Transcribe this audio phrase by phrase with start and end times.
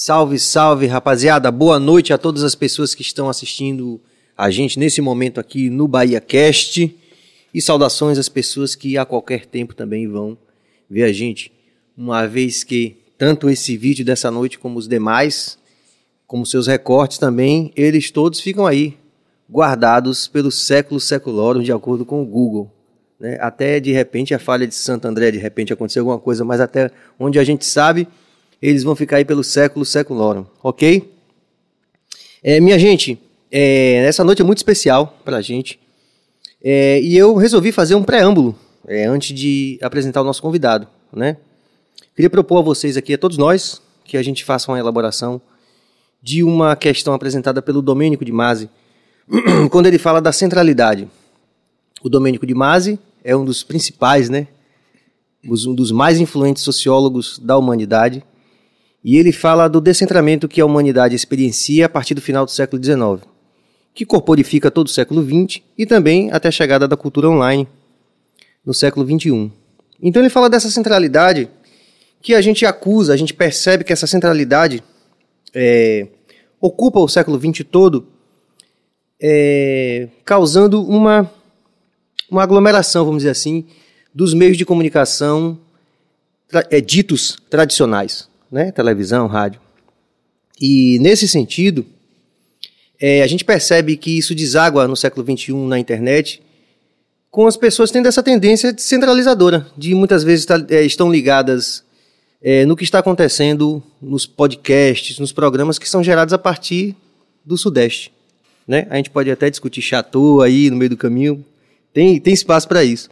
[0.00, 1.50] Salve, salve, rapaziada.
[1.50, 4.00] Boa noite a todas as pessoas que estão assistindo
[4.36, 6.96] a gente nesse momento aqui no Bahia Cast.
[7.52, 10.38] E saudações às pessoas que a qualquer tempo também vão
[10.88, 11.50] ver a gente.
[11.96, 15.58] Uma vez que tanto esse vídeo dessa noite como os demais,
[16.28, 18.96] como seus recortes também, eles todos ficam aí
[19.50, 22.70] guardados pelo século seculorum de acordo com o Google.
[23.18, 23.36] Né?
[23.40, 26.88] Até de repente a falha de Santo André, de repente aconteceu alguma coisa, mas até
[27.18, 28.06] onde a gente sabe,
[28.60, 31.12] eles vão ficar aí pelo século seculorum, ok?
[32.42, 33.18] É, minha gente,
[33.50, 35.78] é, essa noite é muito especial para a gente
[36.62, 41.36] é, e eu resolvi fazer um preâmbulo é, antes de apresentar o nosso convidado, né?
[42.14, 45.40] Queria propor a vocês aqui, a todos nós, que a gente faça uma elaboração
[46.20, 48.68] de uma questão apresentada pelo Domênico de Masi,
[49.70, 51.08] quando ele fala da centralidade.
[52.02, 54.48] O Domênico de Masi é um dos principais, né?
[55.44, 58.24] Um dos mais influentes sociólogos da humanidade.
[59.04, 62.82] E ele fala do descentramento que a humanidade experiencia a partir do final do século
[62.82, 63.26] XIX,
[63.94, 67.66] que corporifica todo o século XX e também até a chegada da cultura online
[68.64, 69.50] no século XXI.
[70.02, 71.48] Então ele fala dessa centralidade
[72.20, 74.82] que a gente acusa, a gente percebe que essa centralidade
[75.54, 76.08] é,
[76.60, 78.06] ocupa o século XX todo,
[79.20, 81.30] é, causando uma,
[82.30, 83.66] uma aglomeração, vamos dizer assim,
[84.14, 85.58] dos meios de comunicação
[86.48, 88.72] tra é, ditos tradicionais, né?
[88.72, 89.60] televisão, rádio.
[90.60, 91.86] E nesse sentido,
[93.00, 96.42] é, a gente percebe que isso deságua no século XXI na internet,
[97.30, 101.84] com as pessoas tendo essa tendência centralizadora, de muitas vezes tá, é, estão ligadas
[102.42, 106.96] é, no que está acontecendo nos podcasts, nos programas que são gerados a partir
[107.44, 108.12] do Sudeste.
[108.66, 108.86] Né?
[108.90, 111.44] A gente pode até discutir chateau aí no meio do caminho,
[111.92, 113.08] tem, tem espaço para isso.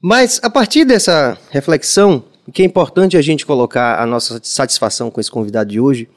[0.00, 5.20] Mas a partir dessa reflexão, que é importante a gente colocar a nossa satisfação com
[5.20, 6.08] esse convidado de hoje,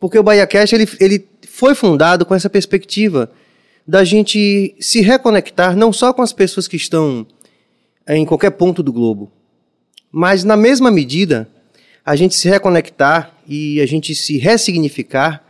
[0.00, 3.30] porque o Bahia Cash ele, ele foi fundado com essa perspectiva
[3.86, 7.26] da gente se reconectar não só com as pessoas que estão
[8.08, 9.30] em qualquer ponto do globo,
[10.10, 11.48] mas, na mesma medida,
[12.04, 15.42] a gente se reconectar e a gente se ressignificar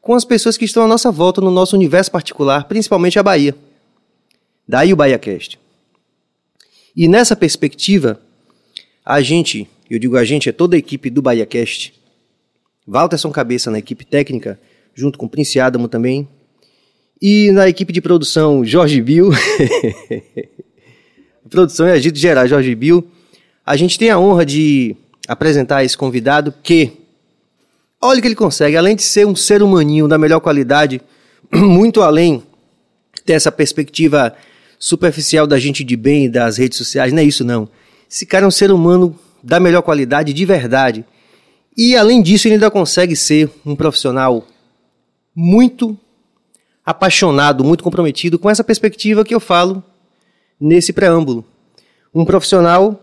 [0.00, 3.56] com as pessoas que estão à nossa volta no nosso universo particular, principalmente a Bahia.
[4.68, 5.58] Daí o BahiaCast.
[6.94, 8.20] E nessa perspectiva,
[9.04, 11.92] a gente, eu digo a gente, é toda a equipe do BahiaCast,
[12.86, 14.58] Walterson Cabeça na equipe técnica,
[14.94, 16.28] junto com o Prince Adamo também,
[17.20, 19.30] e na equipe de produção, Jorge Bill.
[21.48, 23.06] produção e agito geral, Jorge Bill.
[23.64, 24.96] A gente tem a honra de
[25.28, 26.92] apresentar esse convidado que,
[28.00, 31.00] olha o que ele consegue, além de ser um ser humaninho da melhor qualidade,
[31.52, 32.42] muito além
[33.24, 34.34] dessa perspectiva
[34.78, 37.68] superficial da gente de bem das redes sociais, não é isso não.
[38.14, 41.04] Esse cara é um ser humano da melhor qualidade, de verdade.
[41.76, 44.46] E além disso, ele ainda consegue ser um profissional
[45.34, 45.98] muito
[46.86, 49.82] apaixonado, muito comprometido com essa perspectiva que eu falo
[50.60, 51.44] nesse preâmbulo.
[52.14, 53.02] Um profissional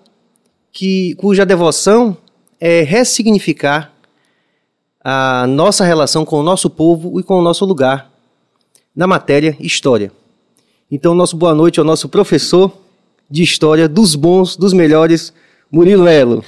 [0.71, 2.15] que, cuja devoção
[2.57, 3.91] é ressignificar
[5.03, 8.09] a nossa relação com o nosso povo e com o nosso lugar
[8.95, 10.09] na matéria História.
[10.89, 12.80] Então, nosso boa noite ao nosso professor
[13.31, 15.33] de História dos bons, dos melhores,
[15.71, 16.43] Murilo Melo.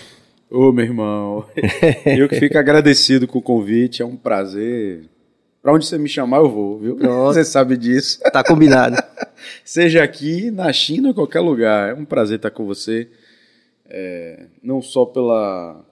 [0.52, 1.46] Ô, meu irmão,
[2.06, 5.06] eu que fico agradecido com o convite, é um prazer.
[5.62, 6.96] Para onde você me chamar, eu vou, viu?
[6.98, 7.34] Pronto.
[7.34, 8.20] Você sabe disso.
[8.32, 8.98] Tá combinado.
[9.64, 11.90] Seja aqui, na China, em qualquer lugar.
[11.90, 13.08] É um prazer estar com você
[13.94, 15.86] é, não só pela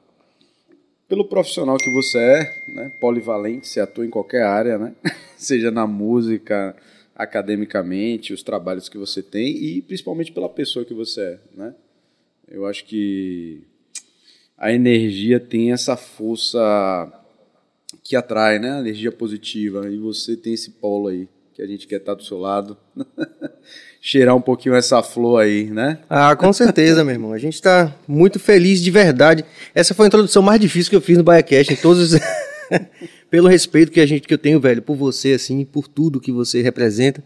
[1.08, 4.94] pelo profissional que você é, né, polivalente, você atua em qualquer área, né,
[5.35, 6.73] seja na música,
[7.22, 11.76] academicamente, os trabalhos que você tem e principalmente pela pessoa que você é, né.
[12.48, 13.62] Eu acho que
[14.58, 16.59] a energia tem essa força
[18.04, 21.88] que atrai, né, a energia positiva e você tem esse polo aí que a gente
[21.88, 22.78] quer estar do seu lado.
[24.02, 26.00] cheirar um pouquinho essa flor aí, né?
[26.09, 27.34] Ah, com certeza, meu irmão.
[27.34, 29.46] A gente está muito feliz de verdade.
[29.76, 32.20] Essa foi a introdução mais difícil que eu fiz no BaiaCast, em todos os...
[33.29, 36.32] pelo respeito que a gente que eu tenho, velho, por você assim, por tudo que
[36.32, 37.23] você representa.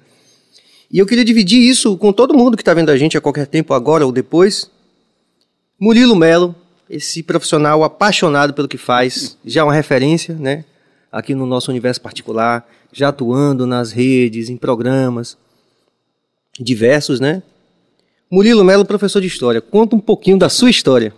[0.92, 3.48] E eu queria dividir isso com todo mundo que está vendo a gente a qualquer
[3.48, 4.70] tempo, agora ou depois.
[5.80, 6.56] Murilo Melo,
[6.90, 10.64] esse profissional apaixonado pelo que faz, já uma referência, né?
[11.12, 15.38] Aqui no nosso universo particular, já atuando nas redes, em programas,
[16.60, 17.42] diversos, né?
[18.30, 21.14] Murilo Melo, professor de História, conta um pouquinho da sua história.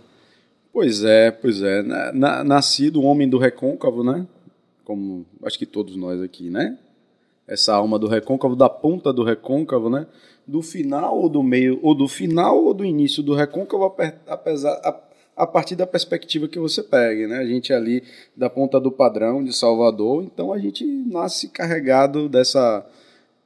[0.78, 1.82] Pois é, pois é.
[1.82, 4.24] Na, nascido homem do recôncavo, né?
[4.84, 6.78] Como acho que todos nós aqui, né?
[7.48, 10.06] Essa alma do recôncavo, da ponta do recôncavo, né?
[10.46, 13.92] Do final ou do meio, ou do final ou do início do recôncavo,
[14.28, 15.02] apesar,
[15.36, 17.38] a partir da perspectiva que você pegue, né?
[17.38, 18.04] A gente é ali
[18.36, 22.86] da ponta do padrão de Salvador, então a gente nasce carregado dessa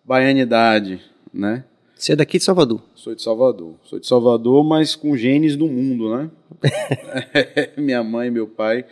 [0.05, 1.01] baianidade,
[1.33, 1.65] né?
[2.03, 2.83] Você é daqui de Salvador?
[2.97, 3.77] Sou de Salvador.
[3.85, 6.29] Sou de Salvador, mas com genes do mundo, né?
[7.79, 8.85] Minha mãe meu pai,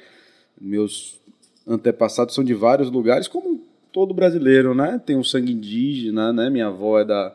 [0.61, 1.21] meus
[1.67, 5.03] antepassados são de vários lugares, como todo brasileiro, né?
[5.05, 6.49] Tem um sangue indígena, né?
[6.49, 7.35] Minha avó é da,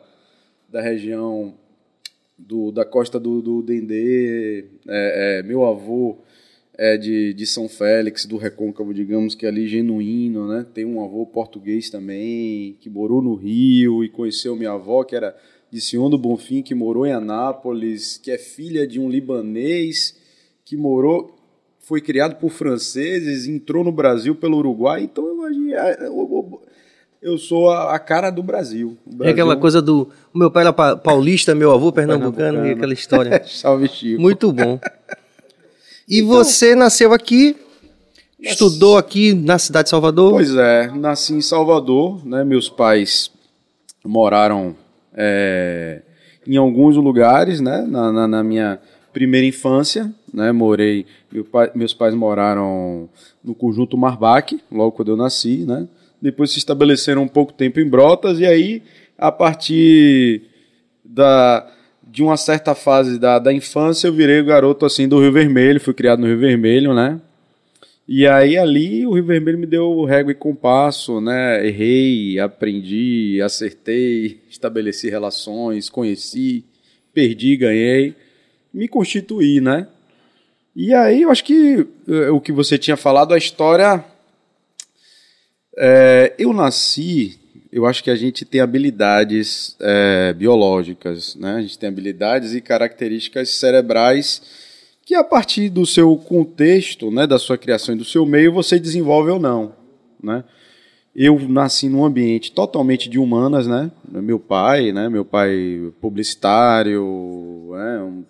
[0.72, 1.52] da região
[2.38, 6.16] do, da costa do, do Dendê, é, é, meu avô
[6.72, 10.64] é de, de São Félix, do Recôncavo, digamos que é ali genuíno, né?
[10.72, 15.36] Tem um avô português também, que morou no Rio e conheceu minha avó, que era
[15.70, 20.16] de Sion do Bonfim, que morou em Anápolis, que é filha de um libanês,
[20.64, 21.34] que morou,
[21.80, 26.62] foi criado por franceses, entrou no Brasil pelo Uruguai, então eu, eu,
[27.22, 28.96] eu sou a, cara do Brasil.
[29.06, 29.26] Brasil.
[29.26, 30.08] É aquela coisa do.
[30.32, 32.68] O meu pai era paulista, meu avô pernambucano, pernambucano.
[32.68, 33.42] e aquela história.
[33.46, 34.20] Salve, Chico.
[34.20, 34.78] Muito bom.
[36.08, 37.56] E então, você nasceu aqui,
[38.38, 38.52] nasci...
[38.52, 40.34] estudou aqui na cidade de Salvador?
[40.34, 42.44] Pois é, nasci em Salvador, né?
[42.44, 43.28] Meus pais
[44.04, 44.76] moraram
[45.16, 46.02] é,
[46.46, 47.86] em alguns lugares, né?
[47.88, 48.78] Na, na, na, minha
[49.12, 50.52] primeira infância, né?
[50.52, 53.08] Morei, meu pai, meus pais moraram
[53.42, 55.88] no conjunto Marbac, logo quando eu nasci, né?
[56.20, 58.82] Depois se estabeleceram um pouco tempo em Brotas e aí
[59.18, 60.42] a partir
[61.04, 61.66] da
[62.08, 65.92] de uma certa fase da, da infância eu virei garoto assim do Rio Vermelho, fui
[65.92, 67.20] criado no Rio Vermelho, né?
[68.08, 71.66] E aí ali o Rio Vermelho me deu régua e compasso, né?
[71.66, 76.64] Errei, aprendi, acertei, estabeleci relações, conheci,
[77.12, 78.14] perdi, ganhei,
[78.72, 79.88] me constituí, né?
[80.74, 84.04] E aí eu acho que eh, o que você tinha falado, a história.
[85.78, 87.38] É, eu nasci,
[87.72, 91.56] eu acho que a gente tem habilidades é, biológicas, né?
[91.56, 94.65] A gente tem habilidades e características cerebrais
[95.06, 98.76] que a partir do seu contexto, né, da sua criação e do seu meio, você
[98.76, 99.72] desenvolve ou não,
[100.20, 100.42] né?
[101.14, 103.90] Eu nasci num ambiente totalmente de humanas, né?
[104.10, 108.24] Meu pai, né, meu pai publicitário, né, um,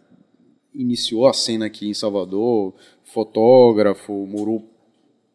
[0.74, 2.74] iniciou a cena aqui em Salvador,
[3.04, 4.62] fotógrafo, morou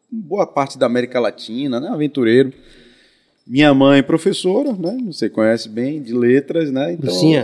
[0.08, 2.52] boa parte da América Latina, né, aventureiro.
[3.44, 4.96] Minha mãe professora, né?
[5.06, 6.92] Você conhece bem de letras, né?
[6.92, 7.34] Então, Sim.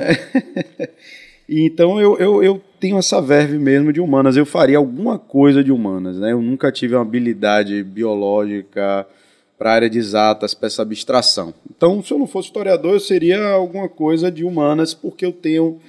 [1.51, 4.37] então eu, eu, eu tenho essa verve mesmo de humanas.
[4.37, 6.33] Eu faria alguma coisa de humanas, né?
[6.33, 9.07] Eu nunca tive uma habilidade biológica
[9.59, 11.53] para a área de exatas, para essa abstração.
[11.69, 15.81] Então, se eu não fosse historiador, eu seria alguma coisa de humanas, porque eu tenho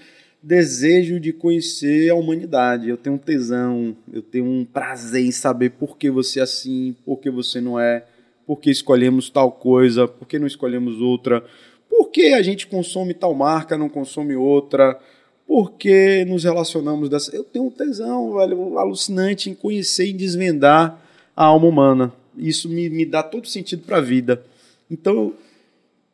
[0.42, 2.90] desejo de conhecer a humanidade.
[2.90, 6.96] Eu tenho um tesão, eu tenho um prazer em saber por que você é assim,
[7.06, 8.04] por que você não é,
[8.48, 11.44] por que escolhemos tal coisa, por que não escolhemos outra,
[11.88, 15.00] por que a gente consome tal marca, não consome outra
[15.50, 17.36] porque nos relacionamos dessa.
[17.36, 21.04] Eu tenho um tesão, velho, alucinante em conhecer e desvendar
[21.36, 22.14] a alma humana.
[22.38, 24.44] Isso me, me dá todo sentido para a vida.
[24.92, 25.34] Então,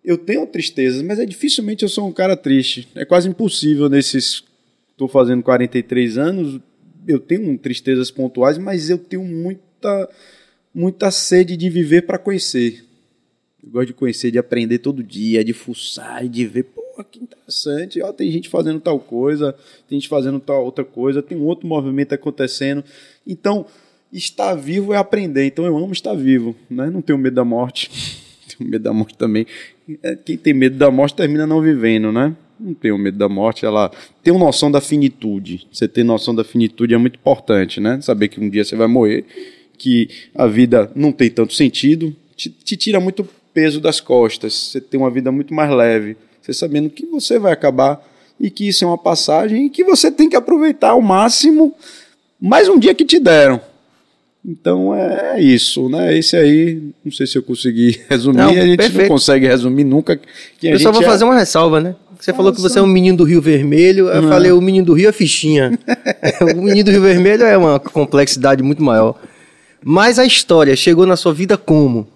[0.06, 2.88] eu tenho tristezas, mas é dificilmente eu sou um cara triste.
[2.96, 4.42] É quase impossível nesses.
[4.92, 6.62] Estou fazendo 43 anos,
[7.06, 10.10] eu tenho tristezas pontuais, mas eu tenho muita,
[10.74, 12.86] muita sede de viver para conhecer.
[13.62, 16.64] Eu gosto de conhecer, de aprender todo dia, de fuçar e de ver.
[16.64, 19.56] Pô, que interessante, ó, tem gente fazendo tal coisa,
[19.88, 22.84] tem gente fazendo tal outra coisa, tem um outro movimento acontecendo.
[23.26, 23.66] Então,
[24.12, 25.46] estar vivo é aprender.
[25.46, 26.90] Então, eu amo estar vivo, né?
[26.90, 27.90] Não tenho medo da morte.
[28.58, 29.46] tenho medo da morte também.
[30.02, 32.36] É, quem tem medo da morte termina não vivendo, né?
[32.60, 33.92] Não tenho medo da morte, ela
[34.24, 35.68] tem uma noção da finitude.
[35.72, 38.00] Você ter noção da finitude é muito importante, né?
[38.02, 39.26] Saber que um dia você vai morrer,
[39.78, 44.54] que a vida não tem tanto sentido, te, te tira muito peso das costas.
[44.54, 46.16] Você tem uma vida muito mais leve.
[46.46, 48.00] Você sabendo que você vai acabar
[48.40, 51.74] e que isso é uma passagem e que você tem que aproveitar ao máximo
[52.40, 53.60] mais um dia que te deram.
[54.46, 56.16] Então é isso, né?
[56.16, 59.02] Esse aí, não sei se eu consegui resumir, não, a gente perfeito.
[59.02, 60.22] não consegue resumir nunca.
[60.62, 61.06] eu só vou é...
[61.06, 61.96] fazer uma ressalva, né?
[62.20, 64.94] Você falou que você é um menino do Rio Vermelho, eu falei o menino do
[64.94, 65.78] Rio é fichinha.
[66.56, 69.20] o menino do Rio Vermelho é uma complexidade muito maior.
[69.84, 72.08] Mas a história chegou na sua vida como?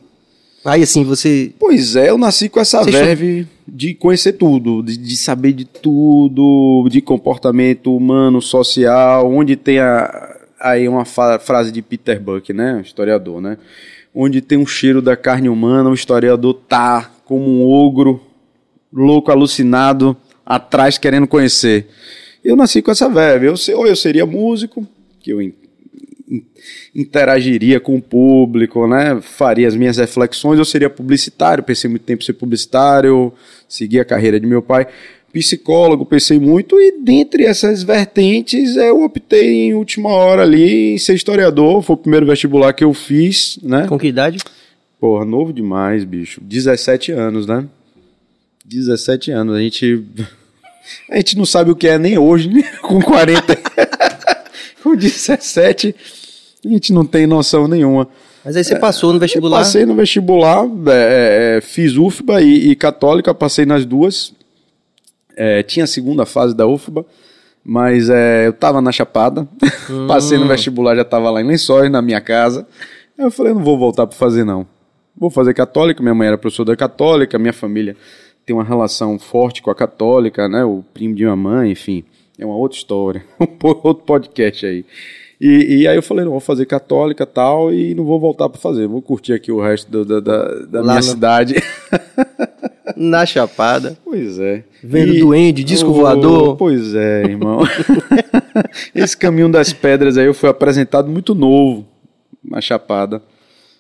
[0.64, 1.52] Aí assim, você.
[1.60, 5.66] Pois é, eu nasci com essa você verve de conhecer tudo, de, de, saber de
[5.66, 12.82] tudo, de comportamento humano, social, onde tem a, aí uma frase de Peter Buck, né?
[12.84, 13.58] Historiador, né?
[14.14, 18.22] Onde tem um cheiro da carne humana, o historiador tá como um ogro,
[18.92, 21.88] louco, alucinado, atrás querendo conhecer.
[22.44, 23.48] Eu nasci com essa verve.
[23.48, 24.86] Eu, ou eu seria músico,
[25.20, 25.40] que eu
[26.94, 29.20] interagiria com o público, né?
[29.22, 33.34] faria as minhas reflexões, eu seria publicitário, pensei muito tempo em ser publicitário,
[33.68, 34.88] segui a carreira de meu pai,
[35.34, 41.14] psicólogo, pensei muito, e dentre essas vertentes eu optei em última hora ali em ser
[41.14, 43.88] historiador, foi o primeiro vestibular que eu fiz, né?
[43.88, 44.40] Com que idade?
[45.00, 46.42] Porra, novo demais, bicho.
[46.42, 47.66] 17 anos, né?
[48.66, 50.06] 17 anos, a gente
[51.10, 52.64] a gente não sabe o que é nem hoje, né?
[52.82, 53.56] com 40.
[54.84, 55.96] com 17,
[56.66, 58.08] a gente não tem noção nenhuma.
[58.44, 59.60] Mas aí você passou no vestibular?
[59.60, 64.34] Passei no vestibular, é, é, fiz UFBA e, e, Católica, passei nas duas.
[65.36, 67.06] É, tinha a segunda fase da UFBA,
[67.64, 69.48] mas é, eu tava na Chapada,
[69.90, 70.08] hum.
[70.08, 72.68] passei no vestibular, já tava lá em Lençóis, na minha casa.
[73.18, 74.66] Aí eu falei, não vou voltar para fazer não.
[75.16, 77.96] Vou fazer Católica, minha mãe era professora da Católica, minha família
[78.46, 80.64] tem uma relação forte com a Católica, né?
[80.64, 82.04] O primo de minha mãe, enfim,
[82.38, 83.24] é uma outra história,
[83.62, 84.84] outro podcast aí.
[85.40, 88.60] E, e, aí eu falei, não, vou fazer católica tal e não vou voltar para
[88.60, 91.04] fazer, vou curtir aqui o resto do, da, da, da minha no...
[91.04, 91.56] cidade.
[92.98, 93.98] Na Chapada.
[94.04, 94.66] Pois é.
[94.84, 95.20] Vendo e...
[95.20, 96.58] duende, disco oh, voador.
[96.58, 97.62] Pois é, irmão.
[98.94, 101.88] Esse caminho das pedras aí eu fui apresentado muito novo
[102.44, 103.22] na Chapada.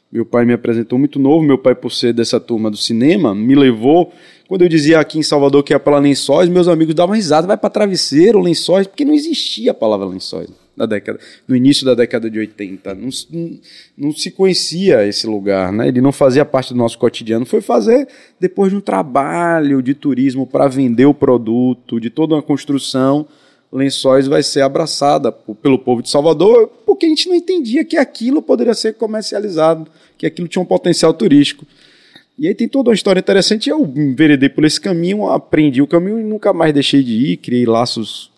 [0.10, 3.54] Meu pai me apresentou muito novo, meu pai por ser dessa turma do cinema, me
[3.54, 4.14] levou
[4.48, 7.58] quando eu dizia aqui em Salvador que ia para Lençóis, meus amigos davam risada, vai
[7.58, 12.30] para Travesseiro, Lençóis, porque não existia a palavra Lençóis na década, no início da década
[12.30, 12.96] de 80.
[12.96, 13.60] Não, não,
[13.98, 15.90] não, se conhecia esse lugar, né?
[15.90, 17.46] ele não fazia parte do nosso cotidiano.
[17.46, 18.08] Foi fazer
[18.40, 23.28] depois de um trabalho de turismo para vender o produto, de toda uma construção.
[23.72, 28.42] Lençóis vai ser abraçada pelo povo de Salvador, porque a gente não entendia que aquilo
[28.42, 29.86] poderia ser comercializado,
[30.18, 31.68] que aquilo tinha um potencial turístico.
[32.38, 33.70] E aí tem toda uma história interessante.
[33.70, 37.66] Eu enveredei por esse caminho, aprendi o caminho e nunca mais deixei de ir, criei
[37.66, 38.32] laços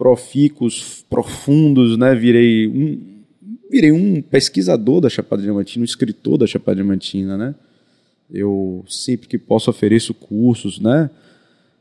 [0.00, 2.14] profícuos, profundos, né?
[2.14, 2.98] Virei um,
[3.70, 7.54] virei um pesquisador da Chapada Diamantina, um escritor da Chapada Diamantina, né?
[8.32, 11.10] Eu sempre que posso ofereço cursos, né?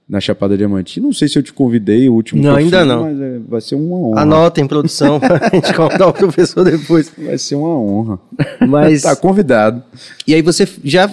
[0.06, 1.06] Na Chapada Diamantina.
[1.06, 3.04] Não sei se eu te convidei o último Não, ainda não.
[3.04, 4.22] Mas é, vai ser uma honra.
[4.22, 7.10] Anota em produção, a gente contar o professor depois.
[7.18, 8.20] Vai ser uma honra.
[8.68, 9.82] Mas tá convidado.
[10.28, 11.10] E aí você já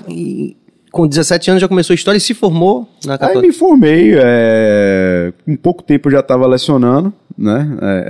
[0.96, 3.40] com 17 anos já começou a história e se formou na Católica?
[3.40, 7.76] Aí me formei, é, com pouco tempo eu já estava lecionando, né?
[7.82, 8.04] É,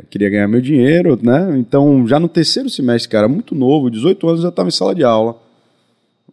[0.00, 1.54] é, queria ganhar meu dinheiro, né?
[1.58, 4.94] Então, já no terceiro semestre, cara, muito novo, 18 anos, eu já estava em sala
[4.94, 5.36] de aula.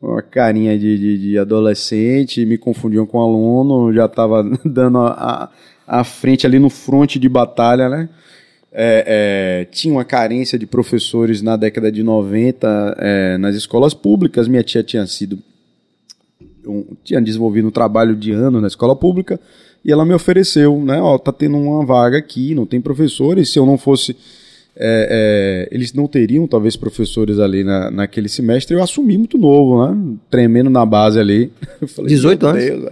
[0.02, 5.50] Uma carinha de, de, de adolescente, me confundiam com aluno, já estava dando a,
[5.86, 8.08] a, a, frente ali no fronte de batalha, né?
[8.72, 14.48] É, é, tinha uma carência de professores na década de 90 é, nas escolas públicas.
[14.48, 15.40] Minha tia tinha sido
[16.68, 19.40] um, tinha desenvolvido um trabalho de ano na escola pública
[19.84, 21.02] e ela me ofereceu, né?
[21.02, 23.50] Ó, tá tendo uma vaga aqui, não tem professores.
[23.50, 24.16] Se eu não fosse,
[24.76, 28.76] é, é, eles não teriam talvez professores ali na, naquele semestre.
[28.76, 30.18] Eu assumi muito novo, né?
[30.30, 31.52] Tremendo na base ali.
[31.88, 32.64] Falei, 18 anos.
[32.64, 32.92] Deus,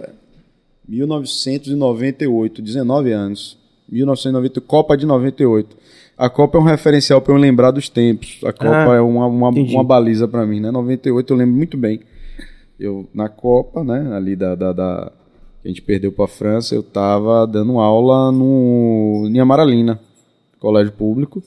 [0.88, 3.58] 1998, 19 anos.
[3.90, 5.76] 1998, Copa de 98.
[6.16, 8.38] A Copa é um referencial para eu lembrar dos tempos.
[8.42, 10.70] A Copa ah, é uma, uma, uma baliza para mim, né?
[10.70, 12.00] 98 eu lembro muito bem
[12.78, 15.12] eu na Copa, né, ali da, da, da
[15.64, 19.98] a gente perdeu para a França, eu estava dando aula no em Amaralina,
[20.60, 21.42] colégio público.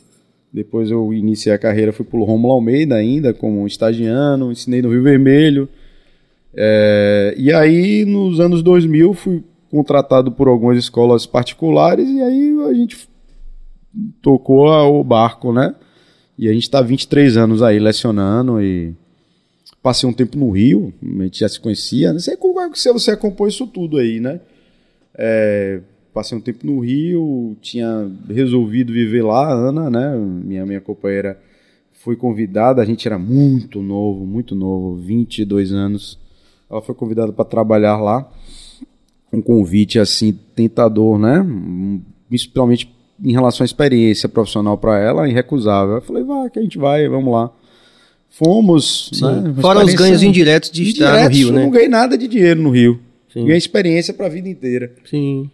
[0.51, 4.89] Depois eu iniciei a carreira, fui para o Romulo Almeida ainda, como estagiano, ensinei no
[4.89, 5.69] Rio Vermelho.
[6.53, 12.73] É, e aí, nos anos 2000, fui contratado por algumas escolas particulares e aí a
[12.73, 13.07] gente
[14.21, 15.75] tocou o barco, né?
[16.37, 18.95] E a gente está 23 anos aí lecionando e
[19.81, 22.11] Passei um tempo no Rio, a gente já se conhecia.
[22.11, 24.41] Não sei como é que você acompanhou isso tudo aí, né?
[25.15, 25.79] É,
[26.13, 30.17] passei um tempo no Rio, tinha resolvido viver lá, a Ana, né?
[30.17, 31.39] Minha, minha companheira
[31.93, 36.19] foi convidada, a gente era muito novo, muito novo, 22 anos.
[36.69, 38.29] Ela foi convidada para trabalhar lá.
[39.31, 41.45] Um convite assim tentador, né?
[42.27, 42.93] Principalmente
[43.23, 45.95] em relação à experiência profissional para ela, irrecusável.
[45.95, 47.51] Eu falei, vá, que a gente vai, vamos lá.
[48.29, 49.11] Fomos.
[49.21, 51.59] Né, Fora os ganhos indiretos de indiretos, estar no Rio, né?
[51.59, 52.99] Eu não ganhei nada de dinheiro no Rio.
[53.31, 53.41] Sim.
[53.41, 54.93] Ganhei experiência para a vida inteira.
[55.05, 55.49] Sim.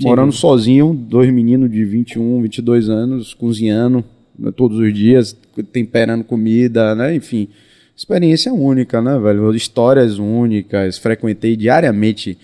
[0.00, 4.04] Morando sozinho, dois meninos de 21, 22 anos, cozinhando
[4.38, 5.36] né, todos os dias,
[5.72, 7.14] temperando comida, né?
[7.14, 7.48] Enfim,
[7.96, 9.54] experiência única, né, velho?
[9.54, 10.98] Histórias únicas.
[10.98, 12.38] Frequentei diariamente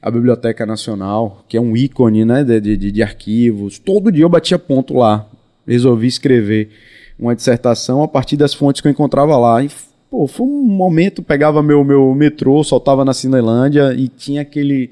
[0.00, 3.78] a Biblioteca Nacional, que é um ícone, né, de, de, de arquivos.
[3.78, 5.28] Todo dia eu batia ponto lá.
[5.66, 6.70] Resolvi escrever
[7.18, 9.62] uma dissertação a partir das fontes que eu encontrava lá.
[9.62, 9.70] E,
[10.10, 14.90] pô, foi um momento, pegava meu, meu metrô, soltava na Cinelândia e tinha aquele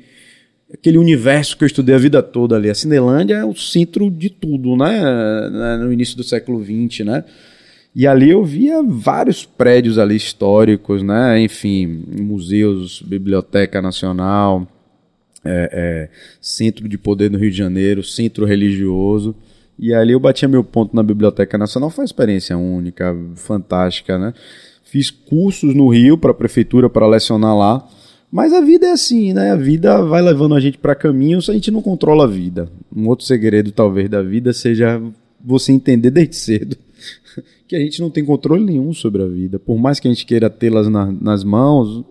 [0.72, 2.68] aquele universo que eu estudei a vida toda ali.
[2.68, 5.78] A Cinelândia é o centro de tudo, né?
[5.78, 7.24] No início do século XX, né?
[7.94, 11.40] E ali eu via vários prédios ali históricos, né?
[11.40, 14.66] Enfim, museus, Biblioteca Nacional,
[15.44, 16.08] é, é,
[16.40, 19.34] centro de poder no Rio de Janeiro, centro religioso.
[19.78, 24.32] E ali eu batia meu ponto na Biblioteca Nacional, foi uma experiência única, fantástica, né?
[24.84, 27.88] Fiz cursos no Rio para a prefeitura para lecionar lá.
[28.30, 29.52] Mas a vida é assim, né?
[29.52, 32.68] A vida vai levando a gente para caminhos, a gente não controla a vida.
[32.94, 35.00] Um outro segredo, talvez, da vida seja
[35.44, 36.76] você entender desde cedo
[37.68, 39.58] que a gente não tem controle nenhum sobre a vida.
[39.58, 42.04] Por mais que a gente queira tê-las na, nas mãos,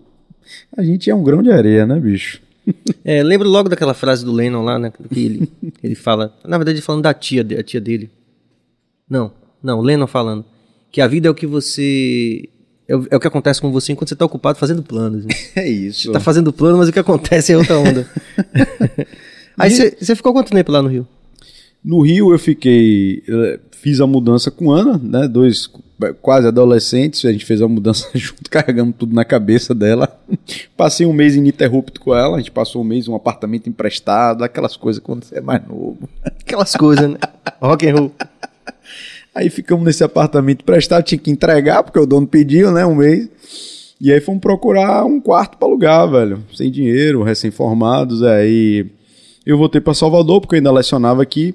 [0.76, 2.43] a gente é um grão de areia, né, bicho?
[3.04, 4.90] É, lembro logo daquela frase do Lennon lá, né?
[5.12, 5.52] Que ele,
[5.82, 6.34] ele fala.
[6.42, 8.10] Na verdade, falando da tia, a tia dele.
[9.08, 9.30] Não,
[9.62, 10.42] não, Lennon falando.
[10.90, 12.48] Que a vida é o que você
[12.86, 15.24] é o, é o que acontece com você enquanto você está ocupado fazendo planos.
[15.24, 15.34] Né?
[15.56, 16.02] É isso.
[16.02, 18.08] Você está fazendo plano, mas o que acontece é outra onda.
[19.58, 21.06] Aí você ficou quanto tempo lá no Rio?
[21.84, 23.22] No Rio eu fiquei.
[23.72, 25.28] Fiz a mudança com Ana, né?
[25.28, 25.68] Dois
[26.22, 27.24] quase adolescentes.
[27.24, 30.08] A gente fez a mudança junto, carregamos tudo na cabeça dela.
[30.76, 32.36] Passei um mês ininterrupto com ela.
[32.36, 35.66] A gente passou um mês em um apartamento emprestado, aquelas coisas quando você é mais
[35.66, 36.08] novo.
[36.24, 37.18] Aquelas coisas, né?
[37.60, 38.12] Rock and roll.
[39.34, 43.28] Aí ficamos nesse apartamento emprestado, tinha que entregar, porque o dono pediu, né, um mês.
[44.00, 46.44] E aí fomos procurar um quarto para alugar, velho.
[46.54, 48.22] Sem dinheiro, recém-formados.
[48.22, 48.86] Aí
[49.44, 51.54] eu voltei para Salvador, porque eu ainda lecionava aqui.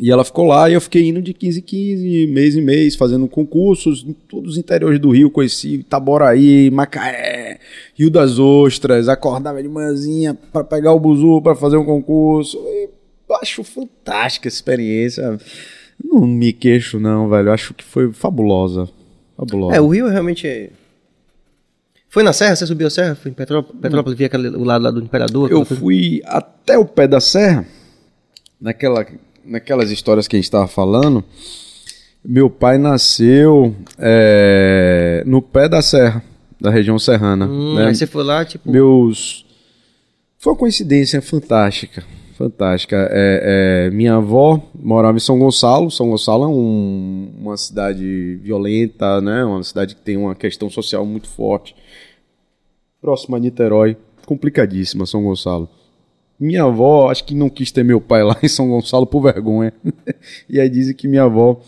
[0.00, 2.96] E ela ficou lá e eu fiquei indo de 15 em 15, mês em mês,
[2.96, 5.30] fazendo concursos em todos os interiores do Rio.
[5.30, 7.60] Conheci Itaboraí, Macaé,
[7.94, 9.08] Rio das Ostras.
[9.08, 12.58] Acordava de manhãzinha para pegar o buzu para fazer um concurso.
[12.66, 12.88] E
[13.42, 15.38] acho fantástica essa experiência.
[16.02, 17.52] Não me queixo, não, velho.
[17.52, 18.88] Acho que foi fabulosa.
[19.36, 19.76] Fabulosa.
[19.76, 20.70] É, o Rio realmente é.
[22.08, 22.56] Foi na Serra?
[22.56, 23.14] Você subiu a Serra?
[23.14, 25.50] Foi em Petrópolis, Petrópolis via aquele, o lado lá do Imperador?
[25.50, 27.64] Eu fui até o pé da Serra,
[28.60, 29.06] naquela,
[29.44, 31.24] naquelas histórias que a gente estava falando.
[32.24, 36.22] Meu pai nasceu é, no pé da Serra,
[36.60, 37.46] da região serrana.
[37.46, 37.86] Hum, né?
[37.86, 38.70] Aí você foi lá, tipo.
[38.70, 39.46] Meus.
[40.38, 42.04] Foi uma coincidência fantástica
[42.40, 42.96] fantástica.
[43.10, 45.90] É, é, minha avó morava em São Gonçalo.
[45.90, 49.44] São Gonçalo é um, uma cidade violenta, né?
[49.44, 51.76] Uma cidade que tem uma questão social muito forte.
[52.98, 55.68] Próxima a Niterói, complicadíssima São Gonçalo.
[56.40, 59.74] Minha avó, acho que não quis ter meu pai lá em São Gonçalo por vergonha.
[60.48, 61.60] e aí dizem que minha avó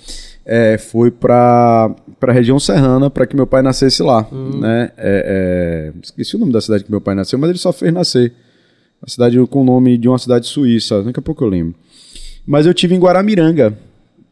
[0.47, 4.27] é, foi para a região serrana para que meu pai nascesse lá.
[4.33, 4.61] Hum.
[4.61, 4.91] Né?
[4.97, 7.93] É, é, esqueci o nome da cidade que meu pai nasceu, mas ele só fez
[7.93, 8.33] nascer.
[9.03, 11.75] A cidade com o nome de uma cidade suíça, daqui a pouco eu lembro.
[12.47, 13.77] Mas eu tive em Guaramiranga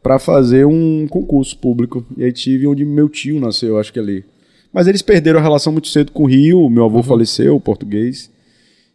[0.01, 2.03] para fazer um concurso público.
[2.17, 4.25] E aí tive onde meu tio nasceu, acho que ali.
[4.73, 7.03] Mas eles perderam a relação muito cedo com o Rio, meu avô uhum.
[7.03, 8.30] faleceu, português.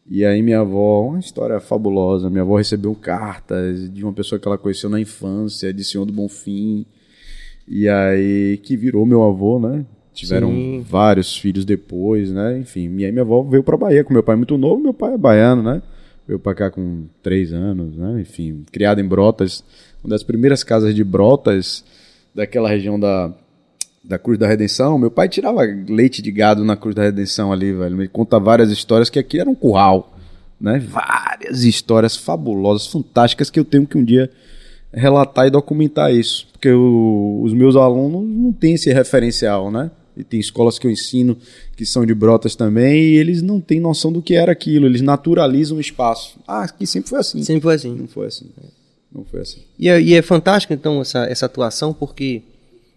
[0.09, 2.31] E aí minha avó, uma história fabulosa.
[2.31, 6.13] Minha avó recebeu cartas de uma pessoa que ela conheceu na infância, de Senhor do
[6.13, 6.87] Bonfim.
[7.67, 9.85] E aí que virou meu avô, né?
[10.15, 10.85] Tiveram Sim.
[10.89, 12.59] vários filhos depois, né?
[12.59, 15.19] Enfim, minha, minha avó veio para Bahia com meu pai muito novo, meu pai é
[15.19, 15.83] baiano, né?
[16.27, 18.21] Veio para cá com três anos, né?
[18.21, 19.63] Enfim, criado em Brotas,
[20.03, 21.85] uma das primeiras casas de Brotas
[22.35, 23.35] daquela região da,
[24.07, 24.99] da Cruz da Redenção.
[24.99, 27.97] Meu pai tirava leite de gado na Cruz da Redenção ali, velho.
[27.97, 30.17] Me conta várias histórias que aqui era um curral,
[30.61, 30.79] né?
[30.79, 34.31] Várias histórias fabulosas, fantásticas que eu tenho que um dia
[34.93, 39.91] relatar e documentar isso, porque o, os meus alunos não têm esse referencial, né?
[40.17, 41.37] E tem escolas que eu ensino
[41.77, 45.03] que são de Brotas também, e eles não têm noção do que era aquilo, eles
[45.03, 46.39] naturalizam o espaço.
[46.49, 47.43] Ah, aqui sempre foi assim.
[47.43, 47.95] Sempre foi assim.
[47.95, 48.47] Não foi assim.
[49.13, 49.61] Não foi assim.
[49.79, 52.43] E é, e é fantástico, então, essa, essa atuação, porque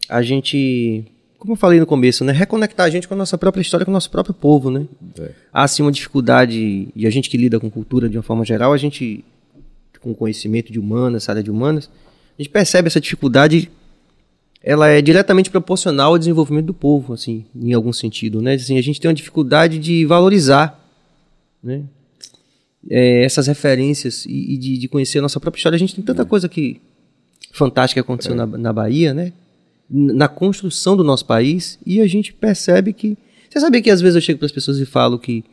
[0.09, 1.05] a gente,
[1.37, 3.91] como eu falei no começo, né, reconectar a gente com a nossa própria história, com
[3.91, 4.85] o nosso próprio povo, né?
[5.19, 5.31] É.
[5.53, 8.73] Há, assim, uma dificuldade, e a gente que lida com cultura de uma forma geral,
[8.73, 9.23] a gente,
[10.01, 11.89] com conhecimento de humanas, área de humanas,
[12.37, 13.69] a gente percebe essa dificuldade
[14.61, 18.55] ela é diretamente proporcional ao desenvolvimento do povo, assim, em algum sentido, né?
[18.55, 20.77] Assim, a gente tem uma dificuldade de valorizar,
[21.63, 21.83] né?
[22.89, 25.75] É, essas referências e, e de, de, conhecer a nossa própria história.
[25.75, 26.81] A gente tem tanta coisa que
[27.51, 28.35] fantástica aconteceu é.
[28.35, 29.33] na, na Bahia, né?
[29.89, 33.17] Na construção do nosso país e a gente percebe que
[33.49, 35.43] você sabia que às vezes eu chego para as pessoas e falo que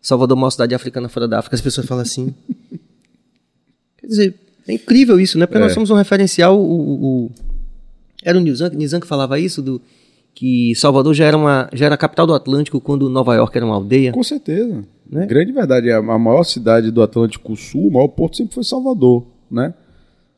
[0.00, 2.32] Salvador é uma cidade africana fora da África, as pessoas falam assim.
[3.98, 4.34] Quer dizer,
[4.66, 5.46] é incrível isso, né?
[5.46, 5.60] Porque é.
[5.60, 7.30] nós somos um referencial, o, o
[8.22, 9.80] era o Nizam, Nizam que falava isso, do,
[10.34, 13.66] que Salvador já era, uma, já era a capital do Atlântico quando Nova York era
[13.66, 14.12] uma aldeia.
[14.12, 14.84] Com certeza.
[15.10, 15.26] Né?
[15.26, 15.90] Grande verdade.
[15.90, 19.74] A, a maior cidade do Atlântico Sul, o maior porto sempre foi Salvador, né?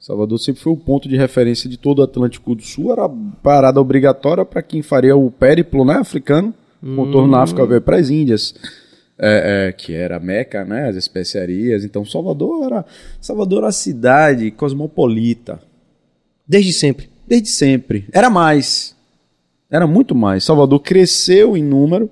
[0.05, 3.09] Salvador sempre foi o ponto de referência de todo o Atlântico do Sul, era
[3.43, 6.95] parada obrigatória para quem faria o périplo né, africano, hum.
[6.95, 8.55] contorno na África veio para as Índias,
[9.19, 11.85] é, é, que era Meca, né, as especiarias.
[11.85, 12.85] Então Salvador era
[13.19, 15.59] Salvador era a cidade cosmopolita.
[16.47, 17.09] Desde sempre.
[17.27, 18.07] Desde sempre.
[18.13, 18.95] Era mais.
[19.71, 20.45] Era muito mais.
[20.45, 22.11] Salvador cresceu em número.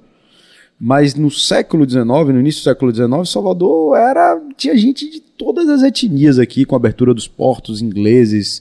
[0.84, 5.68] Mas no século XIX, no início do século XIX, Salvador era tinha gente de todas
[5.68, 8.60] as etnias aqui, com a abertura dos portos ingleses,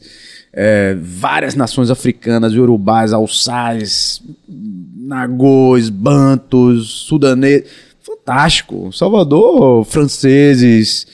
[0.53, 7.67] é, várias nações africanas, urubais, alçais, nagôs, bantos, sudaneses.
[8.01, 8.93] Fantástico.
[8.93, 11.07] Salvador, franceses.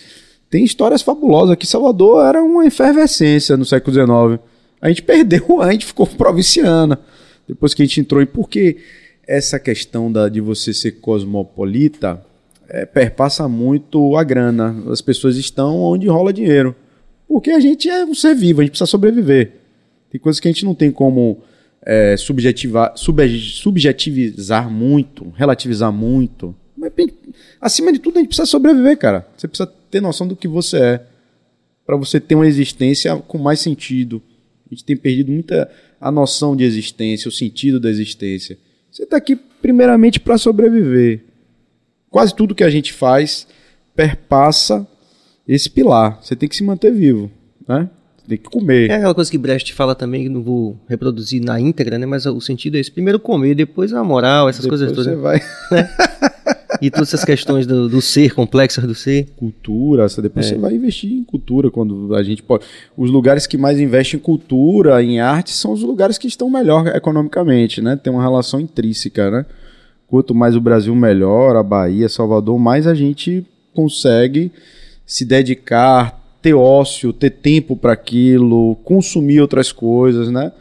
[0.49, 1.65] Tem histórias fabulosas aqui.
[1.65, 4.45] Salvador era uma efervescência no século XIX.
[4.81, 6.99] A gente perdeu, a gente ficou provinciana.
[7.47, 8.21] Depois que a gente entrou.
[8.21, 8.75] E por que
[9.27, 12.23] essa questão da, de você ser cosmopolita
[12.69, 14.83] é, perpassa muito a grana.
[14.89, 16.75] As pessoas estão onde rola dinheiro.
[17.27, 19.51] Porque a gente é um ser vivo, a gente precisa sobreviver.
[20.09, 21.41] Tem coisas que a gente não tem como
[21.81, 26.55] é, subjetivar, subjetivizar muito, relativizar muito.
[26.77, 26.91] Mas,
[27.59, 29.27] acima de tudo, a gente precisa sobreviver, cara.
[29.35, 31.05] Você precisa ter noção do que você é.
[31.85, 34.21] para você ter uma existência com mais sentido.
[34.65, 38.57] A gente tem perdido muita a noção de existência, o sentido da existência.
[38.97, 41.23] Você está aqui primeiramente para sobreviver.
[42.09, 43.47] Quase tudo que a gente faz
[43.95, 44.87] perpassa
[45.47, 46.17] esse pilar.
[46.19, 47.29] Você tem que se manter vivo,
[47.67, 47.91] né?
[48.17, 48.89] Você tem que comer.
[48.89, 52.07] É aquela coisa que Brecht fala também, que não vou reproduzir na íntegra, né?
[52.07, 52.91] Mas o sentido é esse.
[52.91, 55.13] Primeiro comer, depois a moral, essas depois coisas todas.
[55.13, 55.41] Você vai.
[56.81, 59.27] e todas essas questões do, do, ser, complexas do ser.
[59.37, 60.49] Cultura, depois é.
[60.49, 62.65] você vai investir em cultura quando a gente pode.
[62.95, 66.87] Os lugares que mais investem em cultura, em arte, são os lugares que estão melhor
[66.87, 67.95] economicamente, né?
[67.95, 69.45] Tem uma relação intrínseca, né?
[70.07, 74.51] Quanto mais o Brasil melhor, a Bahia, Salvador, mais a gente consegue
[75.05, 80.51] se dedicar, ter ócio, ter tempo para aquilo, consumir outras coisas, né?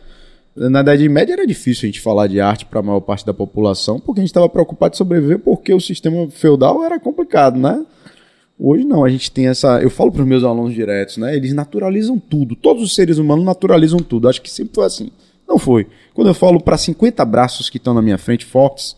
[0.57, 3.35] Na Idade Média era difícil a gente falar de arte para a maior parte da
[3.35, 7.85] população, porque a gente estava preocupado em sobreviver, porque o sistema feudal era complicado, né?
[8.59, 9.83] Hoje não, a gente tem essa.
[9.83, 11.37] Eu falo para os meus alunos diretos, né?
[11.37, 12.57] Eles naturalizam tudo.
[12.57, 14.31] Todos os seres humanos naturalizam tudo.
[14.31, 15.11] Acho que sempre foi assim.
[15.47, 15.87] Não foi.
[16.15, 18.97] Quando eu falo para 50 braços que estão na minha frente, fortes,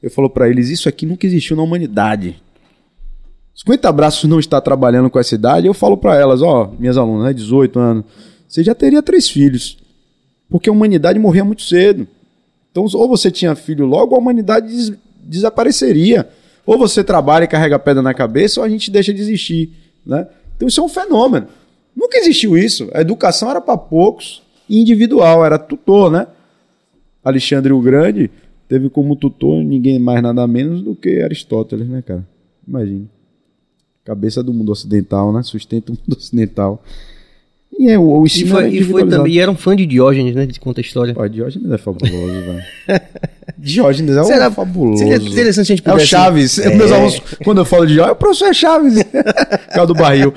[0.00, 2.40] eu falo para eles: isso aqui nunca existiu na humanidade.
[3.56, 7.26] 50 braços não está trabalhando com essa idade, eu falo para elas: ó, minhas alunas,
[7.26, 8.04] né, 18 anos,
[8.46, 9.81] você já teria três filhos.
[10.52, 12.06] Porque a humanidade morria muito cedo.
[12.70, 14.92] Então, ou você tinha filho logo, ou a humanidade des
[15.24, 16.28] desapareceria.
[16.66, 19.72] Ou você trabalha e carrega pedra na cabeça, ou a gente deixa de existir.
[20.04, 20.28] Né?
[20.54, 21.46] Então, isso é um fenômeno.
[21.96, 22.90] Nunca existiu isso.
[22.92, 26.26] A educação era para poucos e individual, era tutor, né?
[27.24, 28.30] Alexandre o Grande
[28.68, 32.26] teve como tutor ninguém mais nada menos do que Aristóteles, né, cara?
[32.68, 33.06] Imagina.
[34.04, 35.42] Cabeça do mundo ocidental, né?
[35.42, 36.82] Sustenta o mundo ocidental.
[37.78, 40.34] E, é, o, o e, foi, e, foi também, e era um fã de Diógenes,
[40.34, 40.46] né?
[40.46, 41.14] De conta a história.
[41.14, 42.62] Pô, Diógenes é fabuloso, velho.
[43.58, 44.98] Diógenes é Será, um fabuloso.
[44.98, 46.00] Seria interessante se a gente pudesse...
[46.00, 46.58] É o Chaves.
[46.58, 46.74] É.
[46.74, 48.94] Meus alunos, quando eu falo de Diógenes, o professor é Chaves.
[49.74, 50.34] Causa do barril.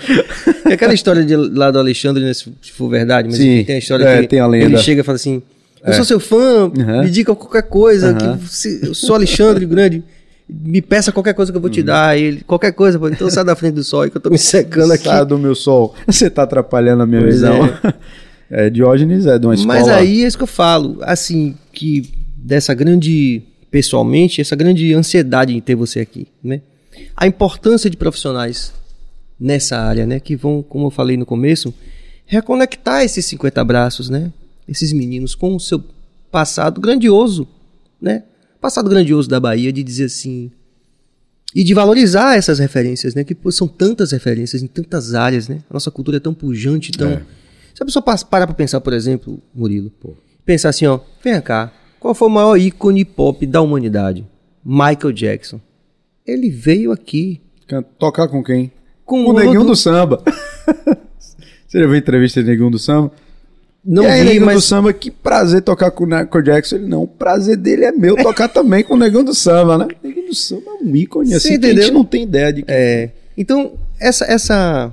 [0.69, 3.79] É aquela história de, lá do Alexandre, né, se for verdade, mas Sim, tem a
[3.79, 4.65] história é, que tem a lenda.
[4.65, 5.41] ele chega e fala assim,
[5.83, 5.93] eu é.
[5.93, 7.03] sou seu fã, uhum.
[7.03, 8.37] me diga qualquer coisa, uhum.
[8.37, 10.03] que você, eu sou Alexandre Grande
[10.47, 11.85] me peça qualquer coisa que eu vou te uhum.
[11.87, 12.17] dar.
[12.17, 14.91] Ele, qualquer coisa, pô, então sai da frente do sol que eu tô me secando
[14.93, 15.05] aqui.
[15.05, 15.95] Sai do meu sol.
[16.05, 17.65] Você tá atrapalhando a minha pois visão.
[18.49, 18.67] É.
[18.67, 18.69] é.
[18.69, 19.79] Diógenes é de uma escola.
[19.79, 25.55] Mas aí é isso que eu falo, assim, que dessa grande, pessoalmente, essa grande ansiedade
[25.55, 26.61] em ter você aqui, né?
[27.17, 28.71] A importância de profissionais
[29.39, 30.19] nessa área, né?
[30.19, 31.73] Que vão, como eu falei no começo,
[32.25, 34.31] reconectar esses 50 braços, né?
[34.67, 35.83] Esses meninos com o seu
[36.31, 37.47] passado grandioso,
[37.99, 38.23] né?
[38.65, 40.49] Passado grandioso da Bahia de dizer assim.
[41.53, 43.23] E de valorizar essas referências, né?
[43.23, 45.59] Que pô, são tantas referências em tantas áreas, né?
[45.69, 47.11] A nossa cultura é tão pujante, tão.
[47.11, 47.21] É.
[47.75, 51.71] Se a pessoa para pra pensar, por exemplo, Murilo, pô, pensar assim, ó, vem cá,
[51.99, 54.25] qual foi o maior ícone pop da humanidade?
[54.65, 55.61] Michael Jackson.
[56.25, 57.41] Ele veio aqui.
[57.99, 58.71] Tocar com quem?
[59.05, 59.67] Com, o Neguinho do...
[59.67, 60.23] do Samba.
[61.67, 63.11] Você já viu a entrevista de Neguinho do Samba?
[63.85, 64.55] Não e aí, vi, mas...
[64.55, 66.77] do Samba, que prazer tocar com o Michael Jackson.
[66.77, 69.87] Ele, não, o prazer dele é meu tocar também com o Negão do Samba, né?
[70.03, 71.83] O Negão do Samba é um ícone, Você assim, entendeu?
[71.83, 72.71] a gente não tem ideia de que...
[72.71, 74.91] É, então, essa, essa,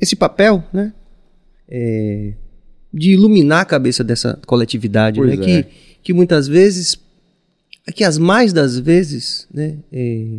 [0.00, 0.94] esse papel, né,
[1.68, 2.32] é,
[2.92, 5.36] de iluminar a cabeça dessa coletividade, né, é.
[5.36, 5.66] que,
[6.02, 6.96] que muitas vezes,
[7.94, 10.38] que as mais das vezes, né, é,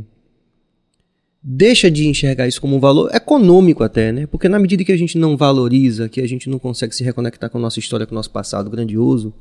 [1.44, 4.26] deixa de enxergar isso como um valor econômico até, né?
[4.26, 7.50] Porque na medida que a gente não valoriza, que a gente não consegue se reconectar
[7.50, 9.34] com a nossa história, com o nosso passado grandioso,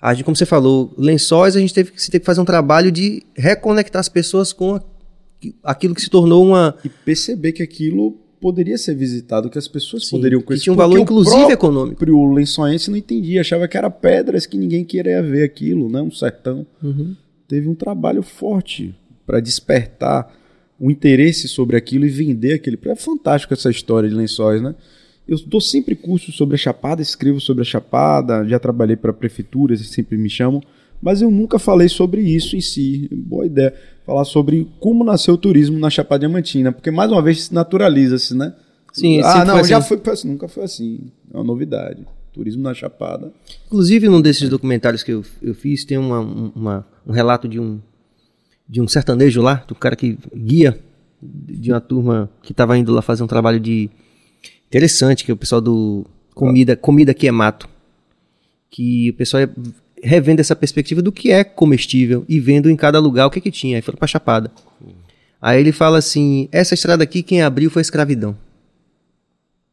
[0.00, 2.90] a gente, como você falou, lençóis, a gente teve que, teve que fazer um trabalho
[2.90, 4.82] de reconectar as pessoas com a,
[5.64, 6.74] aquilo que se tornou uma...
[6.82, 10.60] E perceber que aquilo poderia ser visitado, que as pessoas Sim, poderiam conhecer.
[10.60, 12.04] Que tinha um valor, inclusive, econômico.
[12.10, 16.00] O lençoense não entendia, achava que era pedras que ninguém queria ver aquilo, né?
[16.00, 16.64] Um sertão.
[16.82, 17.16] Uhum.
[17.48, 18.94] Teve um trabalho forte
[19.26, 20.32] para despertar
[20.78, 22.78] o interesse sobre aquilo e vender aquele.
[22.86, 24.74] É fantástico essa história de lençóis, né?
[25.26, 29.80] Eu dou sempre cursos sobre a Chapada, escrevo sobre a Chapada, já trabalhei para prefeituras,
[29.88, 30.62] sempre me chamam
[31.02, 33.08] Mas eu nunca falei sobre isso em si.
[33.12, 33.74] Boa ideia.
[34.06, 38.54] Falar sobre como nasceu o turismo na Chapada Diamantina, porque mais uma vez naturaliza-se, né?
[38.92, 39.70] Sim, ah, não, foi assim.
[39.70, 41.00] já foi, foi assim, nunca foi assim.
[41.32, 42.06] É uma novidade.
[42.32, 43.30] Turismo na Chapada.
[43.66, 47.80] Inclusive, num desses documentários que eu, eu fiz, tem uma, uma- um relato de um,
[48.68, 50.78] de um sertanejo lá, do cara que guia
[51.20, 53.90] de uma turma que estava indo lá fazer um trabalho de
[54.68, 57.68] interessante, que é o pessoal do Comida, comida que é Mato.
[58.70, 59.50] Que o pessoal ia
[60.00, 63.50] revendo essa perspectiva do que é comestível e vendo em cada lugar o que que
[63.50, 63.76] tinha.
[63.76, 64.52] Aí foram pra Chapada.
[65.42, 68.36] Aí ele fala assim, essa estrada aqui quem abriu foi a escravidão.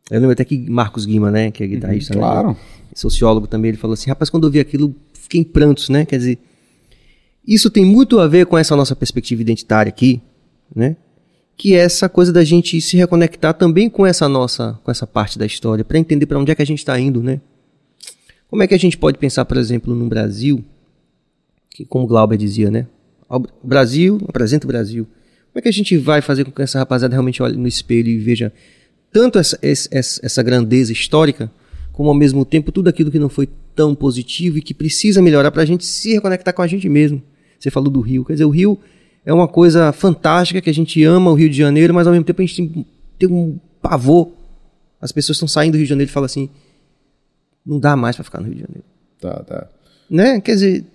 [0.10, 2.58] Eu lembro até que Marcos Guima, né, que é guitarrista, né, Claro.
[2.96, 6.06] sociólogo também, ele falou assim, rapaz, quando eu vi aquilo, fiquei em prantos, né?
[6.06, 6.40] Quer dizer,
[7.48, 10.22] isso tem muito a ver com essa nossa perspectiva identitária aqui,
[10.76, 10.96] né?
[11.58, 15.38] Que é essa coisa da gente se reconectar também com essa nossa, com essa parte
[15.38, 17.40] da história, para entender para onde é que a gente está indo, né?
[18.50, 20.64] Como é que a gente pode pensar, por exemplo, no Brasil,
[21.70, 22.88] que como Glauber dizia, né?
[23.30, 25.06] O Brasil, apresenta o Brasil.
[25.52, 28.10] Como é que a gente vai fazer com que essa rapaziada realmente olhe no espelho
[28.10, 28.52] e veja
[29.12, 31.50] tanto essa, essa, essa grandeza histórica,
[31.94, 35.52] como ao mesmo tempo tudo aquilo que não foi tão positivo e que precisa melhorar
[35.52, 37.22] para a gente se reconectar com a gente mesmo.
[37.60, 38.78] Você falou do Rio, quer dizer, o Rio
[39.26, 42.26] é uma coisa fantástica que a gente ama o Rio de Janeiro, mas ao mesmo
[42.26, 42.86] tempo a gente
[43.18, 44.32] tem, um pavor.
[45.02, 46.50] As pessoas estão saindo do Rio de Janeiro e falam assim:
[47.66, 48.84] não dá mais para ficar no Rio de Janeiro
[49.20, 49.68] Tá, tá.
[50.10, 50.40] né?
[50.42, 50.86] Quer dizer,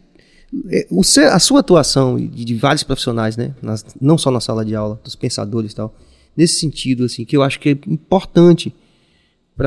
[0.70, 3.54] é, o seu- a sua atuação de, de vários profissionais, né?
[3.62, 5.94] Nas- não só na sala de aula, dos pensadores e tal,
[6.36, 8.72] nesse sentido, assim, que eu acho que é importante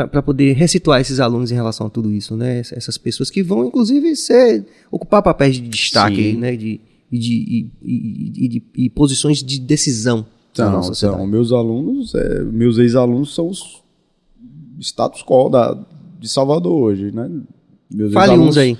[0.07, 2.59] para poder resituar esses alunos em relação a tudo isso, né?
[2.59, 6.37] Ess- Essas pessoas que vão, inclusive, ser, ocupar papéis de destaque, Sim.
[6.37, 6.55] né?
[6.55, 6.79] De,
[7.11, 13.33] e, de, e, de- e posições de decisão Então, então meus alunos, é, meus ex-alunos
[13.35, 13.83] são os
[14.79, 15.77] status quo da,
[16.19, 17.29] de Salvador hoje, né?
[17.93, 18.77] Meus Fale uns aí.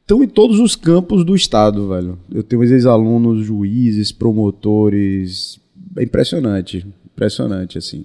[0.00, 2.18] Estão em todos os campos do estado, velho.
[2.30, 5.58] Eu tenho ex-alunos, juízes, promotores.
[5.96, 8.04] É impressionante, impressionante, assim.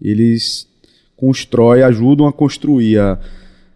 [0.00, 0.68] Eles
[1.16, 2.98] constroem, ajudam a construir.
[2.98, 3.18] A,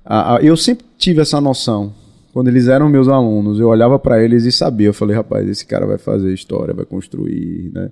[0.04, 1.92] a- a- eu sempre tive essa noção.
[2.32, 4.88] Quando eles eram meus alunos, eu olhava pra eles e sabia.
[4.88, 7.90] Eu falei, rapaz, esse cara vai fazer história, vai construir, né?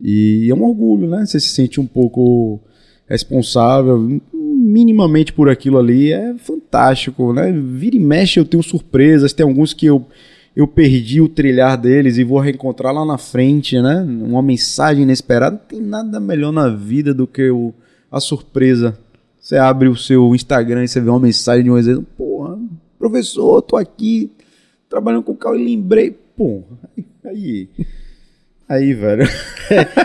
[0.00, 1.24] E é um orgulho, né?
[1.24, 2.60] Você se sente um pouco
[3.06, 7.52] responsável, minimamente por aquilo ali, é fantástico, né?
[7.52, 10.04] Vira e mexe eu tenho surpresas, tem alguns que eu,
[10.56, 14.00] eu perdi o trilhar deles e vou reencontrar lá na frente, né?
[14.02, 15.56] Uma mensagem inesperada.
[15.56, 17.72] Não tem nada melhor na vida do que o,
[18.12, 18.96] a surpresa.
[19.40, 22.56] Você abre o seu Instagram e você vê uma mensagem de um exemplo, porra,
[22.98, 24.30] professor, eu tô aqui
[24.88, 26.78] trabalhando com o carro e lembrei, porra,
[27.24, 27.68] aí...
[28.68, 29.28] Aí, velho.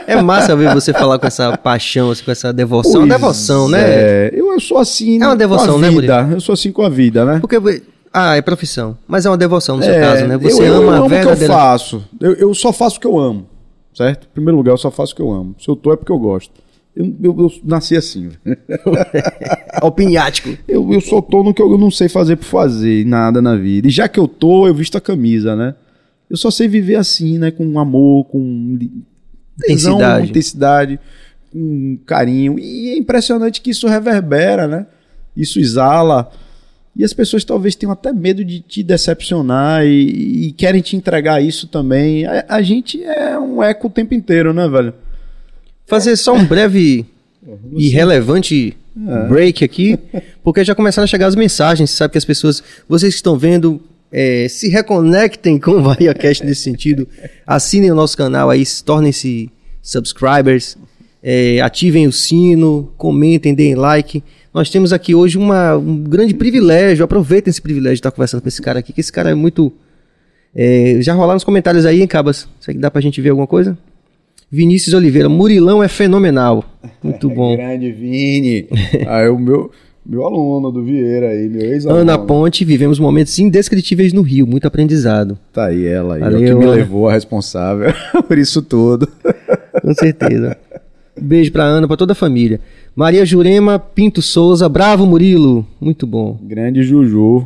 [0.06, 2.96] É massa ver você falar com essa paixão, assim, com essa devoção.
[2.96, 3.80] É uma Pois devoção, né?
[3.82, 5.22] É, eu, eu sou assim.
[5.24, 6.28] É uma devoção, com né, vida.
[6.30, 7.40] Eu sou assim com a vida, né?
[7.40, 7.56] Porque.
[8.12, 8.98] Ah, é profissão.
[9.08, 10.38] Mas é uma devoção no seu É, caso, né?
[10.38, 11.54] Você eu, eu ama amo a o que eu verdadeira.
[11.54, 12.04] faço.
[12.20, 13.48] Eu, eu só faço o que eu amo,
[13.94, 14.28] certo?
[14.28, 15.56] Em primeiro lugar, eu só faço o que eu amo.
[15.62, 16.52] Se eu tô é porque eu gosto.
[16.98, 18.30] Eu, eu- eu nasci assim.
[19.82, 20.50] Opiniático.
[20.68, 23.88] Eu, eu só tô no que eu não sei fazer por fazer, nada na vida.
[23.88, 25.76] E já que eu tô, eu visto a camisa, né?
[26.30, 27.52] Eu só sei viver assim, né?
[27.52, 28.78] Com amor, com
[29.60, 30.30] tesão, Intensidade.
[30.30, 31.00] intensidade,
[31.52, 32.58] com carinho.
[32.60, 34.86] E é impressionante que isso reverbera, né?
[35.36, 36.32] Isso exala.
[36.96, 41.42] E as pessoas talvez tenham até medo de te decepcionar e, e querem te entregar
[41.42, 42.26] isso também.
[42.26, 44.94] A, a gente é um eco o tempo inteiro, né, velho?
[45.88, 47.06] Fazer só um breve
[47.76, 48.76] e relevante
[49.08, 49.28] É.
[49.28, 49.98] break aqui,
[50.44, 51.90] porque já começaram a chegar as mensagens.
[51.92, 53.80] Você sabe que as pessoas, vocês que estão vendo,
[54.12, 57.08] é, se reconectem com o VariaCast nesse sentido.
[57.46, 59.50] Assinem o nosso canal aí, se tornem-se
[59.82, 60.78] subscribers,
[61.24, 64.24] é, ativem o sino, comentem, deem like.
[64.54, 67.06] Nós temos aqui hoje uma- um grande privilégio.
[67.06, 69.72] Aproveitem esse privilégio de estar conversando com esse cara aqui, que esse cara é muito.
[70.56, 72.48] é, já rolaram nos comentários aí, hein, Cabas?
[72.60, 73.78] Será que dá pra gente ver alguma coisa?
[74.50, 76.64] Vinícius Oliveira, Murilão é fenomenal.
[77.04, 77.56] Muito bom.
[77.56, 78.68] Grande Vini.
[79.08, 79.70] ah, é o meu,
[80.06, 82.02] meu aluno do Vieira aí, meu ex-aluno.
[82.02, 85.38] Ana Ponte, vivemos momentos indescritíveis no Rio, muito aprendizado.
[85.52, 86.76] Tá aí ela aí, Valeu, que me Ana.
[86.76, 87.92] levou a responsável
[88.28, 89.08] por isso tudo.
[89.82, 90.56] Com certeza.
[91.20, 92.62] Beijo pra Ana, pra toda a família.
[92.96, 95.66] Maria Jurema Pinto Souza, bravo Murilo.
[95.82, 96.40] Muito bom.
[96.44, 97.46] Grande Juju.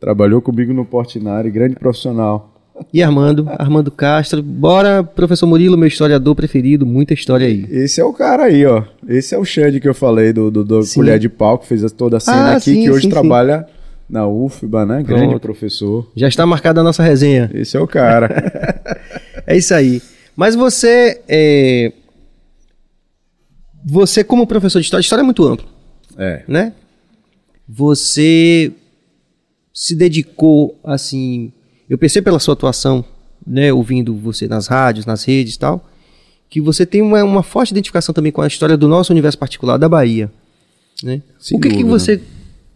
[0.00, 2.51] Trabalhou comigo no Portinari, grande profissional.
[2.92, 4.42] E Armando, Armando Castro.
[4.42, 7.66] Bora, professor Murilo, meu historiador preferido, muita história aí.
[7.70, 8.84] Esse é o cara aí, ó.
[9.08, 11.00] Esse é o Xande que eu falei do, do, do Sim.
[11.00, 13.66] Colher de Pau, que fez toda a cena Ah, aqui, sim, que hoje sim, trabalha
[14.08, 15.02] na UFBA, né?
[15.02, 15.40] Grande Pronto.
[15.40, 16.10] professor.
[16.14, 17.50] Já está marcada a nossa resenha.
[17.54, 18.28] Esse é o cara.
[19.44, 20.00] É isso aí.
[20.36, 21.92] Mas você, é...
[23.84, 25.66] você como professor de história, história é muito amplo.
[26.16, 26.44] é.
[26.46, 26.72] né?
[27.68, 28.70] Você
[29.72, 31.52] se dedicou, assim,
[31.92, 33.04] eu percebo pela sua atuação,
[33.46, 35.86] né, ouvindo você nas rádios, nas redes e tal,
[36.48, 39.76] que você tem uma, uma forte identificação também com a história do nosso universo particular
[39.76, 40.30] da Bahia,
[41.02, 41.20] né?
[41.38, 42.22] Sem o que que você,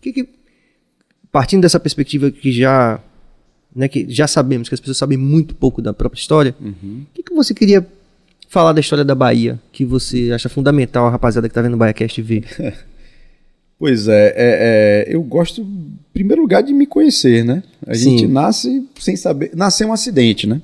[0.02, 0.28] que que,
[1.32, 3.00] partindo dessa perspectiva que já,
[3.74, 7.06] né, que já sabemos que as pessoas sabem muito pouco da própria história, Uhum.
[7.10, 7.86] o que, que você queria
[8.48, 11.76] falar da história da Bahia, que você acha fundamental a rapaziada que tá vendo o
[11.78, 12.44] BahiaCast ver?
[13.78, 17.62] Pois é, é, é, eu gosto, em primeiro lugar, de me conhecer, né?
[17.86, 18.18] A Sim.
[18.18, 19.50] gente nasce sem saber.
[19.54, 20.62] Nasceu um acidente, né?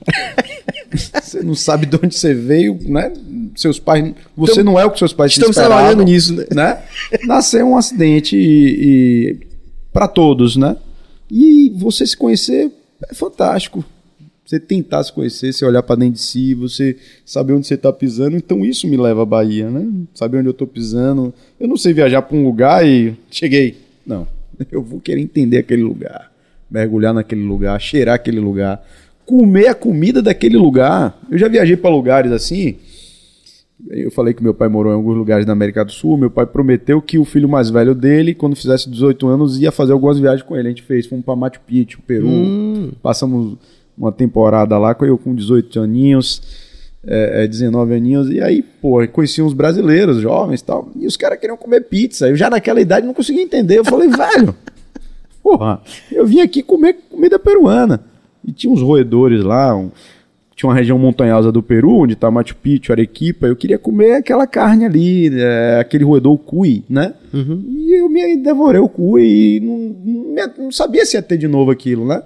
[1.22, 3.12] você não sabe de onde você veio, né?
[3.54, 4.14] Seus pais.
[4.34, 6.46] Você Então, não é o que seus pais Estamos trabalhando nisso, né?
[6.52, 6.82] né?
[7.24, 9.46] Nasceu um acidente e, e
[9.92, 10.76] para todos, né?
[11.30, 12.70] E você se conhecer
[13.10, 13.84] é fantástico.
[14.52, 17.90] Você tentar se conhecer, você olhar para dentro de si, você saber onde você está
[17.90, 18.36] pisando.
[18.36, 19.90] Então isso me leva à Bahia, né?
[20.12, 21.32] Saber onde eu estou pisando.
[21.58, 23.78] Eu não sei viajar para um lugar e cheguei.
[24.06, 24.28] Não.
[24.70, 26.30] Eu vou querer entender aquele lugar,
[26.70, 28.86] mergulhar naquele lugar, cheirar aquele lugar,
[29.24, 31.18] comer a comida daquele lugar.
[31.30, 32.76] Eu já viajei para lugares assim.
[33.88, 36.18] Eu falei que meu pai morou em alguns lugares da América do Sul.
[36.18, 39.94] Meu pai prometeu que o filho mais velho dele, quando fizesse 18 anos, ia fazer
[39.94, 40.68] algumas viagens com ele.
[40.68, 42.28] A gente fez, fomos para Machu Picchu, Peru.
[42.28, 42.92] Hum.
[43.02, 43.56] Passamos
[43.96, 46.42] uma temporada lá, eu com 18 aninhos,
[47.06, 48.30] é, é, 19 aninhos.
[48.30, 50.90] E aí, pô, conheci uns brasileiros, jovens e tal.
[50.98, 52.28] E os caras queriam comer pizza.
[52.28, 53.78] Eu já naquela idade não conseguia entender.
[53.78, 54.54] Eu falei, velho,
[55.42, 58.00] porra, eu vim aqui comer comida peruana.
[58.46, 59.90] E tinha uns roedores lá, um-
[60.54, 64.46] tinha uma região montanhosa do Peru, onde tá Machu Picchu, Arequipa, eu queria comer aquela
[64.46, 67.14] carne ali, é, aquele roedor cui, né?
[67.32, 67.64] Uhum.
[67.68, 71.48] E eu me devorei o cui e não, não não sabia se ia ter de
[71.48, 72.22] novo aquilo, né?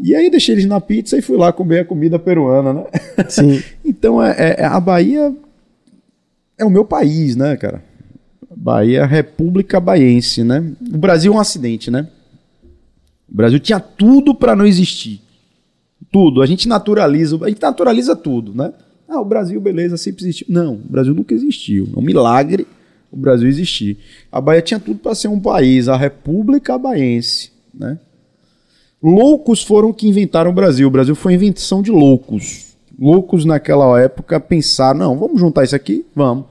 [0.00, 2.84] E aí deixei eles na pizza e fui lá comer a comida peruana, né?
[3.28, 3.62] Sim.
[3.84, 5.34] Então é, é- a Bahia
[6.56, 7.82] é o meu país, né, cara?
[8.54, 10.72] Bahia é a República Baiense, né?
[10.92, 12.08] O Brasil é um acidente, né?
[13.30, 15.20] O Brasil tinha tudo para não existir.
[16.12, 16.42] Tudo.
[16.42, 18.72] A gente naturaliza, a gente naturaliza tudo, né?
[19.08, 20.46] Ah, o Brasil, beleza, sempre existiu.
[20.50, 21.88] Não, o Brasil nunca existiu.
[21.94, 22.66] É um milagre
[23.10, 23.98] o Brasil existir.
[24.30, 27.98] A Bahia tinha tudo para ser um país, a República Baiense, né?
[29.02, 30.88] Loucos foram que inventaram o Brasil.
[30.88, 32.76] O Brasil foi invenção de loucos.
[32.98, 36.04] Loucos naquela época pensaram, não, vamos juntar isso aqui?
[36.14, 36.46] Vamos.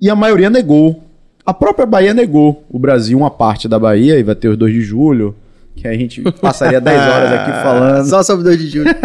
[0.00, 1.02] E a maioria negou.
[1.44, 4.72] A própria Bahia negou o Brasil, uma parte da Bahia, e vai ter os 2
[4.72, 5.36] de julho,
[5.76, 8.08] que a gente passaria 10 horas aqui falando.
[8.08, 8.90] Só sobre 2 de julho.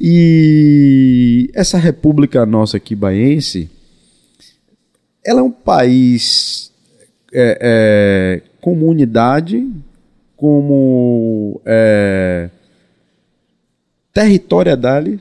[0.00, 3.70] E essa república nossa aqui, baiense,
[5.24, 6.70] ela é um país
[7.32, 9.66] é, é, como unidade,
[10.36, 12.50] como é,
[14.12, 15.20] territorialidade.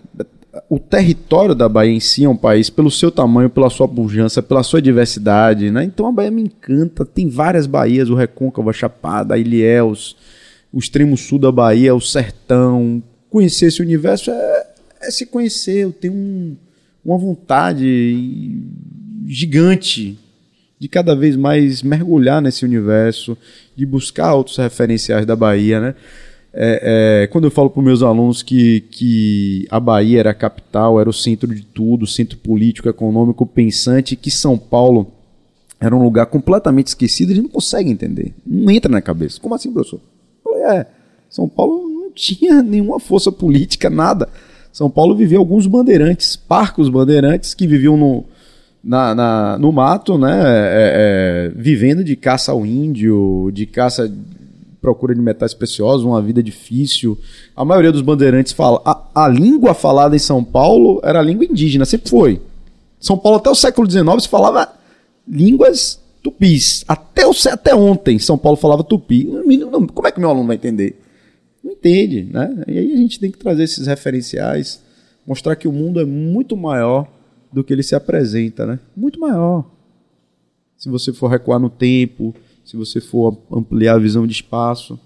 [0.69, 4.41] O território da Bahia em si é um país, pelo seu tamanho, pela sua pujança,
[4.41, 5.83] pela sua diversidade, né?
[5.83, 7.03] Então a Bahia me encanta.
[7.05, 10.15] Tem várias Bahias, o Recôncavo, a Chapada, a Ilhéus,
[10.71, 13.03] o extremo sul da Bahia, o sertão.
[13.29, 14.67] Conhecer esse universo é,
[15.01, 15.83] é se conhecer.
[15.83, 16.55] Eu tenho um-
[17.03, 18.57] uma vontade
[19.27, 20.17] gigante
[20.85, 23.35] de cada vez mais mergulhar nesse universo,
[23.75, 25.95] de buscar outros referenciais da Bahia, né?
[26.53, 31.01] É, é, quando eu falo para meus alunos que, que a Bahia era a capital,
[31.01, 35.11] era o centro de tudo, centro político, econômico, pensante, que São Paulo
[35.79, 38.35] era um lugar completamente esquecido, eles não conseguem entender.
[38.45, 39.41] Não entra na cabeça.
[39.41, 39.99] Como assim, professor?
[40.45, 40.85] Eu falei, é,
[41.31, 44.29] São Paulo não tinha nenhuma força política, nada.
[44.71, 48.23] São Paulo vivia alguns bandeirantes, parcos bandeirantes que viviam no,
[48.85, 50.31] na, na- no mato, né?
[50.45, 54.11] é, é, vivendo de caça ao índio, de caça
[54.79, 57.17] procura de metais preciosos, uma vida difícil.
[57.55, 58.79] A maioria dos bandeirantes fala.
[58.85, 62.39] A, a língua falada em São Paulo era a língua indígena, sempre foi.
[62.99, 64.69] São Paulo até o século XIX se falava
[65.27, 66.85] línguas tupis.
[66.87, 69.27] Até, o, até ontem São Paulo falava tupi.
[69.93, 71.01] Como é que meu aluno vai entender?
[71.63, 72.63] Não entende, né?
[72.67, 74.79] E aí a gente tem que trazer esses referenciais,
[75.25, 77.07] mostrar que o mundo é muito maior
[77.55, 78.79] do que ele se apresenta, né?
[78.95, 79.65] Muito maior.
[80.77, 84.99] Se você for recuar no tempo, se você for ampliar a visão de espaço,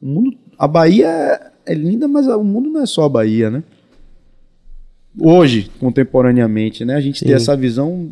[0.00, 3.50] o mundo, a Bahia é, é linda, mas o mundo não é só a Bahia,
[3.50, 3.62] né?
[5.18, 6.94] Hoje, contemporaneamente, né?
[6.94, 7.34] A gente tem Sim.
[7.34, 8.08] essa visão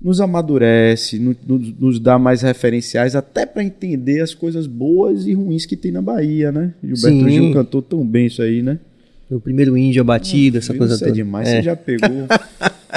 [0.00, 5.34] nos amadurece, no- nos, nos dá mais referenciais até para entender as coisas boas e
[5.34, 6.72] ruins que tem na Bahia, né?
[6.82, 7.30] Gilberto Sim.
[7.30, 8.78] Gil cantou tão bem isso aí, né?
[9.30, 11.16] O primeiro índio abatido, essa coisa Isso é toda.
[11.16, 11.56] demais, É.
[11.56, 12.08] você já pegou.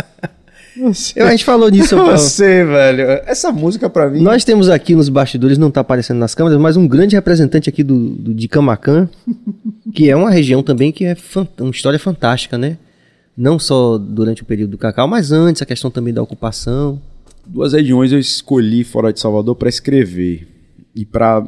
[0.75, 1.93] Você, Eu, a gente falou nisso.
[1.95, 3.03] eu- você, velho.
[3.27, 4.21] Essa música pra mim.
[4.21, 7.83] Nós temos aqui nos bastidores, não está aparecendo nas câmeras, mas um grande representante aqui
[7.83, 9.07] do, do de Camacan,
[9.93, 11.15] que é uma região também que é
[11.59, 12.77] uma história fantástica, né?
[13.37, 16.99] Não só durante o período do cacau, mas antes, a questão também da ocupação.
[17.45, 20.47] Duas regiões eu escolhi fora de Salvador para escrever.
[20.95, 21.43] e para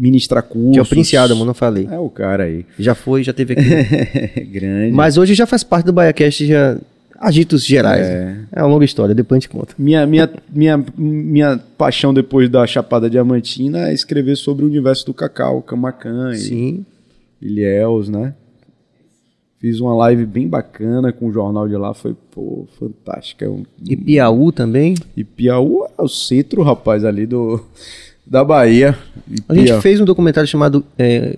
[0.00, 0.72] ministrar cursos.
[0.72, 1.86] Que é o Prince não falei.
[1.90, 2.64] É o cara aí.
[2.78, 4.40] Já foi, já teve aqui.
[4.50, 4.92] Grande.
[4.92, 6.78] Mas hoje já faz parte do BaiaCast, já
[7.18, 8.06] agitos gerais.
[8.06, 8.38] É.
[8.52, 9.74] é uma longa história, depois a gente conta.
[9.78, 15.12] Minha, minha, minha, minha paixão depois da Chapada Diamantina é escrever sobre o universo do
[15.12, 16.86] cacau, Camacan Sim.
[17.42, 18.34] e Ilhéus, né?
[19.58, 23.44] Fiz uma live bem bacana com o jornal de lá, foi, pô, fantástica.
[23.44, 23.50] É
[23.86, 24.94] e Piauí também?
[25.14, 27.62] E Piauí é o centro, rapaz, ali do,
[28.30, 28.96] da Bahia.
[29.48, 31.36] A gente fez um documentário chamado, é,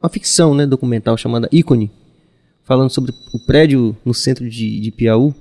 [0.00, 1.90] uma ficção, né, documental chamada Ícone,
[2.62, 5.34] falando sobre o prédio no centro de, de Piauí,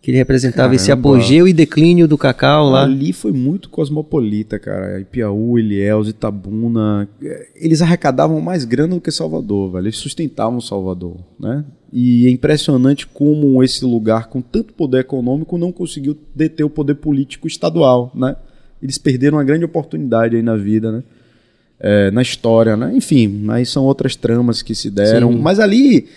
[0.00, 0.76] que ele representava Caramba.
[0.76, 2.84] esse apogeu e declínio do cacau lá.
[2.84, 5.04] Ali foi muito cosmopolita, cara.
[5.10, 7.06] Piauí, Ilhéus, Itabuna.
[7.22, 9.84] É, eles arrecadavam mais grana do que Salvador, velho.
[9.84, 11.64] Eles sustentavam Salvador, né?
[11.92, 16.94] E é impressionante como esse lugar com tanto poder econômico não conseguiu deter o poder
[16.94, 18.36] político estadual, né?
[18.82, 21.02] Eles perderam uma grande oportunidade aí na vida, né?
[21.78, 22.92] É, na história, né?
[22.94, 25.32] Enfim, mas são outras tramas que se deram.
[25.32, 25.38] Sim.
[25.38, 26.08] Mas ali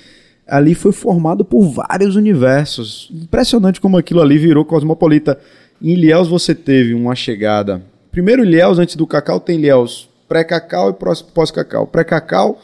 [0.47, 3.09] ali foi formado por vários universos.
[3.14, 5.39] Impressionante como aquilo ali virou cosmopolita.
[5.82, 7.82] Em Ilhéus você teve uma chegada.
[8.11, 10.93] Primeiro Ilhéus, antes do Cacau, tem Ilhéus pré-Cacau e
[11.34, 11.88] pós-Cacau.
[11.88, 12.59] Pré-Cacau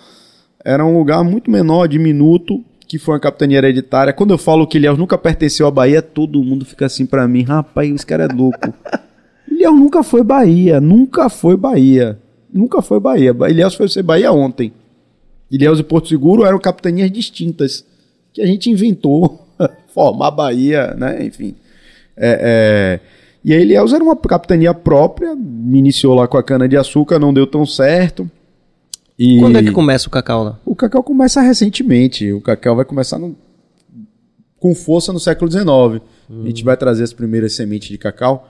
[0.63, 4.13] era um lugar muito menor, diminuto, que foi uma capitania hereditária.
[4.13, 7.43] Quando eu falo que Ilhéus nunca pertenceu à Bahia, todo mundo fica assim para mim,
[7.43, 8.73] rapaz, esse cara é louco.
[9.59, 12.17] Ilhéus nunca foi Bahia, nunca foi Bahia.
[12.51, 13.35] Nunca foi Bahia.
[13.49, 14.71] Ilhéus foi ser Bahia ontem.
[15.51, 17.83] Ilhéus e Porto Seguro eram capitanias distintas
[18.31, 19.45] que a gente inventou
[19.93, 21.25] formar Bahia, né?
[21.25, 21.55] Enfim.
[22.15, 23.19] É, é...
[23.43, 27.65] E a Ilhéus era uma capitania própria, iniciou lá com a cana-de-açúcar, não deu tão
[27.65, 28.29] certo.
[29.17, 29.39] E...
[29.39, 30.59] Quando é que começa o cacau lá?
[30.65, 32.31] O cacau começa recentemente.
[32.31, 33.35] O cacau vai começar no...
[34.57, 35.65] com força no século XIX.
[35.67, 36.43] Hum.
[36.43, 38.47] A gente vai trazer as primeiras sementes de cacau.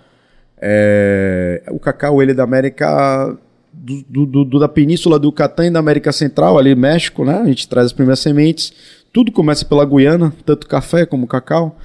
[0.61, 1.63] É...
[1.71, 3.37] O cacau, ele é da América
[3.73, 7.39] do, do, do, da península do Yucatán e da América Central, ali México, né?
[7.39, 8.73] A gente traz as primeiras sementes.
[9.13, 11.77] Tudo começa pela Guiana, tanto café como cacau.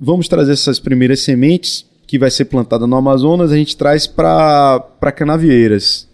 [0.00, 5.12] Vamos trazer essas primeiras sementes, que vai ser plantada no Amazonas, a gente traz para
[5.14, 6.08] Canavieiras.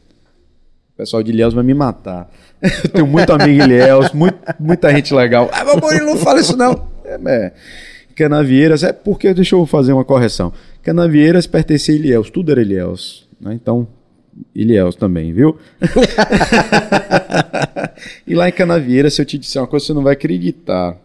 [0.94, 2.30] O pessoal de Ilhéus vai me matar.
[2.84, 5.48] Eu tenho muito amigo em Ilhéus, muito, muita gente legal.
[5.52, 6.88] Ah, mas não fala isso não.
[7.04, 7.52] É, é.
[8.14, 10.52] Canavieiras, é porque, deixa eu fazer uma correção.
[10.88, 13.28] Canavieiras pertencia a Ilhéus, tudo era Ilhéus.
[13.38, 13.52] Né?
[13.52, 13.86] Então,
[14.54, 15.58] Ilhéus também, viu?
[18.26, 20.96] e lá em Canavieira, se eu te disser uma coisa, você não vai acreditar.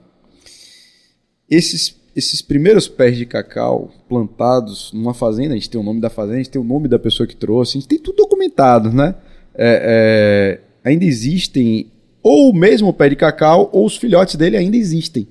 [1.50, 6.10] Esses, esses primeiros pés de cacau plantados numa fazenda, a gente tem o nome da
[6.10, 8.90] fazenda, a gente tem o nome da pessoa que trouxe, a gente tem tudo documentado,
[8.90, 9.16] né?
[9.54, 14.78] É, é, ainda existem, ou mesmo o pé de cacau, ou os filhotes dele ainda
[14.78, 15.28] existem.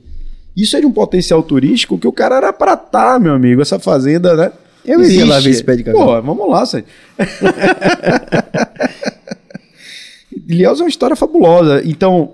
[0.57, 3.63] Isso é de um potencial turístico que o cara era pra estar, tá, meu amigo,
[3.63, 4.53] essa fazenda, né?
[4.85, 5.21] Eu Existe.
[5.21, 6.07] iria lá ver esse pé de cacau.
[6.07, 6.89] Pô, vamos lá, Sérgio.
[10.49, 11.83] Ilhéus é uma história fabulosa.
[11.85, 12.33] Então, o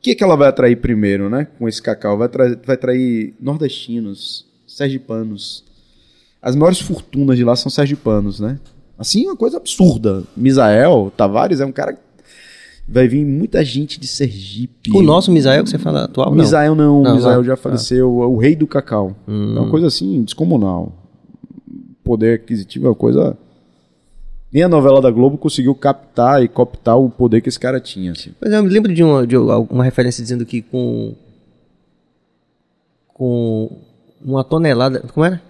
[0.00, 1.48] que, que ela vai atrair primeiro, né?
[1.58, 2.16] Com esse cacau?
[2.16, 5.64] Vai, vai atrair nordestinos, sergipanos.
[6.40, 8.58] As maiores fortunas de lá são sergipanos, né?
[8.96, 10.22] Assim, uma coisa absurda.
[10.36, 11.98] Misael Tavares é um cara
[12.88, 14.90] vai vir muita gente de Sergipe.
[14.94, 16.34] O nosso Misael que você fala atual?
[16.34, 18.26] Misael não, não Misael já faleceu, ah.
[18.26, 19.14] o rei do cacau.
[19.26, 19.56] Hum.
[19.56, 20.92] É uma coisa assim descomunal
[22.08, 23.36] poder aquisitivo é uma coisa.
[24.50, 28.12] Nem a novela da Globo conseguiu captar e cooptar o poder que esse cara tinha.
[28.12, 28.30] Assim.
[28.40, 31.14] Mas eu me lembro de uma, de uma referência dizendo que com.
[33.08, 33.78] Com
[34.24, 35.00] uma tonelada.
[35.12, 35.42] Como era?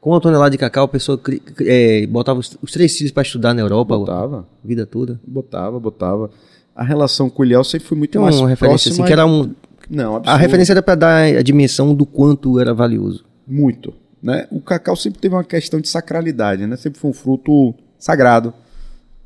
[0.00, 1.20] Com uma tonelada de cacau, a pessoa
[1.60, 3.98] é, botava os, os, três filhos para estudar na Europa.
[3.98, 4.46] Botava.
[4.64, 5.20] A vida toda.
[5.26, 6.30] Botava, botava.
[6.74, 9.24] A relação com o Ilhéu sempre foi muito Tem mais uma referência assim, que era
[9.26, 9.54] um.
[9.88, 10.20] Não.
[10.24, 13.24] A referência era para dar a dimensão do quanto era valioso.
[13.46, 13.94] Muito.
[14.22, 14.48] Né?
[14.50, 16.76] O cacau sempre teve uma questão de sacralidade, né?
[16.76, 18.54] Sempre foi um fruto sagrado,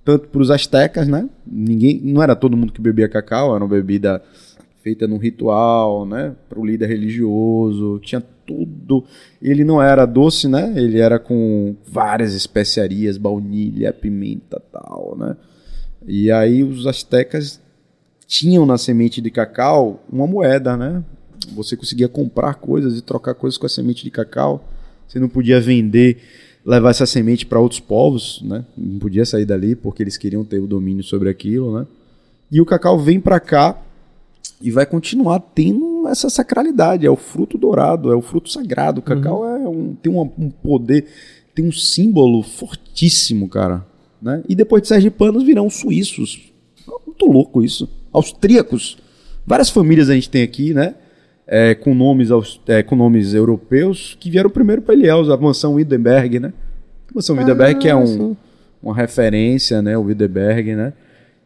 [0.04, 1.28] tanto para os astecas, né?
[1.46, 4.20] Ninguém, não era todo mundo que bebia cacau, era uma bebida
[4.82, 6.34] feita num ritual, né?
[6.48, 9.04] Para o líder religioso, tinha tudo.
[9.40, 10.72] Ele não era doce, né?
[10.76, 15.36] Ele era com várias especiarias, baunilha, pimenta, tal, né?
[16.08, 17.60] E aí os astecas
[18.26, 21.04] tinham na semente de cacau uma moeda, né?
[21.54, 24.64] Você conseguia comprar coisas e trocar coisas com a semente de cacau.
[25.06, 26.18] Você não podia vender,
[26.64, 28.64] levar essa semente para outros povos, né?
[28.76, 31.86] Não podia sair dali porque eles queriam ter o domínio sobre aquilo, né?
[32.50, 33.78] E o cacau vem para cá
[34.60, 37.06] e vai continuar tendo essa sacralidade.
[37.06, 39.00] É o fruto dourado, é o fruto sagrado.
[39.00, 39.64] O cacau uhum.
[39.64, 41.06] é um, tem um, um, poder,
[41.54, 43.86] tem um símbolo fortíssimo, cara.
[44.20, 44.42] Né?
[44.48, 46.52] E depois de sergipanos virão suíços.
[47.06, 47.88] Muito louco isso.
[48.12, 48.98] Austríacos.
[49.46, 50.94] Várias famílias a gente tem aqui, né?
[51.48, 52.28] é, com, nomes,
[52.66, 56.52] é, com nomes europeus que vieram primeiro para Ilhéus, a mansão Wittenberg, né?
[57.10, 58.36] A mansão ah, Wittenberg, que é um,
[58.82, 59.96] uma referência, né?
[59.96, 60.92] O Wildeberg, né?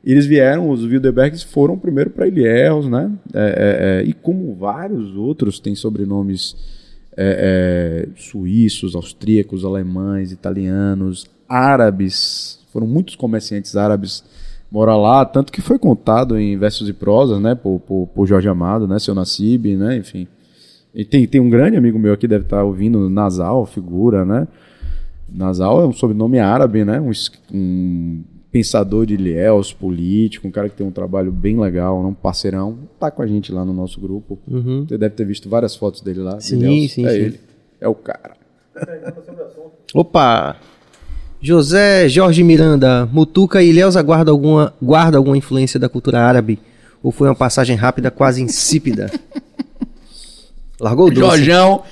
[0.05, 3.13] Eles vieram, os Wildebergs foram primeiro para Ilhéus, né?
[3.33, 6.57] É, é, é, e como vários outros têm sobrenomes
[7.17, 14.25] é, suíços, austríacos, alemães, italianos, árabes, foram muitos comerciantes árabes
[14.71, 18.49] morar lá, tanto que foi contado em versos e prosas, né, por, por, por Jorge
[18.49, 20.27] Amado, né, seu Nassib, né, enfim.
[20.95, 24.49] E tem, tem um grande amigo meu aqui, deve estar ouvindo, Nasal, figura, né,
[25.29, 27.11] Nasal é um sobrenome árabe, né, um,
[27.53, 32.79] um pensador de Ilhéus, político, um cara que tem um trabalho bem legal, um parceirão,
[32.99, 34.39] tá com a gente lá no nosso grupo.
[34.47, 34.87] Uhum.
[34.87, 36.39] Você deve ter visto várias fotos dele lá.
[36.39, 36.93] Sim, Ilhéus.
[36.93, 37.17] sim, é sim.
[37.17, 37.41] ele.
[37.81, 38.37] É o cara.
[39.95, 40.57] Opa!
[41.43, 46.59] José Jorge Miranda, Mutuca e Ilhéus guarda alguma, guarda alguma influência da cultura árabe?
[47.03, 49.11] Ou foi uma passagem rápida, quase insípida?
[50.81, 51.21] Largou o doce.
[51.21, 51.83] Jorjão,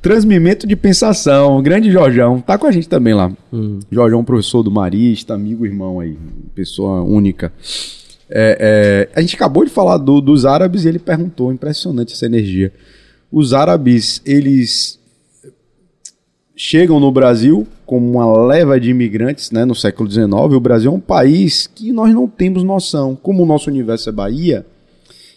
[0.00, 1.60] transmimento de pensação.
[1.60, 2.40] Grande Jorjão.
[2.40, 3.32] Tá com a gente também lá.
[3.52, 3.80] Hum.
[3.90, 6.16] Jorjão, professor do Marista, amigo, irmão aí.
[6.54, 7.52] Pessoa única.
[8.30, 12.26] É, é, a gente acabou de falar do- dos árabes e ele perguntou, impressionante essa
[12.26, 12.72] energia.
[13.30, 14.99] Os árabes, eles
[16.62, 20.30] chegam no Brasil como uma leva de imigrantes né, no século XIX.
[20.30, 23.16] O Brasil é um país que nós não temos noção.
[23.16, 24.66] Como o nosso universo é Bahia,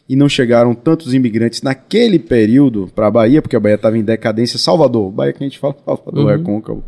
[0.10, 4.04] e não chegaram tantos imigrantes naquele período para a Bahia, porque a Bahia estava em
[4.04, 4.60] decadência.
[4.60, 6.84] Salvador, Bahia que a gente fala, Salvador é côncavo.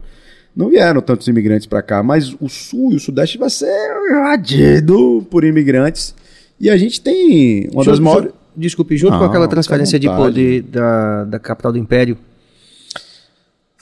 [0.54, 3.72] Não vieram tantos imigrantes para cá, mas o sul e o sudeste vai ser
[4.12, 6.14] invadido por imigrantes.
[6.60, 8.32] E a gente tem uma das Junto- maiores.
[8.58, 12.18] Desculpe, junto com Não, aquela transferência de poder da, da capital do Império,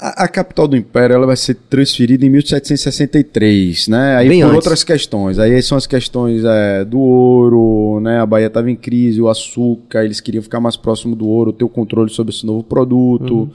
[0.03, 4.17] A, a capital do Império ela vai ser transferida em 1763, né?
[4.17, 4.55] Aí Bem por antes.
[4.57, 5.39] outras questões.
[5.39, 8.19] Aí são as questões é, do ouro, né?
[8.19, 11.63] A Bahia estava em crise, o açúcar, eles queriam ficar mais próximo do ouro, ter
[11.63, 13.33] o controle sobre esse novo produto.
[13.33, 13.49] Uhum.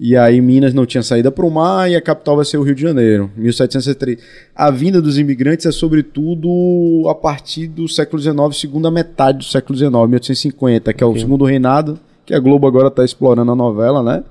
[0.00, 2.62] E aí Minas não tinha saída para o mar e a capital vai ser o
[2.62, 4.18] Rio de Janeiro, 1763.
[4.56, 9.76] A vinda dos imigrantes é sobretudo a partir do século XIX, segunda metade do século
[9.76, 14.02] XIX, 1850, que é o segundo reinado, que a Globo agora está explorando a novela,
[14.02, 14.24] né?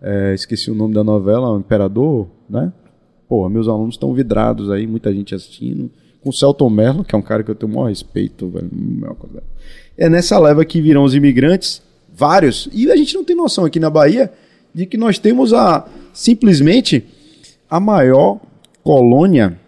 [0.00, 2.72] É, esqueci o nome da novela, o Imperador, né?
[3.28, 5.90] Pô, meus alunos estão vidrados aí, muita gente assistindo.
[6.22, 8.70] Com o Celton Mello, que é um cara que eu tenho o maior respeito, velho.
[9.96, 11.82] É nessa leva que virão os imigrantes,
[12.12, 12.68] vários.
[12.72, 14.32] E a gente não tem noção aqui na Bahia
[14.74, 17.04] de que nós temos a simplesmente
[17.68, 18.40] a maior
[18.82, 19.58] colônia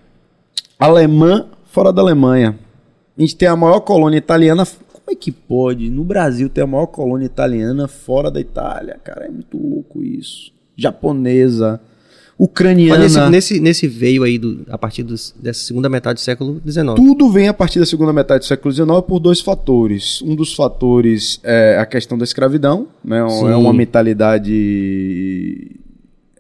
[0.78, 2.58] alemã fora da Alemanha.
[3.16, 4.66] A gente tem a maior colônia italiana.
[5.06, 8.98] Como é que pode no Brasil ter a maior colônia italiana fora da Itália?
[9.04, 10.50] Cara, é muito louco isso.
[10.76, 11.80] Japonesa,
[12.36, 12.98] ucraniana.
[13.04, 16.60] Mas nesse, nesse, nesse veio aí, do, a partir dos- dessa segunda metade do século
[16.68, 16.94] XIX.
[16.96, 20.20] Tudo vem a partir da segunda metade do século XIX por dois fatores.
[20.22, 23.24] Um dos fatores é a questão da escravidão, né?
[23.28, 23.46] Sim.
[23.48, 25.70] é uma mentalidade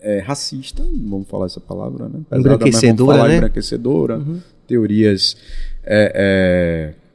[0.00, 2.20] é, racista, vamos falar essa palavra, né?
[2.28, 3.36] Pesada, Embranquecedora, falar né?
[3.36, 4.20] embranquecedora,
[4.66, 5.36] teorias
[5.84, 7.05] é, é,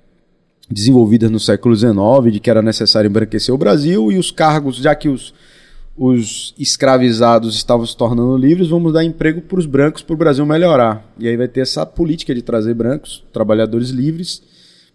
[0.72, 1.94] desenvolvidas no século XIX
[2.32, 5.34] de que era necessário embranquecer o Brasil e os cargos, já que os,
[5.98, 10.46] os escravizados estavam se tornando livres, vamos dar emprego para os brancos para o Brasil
[10.46, 11.06] melhorar.
[11.20, 14.42] E aí vai ter essa política de trazer brancos, trabalhadores livres.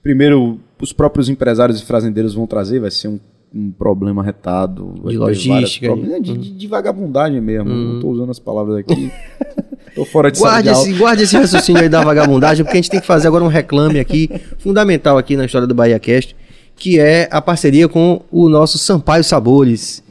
[0.02, 3.18] Primeiro, os próprios empresários e fazendeiros vão trazer, vai ser um,
[3.54, 4.94] um problema retado.
[5.04, 6.22] De logística, problemas.
[6.22, 7.68] de- de, vagabundagem mesmo.
[7.68, 9.10] Não estou usando as palavras aqui.
[9.96, 13.00] Estou fora de Guarde esse, guarde esse raciocínio aí da vagabundagem, porque a gente tem
[13.00, 14.28] que fazer agora um reclame aqui,
[14.58, 16.36] fundamental aqui na história do Bahia Cast,
[16.76, 20.02] que é a parceria com o nosso Sampaio Sabores.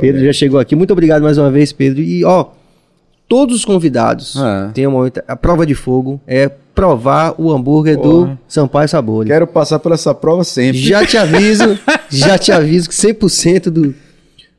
[0.00, 0.74] Pedro já chegou aqui.
[0.74, 2.00] Muito obrigado mais uma vez, Pedro.
[2.00, 2.46] E, ó,
[3.28, 4.70] todos os convidados É.
[4.72, 8.26] têm uma a prova de fogo é provar o hambúrguer Porra.
[8.28, 9.30] do Sampaio Sabores.
[9.30, 10.78] Quero passar por essa prova sempre.
[10.80, 11.78] Já te aviso,
[12.08, 13.94] já te aviso que 100% do,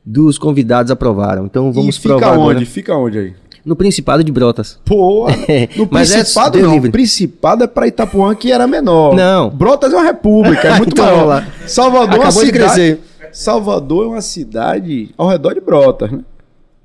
[0.04, 1.44] dos convidados aprovaram.
[1.46, 2.50] Então vamos e fica provar onde?
[2.50, 2.66] agora.
[2.66, 3.34] Fica onde aí?
[3.66, 4.78] No Principado de Brotas.
[4.84, 5.26] Pô,
[5.76, 6.74] no Mas é Principado deu não.
[6.74, 6.92] livre.
[6.92, 9.14] Principado é pra Itapuã que era menor.
[9.16, 9.50] Não.
[9.50, 11.24] Brotas é uma república, é muito Então, maior.
[11.26, 11.46] lá.
[11.66, 12.98] Salvador é uma Acabou de cidade...
[13.32, 16.20] Salvador é uma cidade ao redor de Brotas, né?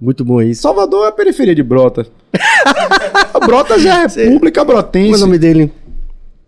[0.02, 0.64] Muito bom isso.
[0.64, 2.08] Salvador é a periferia de Brotas.
[3.46, 5.16] Brotas é a república Qual é brotense.
[5.16, 5.72] o nome dele?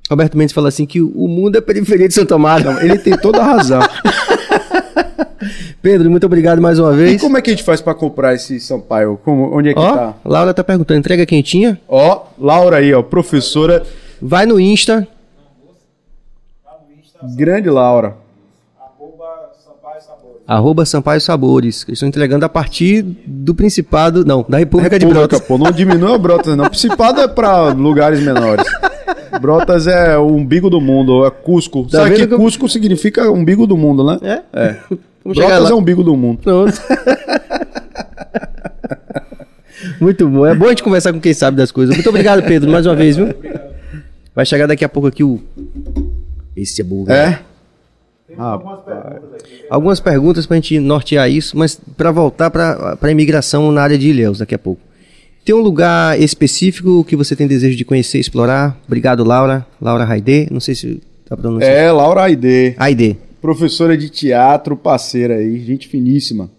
[0.10, 2.72] Roberto Mendes fala assim que o mundo é periferia de Santo Amaro.
[2.82, 3.82] Ele tem toda a razão.
[5.84, 7.22] Pedro, muito obrigado mais uma e vez.
[7.22, 9.20] como é que a gente faz pra comprar esse Sampaio?
[9.22, 10.14] Como, onde é que Ó, tá?
[10.24, 11.78] Laura tá perguntando, entrega quentinha?
[11.90, 13.84] Ó, Laura aí, ó, professora
[14.22, 15.06] Vai no Insta,
[17.36, 18.16] grande Laura.
[20.48, 21.84] arroba Sampaio Sabores.
[21.86, 25.48] Eles estão entregando a partir do Principado, não, da República, de República, Brotas.
[25.48, 26.70] pô, não diminua Brotas, não.
[26.70, 28.66] Principado é pra lugares menores.
[29.42, 31.84] Brotas é o umbigo do mundo, é Cusco.
[31.92, 34.18] Tá Sabe que Cusco significa umbigo do mundo, né?
[34.22, 34.42] É?
[34.54, 34.78] É.
[35.24, 35.70] Vamos chegar Brotas lá.
[35.70, 36.40] é o umbigo do mundo.
[36.42, 36.74] Pronto.
[40.00, 40.46] Muito bom.
[40.46, 41.96] É bom a gente conversar com quem sabe das coisas.
[41.96, 43.34] Muito obrigado, Pedro, mais uma vez, viu?
[44.36, 45.40] Vai chegar daqui a pouco aqui o.
[46.56, 47.06] Esse é bom.
[47.10, 47.40] É?
[49.70, 54.10] Algumas perguntas pra gente nortear isso, mas para voltar para a imigração na área de
[54.10, 54.82] Ilhéus daqui a pouco.
[55.46, 58.78] Tem um lugar específico que você tem desejo de conhecer, explorar?
[58.88, 59.66] Obrigado, Laura.
[59.82, 60.48] Laura Raide.
[60.50, 61.76] Não sei se tá pronunciando.
[61.76, 62.76] É, Laura Aide.
[62.78, 63.18] Aide.
[63.44, 66.50] Professora de teatro, parceira aí, gente finíssima.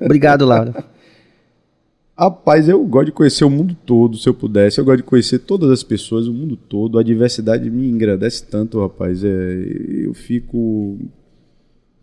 [0.00, 0.74] Obrigado, Laura.
[2.18, 4.80] Rapaz, eu gosto de conhecer o mundo todo, se eu pudesse.
[4.80, 6.98] Eu gosto de conhecer todas as pessoas, o mundo todo.
[6.98, 9.22] A diversidade me engrandece tanto, rapaz.
[9.22, 9.28] É,
[10.04, 10.98] eu fico.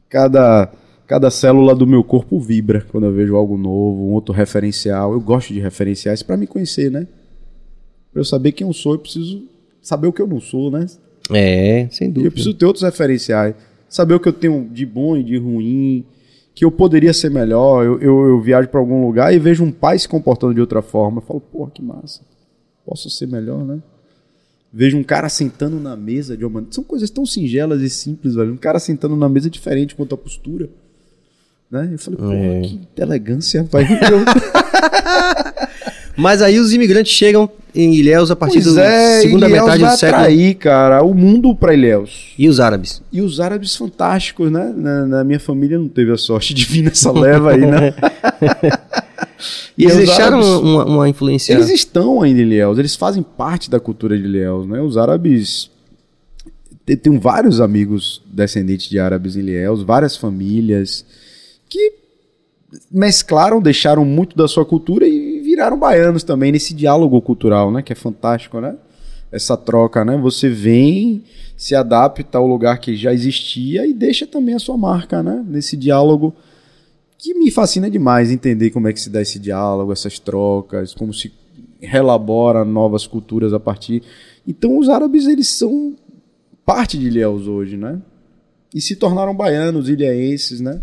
[0.08, 0.72] Cada,
[1.06, 5.12] cada célula do meu corpo vibra quando eu vejo algo novo, um outro referencial.
[5.12, 7.10] Eu gosto de referenciais para me conhecer, né?
[8.14, 9.44] Para eu saber quem eu sou, eu preciso
[9.82, 10.86] saber o que eu não sou, né?
[11.30, 12.28] É, sem E dúvida.
[12.30, 13.54] eu preciso ter outros referenciais.
[13.90, 16.06] Saber o que eu tenho de bom e de ruim.
[16.54, 17.84] Que eu poderia ser melhor.
[17.86, 20.82] Eu, eu, eu viajo para algum lugar e vejo um pai se comportando de outra
[20.82, 21.18] forma.
[21.20, 22.22] Eu falo, porra, que massa.
[22.86, 23.80] Posso ser melhor, né?
[24.72, 26.74] Vejo um cara sentando na mesa de uma maneira.
[26.76, 28.54] São coisas tão singelas e simples, velho.
[28.54, 30.70] Um cara sentando na mesa diferente quanto a postura.
[31.72, 31.90] Né?
[31.94, 32.62] Eu falei, porra, É.
[32.62, 33.86] que elegância, pai.
[36.20, 39.84] Mas aí os imigrantes chegam em Ilhéus a partir Pois da é, segunda Ilhéus metade
[39.84, 40.22] do século.
[40.22, 42.34] atrair, cara, o mundo para Ilhéus.
[42.38, 43.02] E os árabes?
[43.12, 44.74] E os árabes fantásticos, né?
[44.76, 47.94] Na, na minha família não teve a sorte de vir nessa leva aí, né?
[49.78, 51.54] E eles deixaram árabes- uma, uma influência.
[51.54, 54.82] Eles estão ainda em Ilhéus, eles fazem parte da cultura de Ilhéus, né?
[54.82, 55.72] Os árabes...
[56.86, 61.06] Tem vários amigos descendentes de árabes em Ilhéus, várias famílias
[61.70, 61.94] que
[62.92, 65.19] mesclaram, deixaram muito da sua cultura e
[65.60, 67.82] viraram baianos também nesse diálogo cultural, né?
[67.82, 68.78] Que é fantástico, né?
[69.30, 70.18] Essa troca, né?
[70.18, 71.22] Você vem,
[71.57, 75.43] se adapta ao lugar que já existia e deixa também a sua marca, né?
[75.45, 76.34] Nesse diálogo
[77.18, 81.14] que me fascina demais entender como é que se dá esse diálogo, essas trocas, como
[81.14, 81.34] se
[81.82, 84.01] relabora novas culturas a partir.
[84.47, 85.93] Então os árabes eles são
[86.66, 88.01] parte de Ilhéus hoje, né?
[88.74, 90.82] E se tornaram baianos, ilhaenses, né?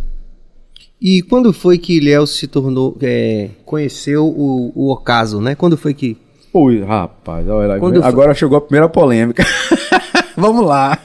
[1.00, 2.96] E quando foi que Ilhéus se tornou.
[3.02, 5.54] é, conheceu o, o ocaso, né?
[5.54, 6.16] Quando foi que.
[6.52, 9.44] Pô, rapaz, olha lá, Quando foi- agora chegou a primeira polêmica.
[10.36, 10.98] vamos lá.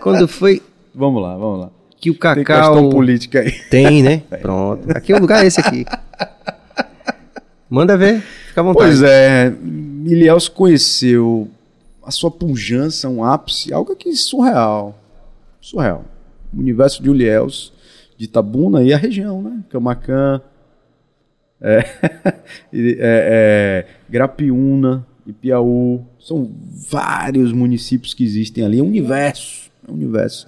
[0.00, 0.60] Quando foi
[0.94, 1.70] Vamos lá, vamos lá.
[2.00, 2.88] que o Tem questão cacau.
[2.90, 3.52] política aí.
[3.70, 4.22] Tem, né?
[4.42, 4.90] Pronto.
[4.90, 5.84] Aqui é o lugar esse aqui.
[7.70, 8.86] Manda ver, fica à vontade.
[8.86, 9.54] Pois é,
[10.06, 11.48] Ilhéus conheceu
[12.04, 14.98] a sua pujança, um ápice, algo que surreal.
[15.60, 16.04] Surreal.
[16.52, 17.72] O universo de Ilhéus,
[18.18, 19.60] de Itabuna e a região, né?
[19.70, 20.42] Camacan,
[21.60, 21.78] é,
[22.72, 26.04] e- é, é, Grapiúna, Ipiaú.
[26.18, 26.50] São
[26.90, 28.80] vários municípios que existem ali.
[28.80, 29.70] É um universo.
[29.86, 30.46] É um universo.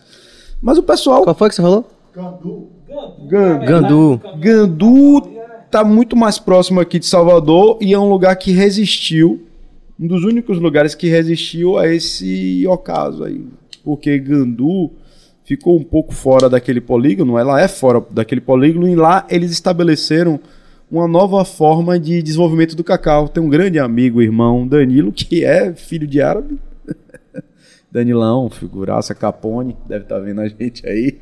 [0.60, 1.22] Mas o pessoal.
[1.22, 1.88] Qual foi que você falou?
[3.28, 4.20] Gan- Gandu.
[4.38, 5.22] Gandu
[5.70, 9.46] tá muito mais próximo aqui de Salvador e é um lugar que resistiu,
[9.98, 13.46] um dos únicos lugares que resistiu a esse ocaso aí.
[13.84, 14.90] Porque Gandu
[15.51, 20.38] ficou um pouco fora daquele polígono, ela é fora daquele polígono e lá eles estabeleceram
[20.88, 23.28] uma nova forma de desenvolvimento do cacau.
[23.28, 26.57] Tem um grande amigo, irmão Danilo, que é filho de árabe.
[27.90, 31.18] Danilão, figuraça Capone, deve estar vendo a gente aí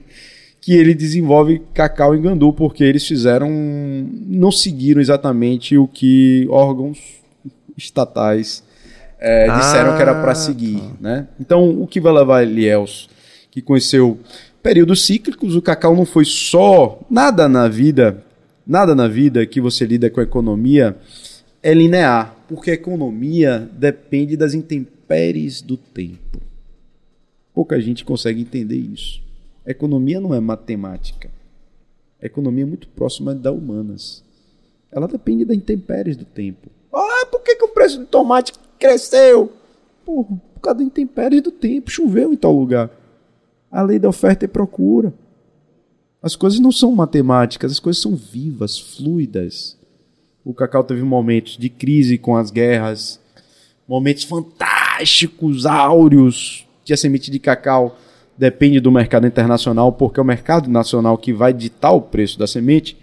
[0.60, 3.48] que ele desenvolve cacau em Gandu, porque eles fizeram.
[3.50, 6.98] não seguiram exatamente o que órgãos
[7.78, 8.62] estatais
[9.18, 10.82] é, disseram que era para Ah, seguir.
[11.00, 11.28] Né?
[11.40, 13.08] Então, o que vai levar Eliels,
[13.50, 14.18] que conheceu
[14.62, 17.00] períodos cíclicos, o cacau não foi só.
[17.10, 18.24] nada na vida,
[18.66, 20.96] nada na vida que você lida com a economia
[21.62, 26.40] é linear, porque a economia depende das intempéries do tempo.
[27.52, 29.20] Pouca gente consegue entender isso.
[29.66, 31.30] Economia não é matemática.
[32.22, 34.24] A economia é muito próxima da humanas.
[34.90, 36.70] Ela depende da intempéries do tempo.
[36.92, 39.52] Ah, por que, que o preço do tomate cresceu?
[40.04, 40.26] Por
[40.62, 41.90] causa da intempéries do tempo.
[41.90, 42.90] Choveu em tal lugar.
[43.70, 45.12] A lei da oferta e procura.
[46.22, 49.78] As coisas não são matemáticas, as coisas são vivas, fluidas.
[50.44, 53.20] O cacau teve momentos de crise com as guerras,
[53.86, 57.98] momentos fantásticos, áureos, que a semente de cacau
[58.36, 62.46] depende do mercado internacional, porque é o mercado nacional que vai ditar o preço da
[62.46, 62.96] semente,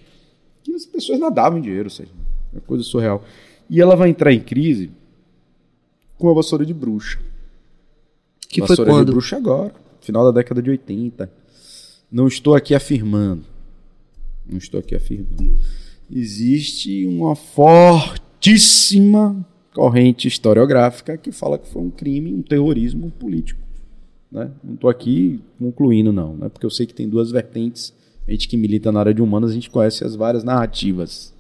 [0.64, 2.10] que as pessoas nadavam em dinheiro, ou seja,
[2.54, 3.24] é uma coisa surreal.
[3.70, 4.90] E ela vai entrar em crise
[6.18, 7.20] com a vassoura de bruxa.
[8.48, 9.12] Que foi vassoura de quando?
[9.12, 9.74] bruxa agora,
[10.06, 11.30] final da década de 80.
[12.12, 13.44] Não estou aqui afirmando.
[14.48, 15.56] Não estou aqui afirmando.
[16.10, 23.60] Existe uma fortíssima corrente historiográfica que fala que foi um crime, um terrorismo político.
[24.32, 24.50] Né?
[24.64, 26.50] Não estou aqui concluindo, não, né?
[26.50, 27.94] porque eu sei que tem duas vertentes.
[28.28, 31.34] A gente que milita na área de humanas, a gente conhece as várias narrativas.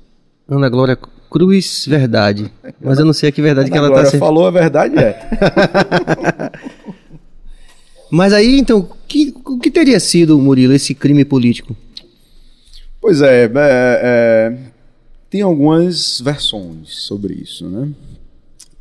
[0.47, 0.95] Ana Glória
[1.30, 2.51] Cruz Verdade.
[2.82, 4.20] Mas eu não sei a que verdade que ela Agora tá sendo.
[4.20, 5.30] falou a verdade é.
[8.09, 8.89] Mas aí, então,
[9.45, 11.75] o que teria sido, Murilo, esse crime político?
[13.01, 14.57] Pois é, é, é,
[15.29, 17.93] tem algumas versões sobre isso, né?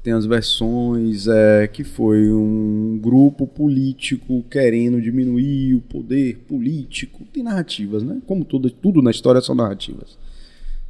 [0.02, 7.24] Tem as versões é, que foi um grupo político querendo diminuir o poder político.
[7.32, 8.20] Tem narrativas, né?
[8.26, 10.18] Como tudo, tudo na história são narrativas.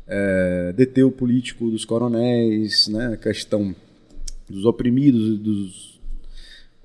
[0.07, 3.15] É, deter o político dos coronéis, né?
[3.15, 3.75] A questão
[4.49, 6.01] dos oprimidos, dos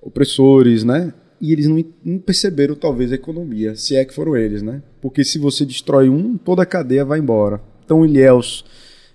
[0.01, 1.13] opressores, né?
[1.41, 4.81] E eles não, não perceberam, talvez, a economia, se é que foram eles, né?
[5.01, 7.61] Porque se você destrói um, toda a cadeia vai embora.
[7.85, 8.65] Então, Ilhéus,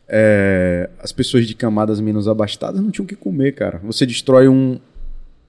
[0.09, 3.81] é, as pessoas de camadas menos abastadas não tinham o que comer, cara.
[3.85, 4.79] Você destrói um,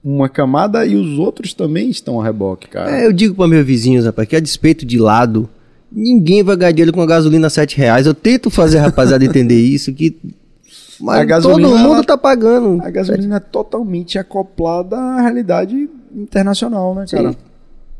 [0.04, 2.90] uma camada e os outros também estão a reboque, cara.
[3.00, 5.48] É, eu digo para meus vizinhos, rapaz, que a despeito de lado,
[5.90, 8.06] ninguém vai ganhar dinheiro com a gasolina a 7 reais.
[8.06, 10.16] Eu tento fazer a rapaziada entender isso, que.
[10.98, 12.82] Mas A gasolina, todo mundo ela- tá pagando.
[12.82, 17.32] A gasolina é totalmente acoplada à realidade internacional, né, cara?
[17.32, 17.36] Sim.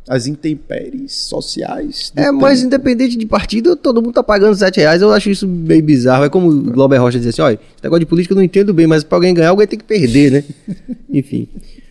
[0.08, 2.12] As intempéries sociais.
[2.14, 2.66] É, mas tempo.
[2.68, 5.02] independente de partido, todo mundo tá pagando 7 reais.
[5.02, 6.24] Eu acho isso meio bizarro.
[6.24, 8.72] É como o Glauber Rocha dizia assim: olha, esse negócio de política eu não entendo
[8.72, 10.44] bem, mas pra alguém ganhar, alguém tem que perder, né?
[11.12, 11.48] Enfim.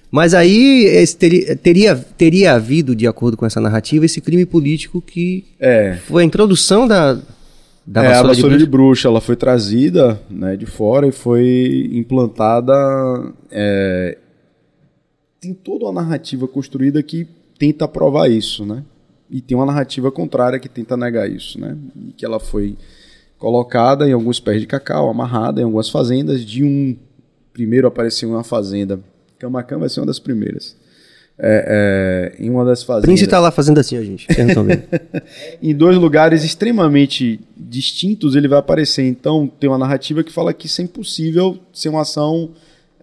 [0.10, 5.44] Mas aí teria, teria, teria havido, de acordo com essa narrativa, esse crime político que
[5.60, 5.98] É.
[6.08, 7.16] foi a introdução da,
[7.86, 11.12] da é, a vassoura, vassoura de de bruxa, ela foi trazida né, de fora e
[11.12, 12.74] foi implantada.
[13.52, 14.18] é,
[15.46, 17.28] tem toda uma narrativa construída que
[17.60, 18.84] tenta provar isso, né?
[19.30, 21.78] E tem uma narrativa contrária que tenta negar isso, né?
[21.96, 22.76] E que ela foi
[23.38, 26.44] colocada em alguns pés de cacau, amarrada em algumas fazendas.
[26.44, 26.96] De um
[27.54, 29.00] primeiro apareceu uma fazenda,
[29.38, 30.76] Camacan vai ser uma das primeiras.
[31.38, 33.08] É, é, em uma das fazendas.
[33.08, 34.26] Prince tá lá fazendo assim, ó, gente.
[35.62, 39.04] Em dois lugares extremamente distintos ele vai aparecer.
[39.04, 42.52] Então tem uma narrativa que fala que isso é impossível ser uma ação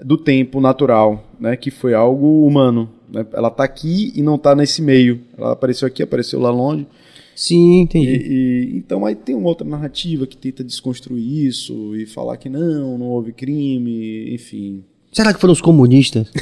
[0.02, 1.56] do tempo natural, né?
[1.56, 2.88] Que foi algo humano.
[3.12, 3.26] né?
[3.34, 5.20] Ela tá aqui e não tá nesse meio.
[5.36, 6.86] Ela apareceu aqui, apareceu lá longe.
[7.34, 8.08] Sim, E, entendi.
[8.10, 12.96] e- então aí tem uma outra narrativa que tenta desconstruir isso e falar que não,
[12.98, 14.84] não houve crime, enfim.
[15.12, 16.28] Será que foram os comunistas?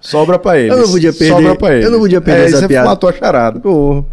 [0.00, 0.72] Sobra pra eles.
[0.76, 1.84] Eu não podia perder- Sobra pra eles.
[1.84, 2.88] eu não podia perder é, essa você piada.
[2.88, 3.60] matou a charada.
[3.60, 3.94] Pô.
[3.94, 4.04] Meu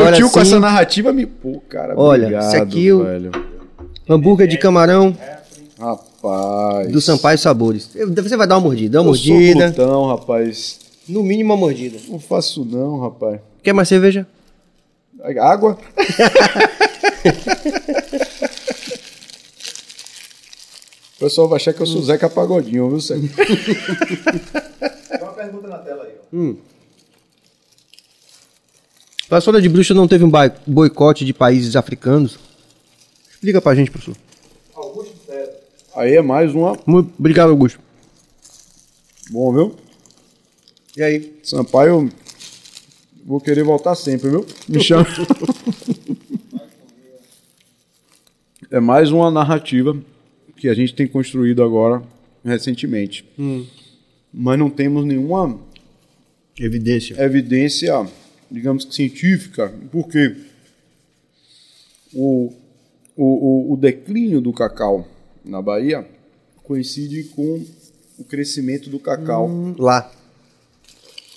[0.00, 1.26] Agora tio com sim, essa narrativa me.
[1.26, 3.30] Pô, cara, Olha, obrigado, esse aqui eu- velho.
[4.08, 5.16] Hambúrguer de camarão
[5.78, 6.90] Rapaz.
[6.92, 7.90] do Sampaio Sabores.
[7.94, 9.66] Você vai dar uma mordida, dá uma Eu sou mordida.
[9.66, 10.78] glutão, rapaz.
[11.08, 11.98] No mínimo uma mordida.
[12.08, 13.40] Não faço não, rapaz.
[13.62, 14.26] Quer mais cerveja?
[15.40, 15.78] Água?
[21.16, 23.26] O pessoal vai achar que eu sou Zeca Pagodinho, viu, Zeca?
[23.26, 26.52] Tem uma pergunta na tela aí, ó.
[29.24, 30.30] A vassoura de bruxa não teve um
[30.66, 32.38] boicote de países africanos?
[33.36, 34.16] Explica pra gente, professor.
[34.74, 35.52] Augusto César.
[35.94, 36.78] Aí é mais uma.
[36.86, 37.78] Muito obrigado, Augusto.
[39.30, 39.76] Bom, viu?
[40.96, 41.38] E aí?
[41.42, 42.10] Sampaio,
[43.24, 44.46] vou querer voltar sempre, viu?
[44.66, 45.06] Me chama.
[48.70, 49.96] é mais uma narrativa
[50.56, 52.02] que a gente tem construído agora
[52.44, 53.24] recentemente.
[54.32, 55.58] Mas não temos nenhuma
[56.58, 57.20] Evidência.
[57.22, 58.08] evidência,
[58.50, 60.34] digamos que científica, porque
[62.14, 62.50] o,
[63.16, 63.24] o,
[63.70, 65.06] o, o declínio do cacau
[65.44, 66.06] na Bahia
[66.62, 67.64] coincide com
[68.18, 69.48] o crescimento do cacau
[69.78, 70.10] Lá.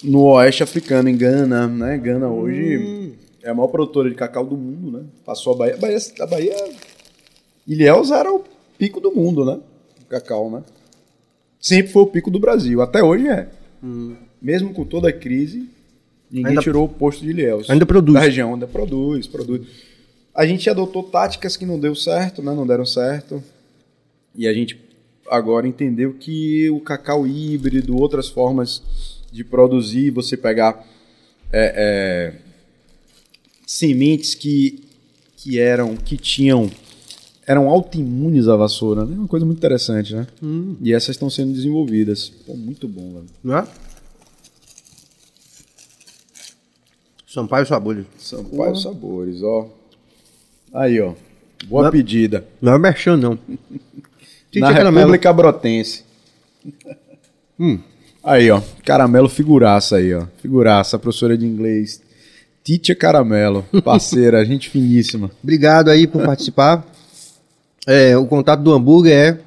[0.03, 1.97] no oeste africano, em Gana, né?
[1.97, 3.13] Gana hoje
[3.43, 5.03] é a maior produtora de cacau do mundo, né?
[5.25, 5.75] Passou a Bahia.
[5.75, 6.55] A Bahia, a Bahia
[7.67, 8.43] Ilhéus era o
[8.77, 9.59] pico do mundo, né?
[10.01, 10.63] O cacau, né?
[11.59, 13.49] Sempre foi o pico do Brasil, até hoje é.
[14.41, 15.69] Mesmo com toda a crise,
[16.31, 17.69] ninguém Ainda- tirou o posto de Ilhéus.
[17.69, 18.13] Ainda produz.
[18.13, 19.67] Da região, ainda produz, produz.
[20.39, 22.53] A gente adotou táticas que não deu certo, né?
[22.53, 23.43] Não deram certo.
[24.33, 24.79] E a gente
[25.29, 28.81] agora entendeu que o cacau híbrido, outras formas
[29.33, 30.87] de produzir, você pegar
[31.51, 32.41] é, é,
[33.67, 34.81] sementes que,
[35.35, 36.71] que eram, que tinham,
[37.45, 39.17] eram autoimunes à vassoura, né?
[39.17, 40.25] Uma coisa muito interessante, né?
[40.81, 42.29] E essas estão sendo desenvolvidas.
[42.29, 43.27] Pô, muito bom, velho.
[43.43, 43.67] Não é?
[47.27, 48.05] Sampaio Sabores.
[48.17, 49.78] Sampaio Sabores, ó.
[50.73, 51.13] Aí, ó.
[51.67, 52.45] Boa Não é- pedida.
[52.61, 53.37] Não é merchan, não.
[54.55, 54.97] Na caramelo.
[55.11, 56.03] República Brotense.
[57.59, 57.79] Hum.
[58.23, 58.61] Aí, ó.
[58.85, 60.25] Caramelo figuraça aí, ó.
[60.41, 62.01] Figuraça, professora de inglês.
[62.63, 65.31] Titia Caramelo, parceira, gente finíssima.
[65.43, 66.85] Obrigado aí por participar.
[67.87, 69.39] É, o contato do hambúrguer é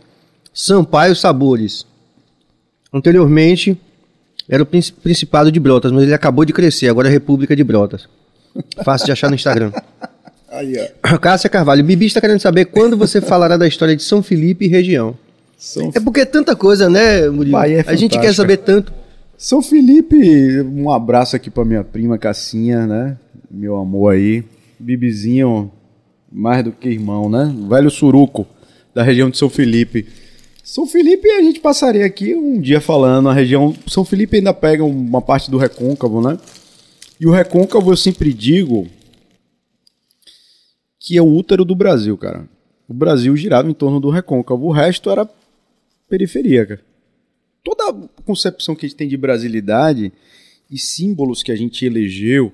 [0.52, 1.86] Sampaio Sabores.
[2.92, 3.78] Anteriormente
[4.48, 7.62] era o Princ- Principado de Brotas, mas ele acabou de crescer, agora é República de
[7.62, 8.08] Brotas.
[8.84, 9.72] Fácil de achar no Instagram.
[10.52, 11.16] Aí, ó.
[11.18, 14.68] Cássia Carvalho, Bibi está querendo saber quando você falará da história de São Felipe e
[14.68, 15.16] região.
[15.56, 17.52] São, É porque é tanta coisa, né, Murilo?
[17.52, 18.92] Bahia é a gente quer saber tanto.
[19.38, 23.16] São Felipe, um abraço aqui pra minha prima Cassinha, né?
[23.50, 24.44] Meu amor aí.
[24.78, 25.70] Bibizinho,
[26.30, 27.52] mais do que irmão, né?
[27.56, 28.46] O velho suruco
[28.94, 30.06] da região de São Felipe.
[30.62, 33.28] São Felipe, a gente passaria aqui um dia falando.
[33.28, 33.74] A região.
[33.86, 36.38] São Felipe ainda pega uma parte do recôncavo, né?
[37.20, 38.86] E o recôncavo eu sempre digo
[41.04, 42.48] que é o útero do Brasil, cara.
[42.88, 44.66] O Brasil girava em torno do recôncavo.
[44.66, 45.28] O resto era
[46.08, 46.80] periferia, cara
[47.62, 50.12] toda a concepção que a gente tem de brasilidade
[50.70, 52.52] e símbolos que a gente elegeu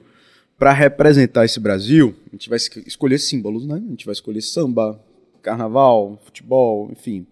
[0.59, 3.77] para representar esse Brasil, a gente vai es- escolher símbolos, né?
[3.77, 5.01] A gente vai escolher samba,
[5.41, 7.27] carnaval, futebol, enfim,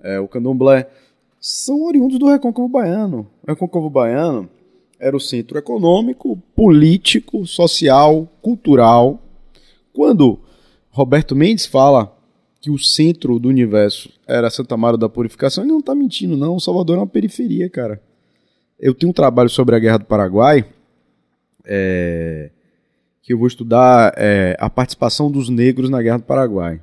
[0.00, 0.88] é, o candomblé,
[1.40, 3.28] são oriundos do Recôncavo Baiano.
[3.42, 4.48] O Recôncavo Baiano
[4.98, 9.20] era o centro econômico, político, social, cultural.
[9.92, 10.38] Quando
[10.92, 12.16] Roberto Mendes fala
[12.60, 16.54] que o centro do universo era Santa Maria da Purificação, ele não tá mentindo, não.
[16.54, 18.00] O Salvador é uma periferia, cara.
[18.78, 20.64] Eu tenho um trabalho sobre a Guerra do Paraguai,
[21.64, 22.50] é,
[23.22, 26.80] que eu vou estudar é, a participação dos negros na Guerra do Paraguai.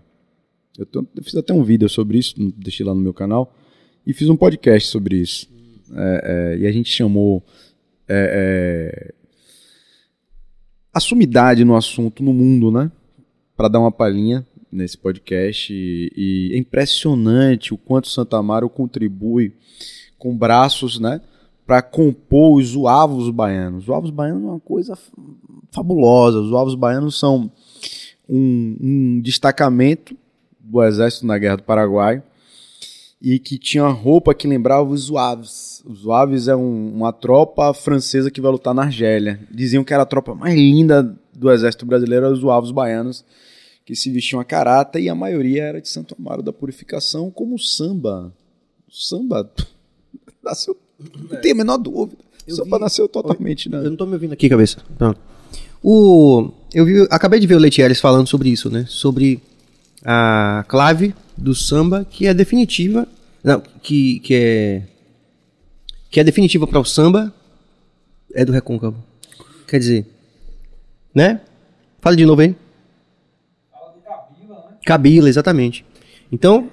[0.78, 3.54] Eu, tenho- eu fiz até um vídeo sobre isso, deixei lá no meu canal,
[4.06, 5.48] e fiz um podcast sobre isso.
[5.96, 7.44] É, é, e a gente chamou
[8.08, 9.14] é, é,
[10.94, 12.92] a sumidade no assunto no mundo, né?
[13.60, 15.74] Para dar uma palhinha nesse podcast.
[15.74, 19.52] E, e é impressionante o quanto Santa Amaro contribui
[20.18, 21.20] com braços, né?
[21.68, 23.80] Para compor os zoavos baianos.
[23.82, 24.98] Os zoavos baianos é uma coisa
[25.74, 26.40] fabulosa.
[26.40, 27.52] Os zoavos baianos são
[28.30, 30.16] um, um destacamento
[30.58, 32.24] do exército na Guerra do Paraguai
[33.22, 35.84] e que tinha uma roupa que lembrava os Zouaves.
[35.86, 39.38] Os Zouaves é um- uma tropa francesa que vai lutar na Argélia.
[39.52, 43.26] Diziam que era a tropa mais linda do exército brasileiro, os Zouaves baianos,
[43.90, 47.56] que se vestiam a carata, e a maioria era de Santo Amaro da Purificação, como
[47.56, 48.32] o samba.
[48.88, 49.52] O samba
[50.46, 50.78] nasceu,
[51.32, 52.16] não tenho a menor dúvida.
[52.48, 53.90] O Eu samba vi- nasceu totalmente, Eu né?
[53.90, 54.78] não tô me ouvindo aqui, cabeça.
[54.96, 55.20] Pronto.
[55.82, 58.86] O, eu vi, acabei de ver o Letieres falando sobre isso, né?
[58.88, 59.42] Sobre
[60.06, 63.08] a clave do samba que é definitiva,
[63.44, 64.84] não, que, que é
[66.12, 67.34] que é definitiva para o samba
[68.36, 69.04] é do recôncavo.
[69.68, 70.06] Quer dizer,
[71.12, 71.42] né?
[72.00, 72.56] Fala de novo aí.
[74.90, 75.86] Cabila, exatamente.
[76.32, 76.68] Então,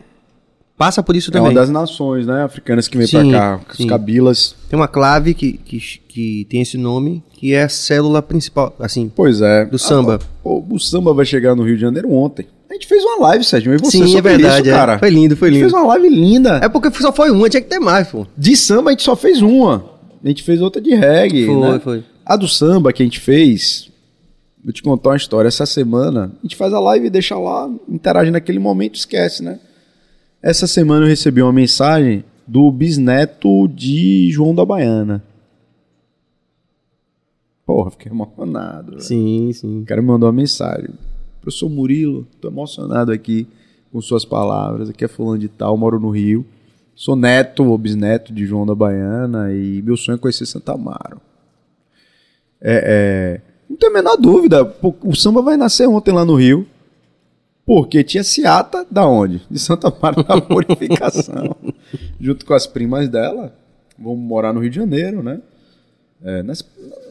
[0.78, 1.54] passa por isso É uma também.
[1.54, 3.86] das nações né, africanas que vem pra cá, os sim.
[3.86, 4.56] cabilas.
[4.70, 9.12] Tem uma clave que, que, que tem esse nome, que é a célula principal, assim,
[9.14, 9.66] Pois é.
[9.66, 10.18] Do samba.
[10.22, 12.46] Ah, pô, o samba vai chegar no Rio de Janeiro ontem.
[12.70, 14.62] A gente fez uma live, Sérgio, e você Sim, é verdade.
[14.62, 14.72] isso, é.
[14.72, 14.98] cara.
[14.98, 15.70] Foi lindo, foi A gente lindo.
[15.70, 16.60] fez uma live linda.
[16.62, 18.26] É porque só foi uma, tinha que ter mais, pô.
[18.36, 19.84] De samba a gente só fez uma.
[20.24, 21.44] A gente fez outra de reggae.
[21.44, 21.80] Foi, né?
[21.84, 22.04] foi.
[22.24, 23.90] A do samba que a gente fez,
[24.66, 25.46] vou te contar uma história.
[25.46, 29.60] Essa semana, a gente faz a live e deixa lá, interage naquele momento, esquece, né?
[30.42, 35.22] Essa semana eu recebi uma mensagem do bisneto de João da Baiana.
[37.64, 38.92] Porra, fiquei emocionado.
[38.92, 39.02] velho.
[39.02, 39.82] Sim, sim.
[39.82, 40.90] O cara me mandou uma mensagem.
[41.40, 43.46] Professor Murilo, tô emocionado aqui
[43.92, 44.90] com suas palavras.
[44.90, 46.44] Aqui é fulano de tal, moro no Rio.
[46.92, 51.20] Sou neto ou bisneto de João da Baiana e meu sonho é conhecer Santa Amaro.
[52.60, 53.45] É, é,
[53.76, 54.74] não tenho a menor dúvida.
[55.02, 56.66] O samba vai nascer ontem lá no Rio.
[57.64, 59.42] Porque tinha Ciata da onde?
[59.50, 61.56] De Santa Amaro da Purificação.
[62.20, 63.52] Junto com as primas dela.
[63.98, 65.40] Vamos morar no Rio de Janeiro, né?
[66.22, 66.64] É, nas,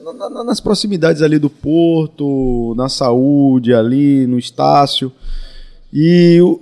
[0.04, 5.12] na- na- nas proximidades ali do porto, na saúde, ali no Estácio.
[5.92, 6.62] E o-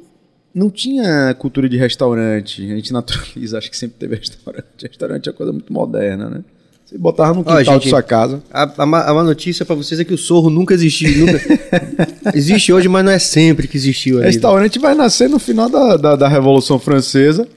[0.53, 2.63] não tinha cultura de restaurante.
[2.63, 4.65] A gente naturaliza, acho que sempre teve restaurante.
[4.81, 6.43] Restaurante é coisa muito moderna, né?
[6.85, 8.43] Você botava no Ó, quintal gente, de sua casa.
[8.51, 11.25] A, a, má- a má notícia pra vocês é que o sorro nunca existiu.
[11.25, 11.39] Nunca...
[12.35, 14.27] Existe hoje, mas não é sempre que existiu ainda.
[14.27, 17.47] Restaurante vai nascer no final da, da, da Revolução Francesa,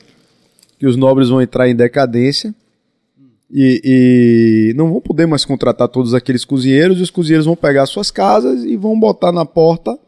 [0.78, 2.54] que os nobres vão entrar em decadência
[3.50, 3.80] e,
[4.72, 8.10] e não vão poder mais contratar todos aqueles cozinheiros, e os cozinheiros vão pegar suas
[8.10, 9.98] casas e vão botar na porta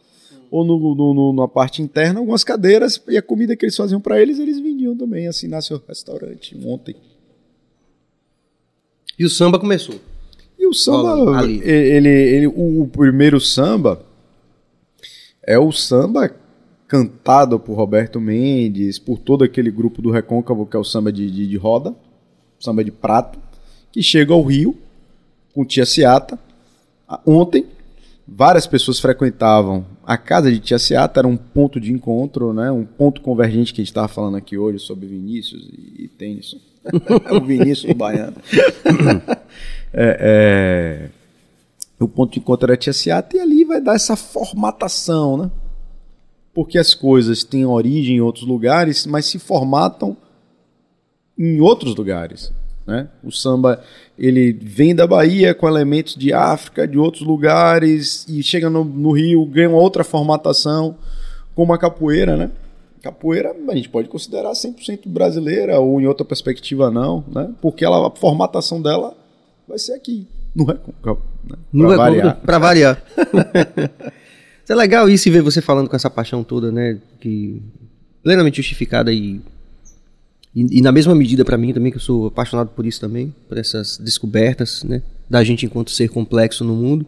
[0.50, 4.00] ou no, no- no- na parte interna algumas cadeiras e a comida que eles faziam
[4.00, 5.26] para eles, eles vendiam também.
[5.28, 6.94] Assim nasceu o restaurante ontem.
[9.18, 9.96] E o samba começou.
[10.58, 11.60] E o samba, ali.
[11.62, 14.04] ele, ele, o, primeiro samba
[15.42, 16.34] é o samba
[16.86, 21.30] cantado por Roberto Mendes, por todo aquele grupo do Recôncavo, que é o samba de,
[21.30, 21.94] de, de roda,
[22.58, 23.38] samba de prato,
[23.92, 24.76] que chega ao Rio
[25.54, 25.84] com Tia.
[27.08, 27.66] Ah, Ontem,
[28.26, 32.70] várias pessoas frequentavam a casa de Tia Ciata, era um ponto de encontro, né?
[32.70, 36.58] um ponto convergente que a gente estava falando aqui hoje sobre Vinícius e, e Tennyson.
[37.30, 38.36] o Vinícius baiano.
[39.92, 41.08] É, é,
[41.98, 45.50] O ponto de encontro era Tia Seata e ali vai dar essa formatação, né?
[46.54, 50.16] Porque as coisas têm origem em outros lugares, mas se formatam
[51.38, 52.52] em outros lugares.
[52.86, 53.08] Né?
[53.22, 53.82] O samba
[54.18, 59.12] ele vem da Bahia com elementos de África, de outros lugares, e chega no, no
[59.12, 60.96] Rio, ganha uma outra formatação,
[61.54, 62.50] como a capoeira, né?
[63.08, 67.50] Capoeira a gente pode considerar 100% brasileira, ou em outra perspectiva não, né?
[67.62, 69.16] Porque ela, a formatação dela
[69.66, 70.26] vai ser aqui.
[70.54, 71.56] Não é né?
[71.72, 72.40] Não pra variar.
[72.40, 73.02] Pra variar.
[74.68, 76.98] é legal isso e ver você falando com essa paixão toda, né?
[77.18, 77.62] Que
[78.22, 79.40] plenamente justificada e
[80.54, 83.32] e, e na mesma medida para mim também, que eu sou apaixonado por isso também,
[83.48, 85.02] por essas descobertas, né?
[85.30, 87.06] Da gente enquanto ser complexo no mundo.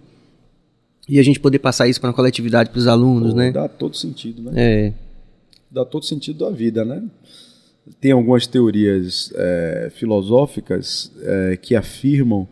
[1.09, 3.51] E a gente poder passar isso para a coletividade, para os alunos, Pô, né?
[3.51, 4.53] Dá todo sentido, né?
[4.55, 4.93] É.
[5.71, 7.09] Dá todo sentido da vida, né?
[8.01, 12.49] Tem algumas teorias é, filosóficas é, que afirmam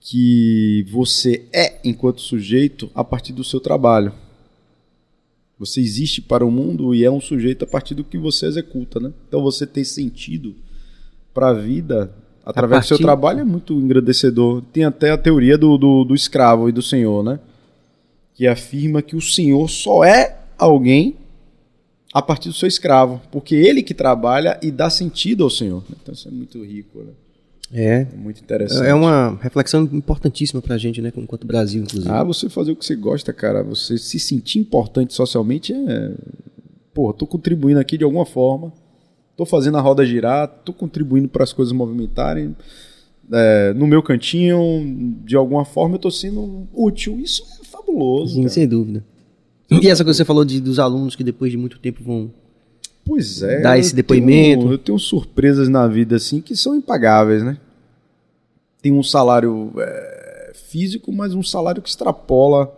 [0.00, 4.12] que você é, enquanto sujeito, a partir do seu trabalho.
[5.58, 8.98] Você existe para o mundo e é um sujeito a partir do que você executa,
[8.98, 9.12] né?
[9.28, 10.56] Então você ter sentido
[11.32, 12.12] para a vida
[12.44, 12.94] através partir...
[12.94, 14.62] do seu trabalho é muito engrandecedor.
[14.72, 17.38] Tem até a teoria do, do, do escravo e do senhor, né?
[18.34, 21.16] Que afirma que o senhor só é alguém
[22.12, 25.82] a partir do seu escravo, porque ele que trabalha e dá sentido ao senhor.
[25.90, 27.12] Então isso é muito rico, né?
[27.72, 28.06] É.
[28.12, 28.86] é muito interessante.
[28.86, 31.10] É uma reflexão importantíssima pra gente, né?
[31.16, 32.12] Enquanto Brasil, inclusive.
[32.12, 33.62] Ah, você fazer o que você gosta, cara.
[33.62, 36.12] Você se sentir importante socialmente é.
[36.92, 38.70] Pô, tô contribuindo aqui de alguma forma.
[39.34, 42.54] Tô fazendo a roda girar, tô contribuindo para as coisas movimentarem.
[43.32, 47.18] É, no meu cantinho, de alguma forma, eu tô sendo útil.
[47.18, 48.34] Isso é fabuloso.
[48.34, 48.50] Sim, cara.
[48.50, 49.02] sem dúvida.
[49.80, 52.30] E essa coisa que você falou de, dos alunos que depois de muito tempo vão
[53.04, 53.60] Pois é.
[53.60, 54.62] Dar esse depoimento.
[54.62, 57.56] Tenho, eu tenho surpresas na vida assim que são impagáveis, né?
[58.80, 62.72] Tem um salário é, físico, mas um salário que extrapola,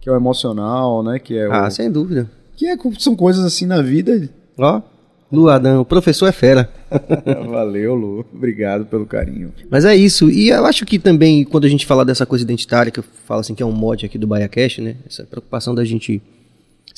[0.00, 1.18] que é o emocional, né?
[1.18, 2.30] Que é ah, o, sem dúvida.
[2.56, 4.28] Que é, são coisas assim na vida.
[4.58, 4.82] Ó,
[5.32, 6.68] Lu Adão, o professor é fera.
[7.48, 8.26] Valeu, Lu.
[8.34, 9.52] Obrigado pelo carinho.
[9.70, 10.30] Mas é isso.
[10.30, 13.40] E eu acho que também, quando a gente fala dessa coisa identitária, que eu falo
[13.40, 14.96] assim, que é um mod aqui do BaiaCast, né?
[15.06, 16.20] Essa preocupação da gente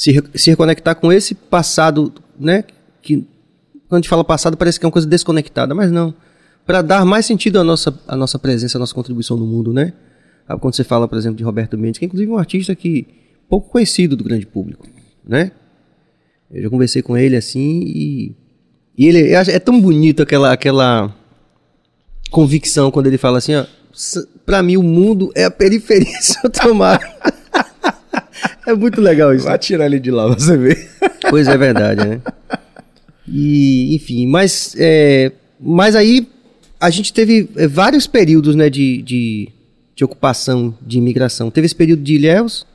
[0.02, 2.64] se, se reconectar com esse passado, né?
[3.00, 3.18] Que
[3.88, 6.12] quando a gente fala passado parece que é uma coisa desconectada, mas não.
[6.66, 9.92] Para dar mais sentido à nossa, à nossa presença, à nossa contribuição no mundo, né?
[10.48, 13.06] Ah, quando você fala, por exemplo, de Roberto Mendes, que é inclusive um artista que
[13.48, 14.88] pouco conhecido do grande público,
[15.24, 15.52] né?
[16.50, 18.36] Eu já conversei com ele assim e,
[18.98, 21.14] e ele é tão bonito aquela aquela
[22.28, 23.64] convicção quando ele fala assim, ó,
[24.44, 26.74] para mim o mundo é a periferia de Santo
[28.66, 29.46] é muito legal isso.
[29.46, 30.88] Vai tirar ele de lá, você vê.
[31.30, 32.20] Pois é verdade, né?
[33.26, 36.28] E, enfim, mas, é, mas aí
[36.78, 39.48] a gente teve é, vários períodos né, de, de,
[39.94, 41.50] de ocupação, de imigração.
[41.50, 42.66] Teve esse período de Ilhéus.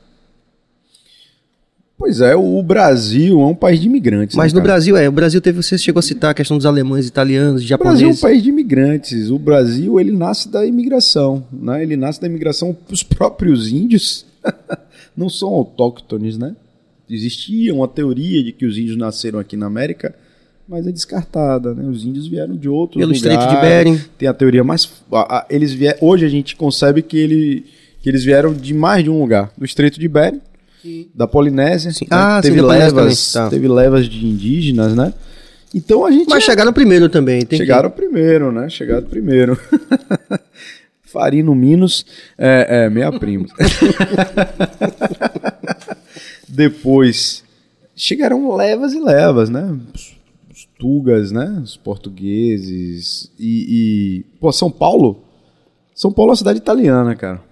[1.96, 4.34] Pois é, o Brasil é um país de imigrantes.
[4.34, 5.08] Mas né, no Brasil, é.
[5.08, 8.00] O Brasil teve, você chegou a citar a questão dos alemães, italianos, japoneses.
[8.00, 9.30] O Brasil é um país de imigrantes.
[9.30, 11.44] O Brasil, ele nasce da imigração.
[11.52, 11.82] Né?
[11.82, 12.76] Ele nasce da imigração.
[12.90, 14.24] Os próprios índios
[15.18, 16.54] não são autóctones, né?
[17.10, 20.14] Existia uma teoria de que os índios nasceram aqui na América,
[20.68, 21.84] mas é descartada, né?
[21.88, 23.16] Os índios vieram de outro Pelo lugar.
[23.16, 24.00] Estreito de Bering.
[24.16, 27.64] Tem a teoria mais a, a, eles vier, hoje a gente concebe que ele
[28.00, 30.40] que eles vieram de mais de um lugar, do Estreito de Bering,
[30.80, 31.08] sim.
[31.12, 32.04] da Polinésia, sim.
[32.04, 32.10] Né?
[32.12, 33.50] Ah, teve sim, levas, tá.
[33.50, 35.12] teve levas de indígenas, né?
[35.74, 36.46] Então a gente Mas é...
[36.46, 37.96] chegaram primeiro também, Chegaram que...
[37.96, 38.68] primeiro, né?
[38.68, 39.58] Chegaram primeiro.
[41.08, 42.04] Farino Minos,
[42.36, 43.46] é, é meia prima.
[46.46, 47.42] Depois
[47.96, 49.78] chegaram levas e levas, né?
[49.94, 51.60] Os tugas, né?
[51.62, 54.38] Os portugueses e, e...
[54.38, 55.24] Pô, São Paulo?
[55.94, 57.42] São Paulo é uma cidade italiana, cara.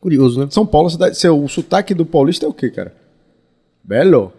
[0.00, 0.46] Curioso, né?
[0.50, 1.18] São Paulo é cidade...
[1.18, 2.94] Seu, o sotaque do paulista é o quê, cara?
[3.82, 4.32] Belo?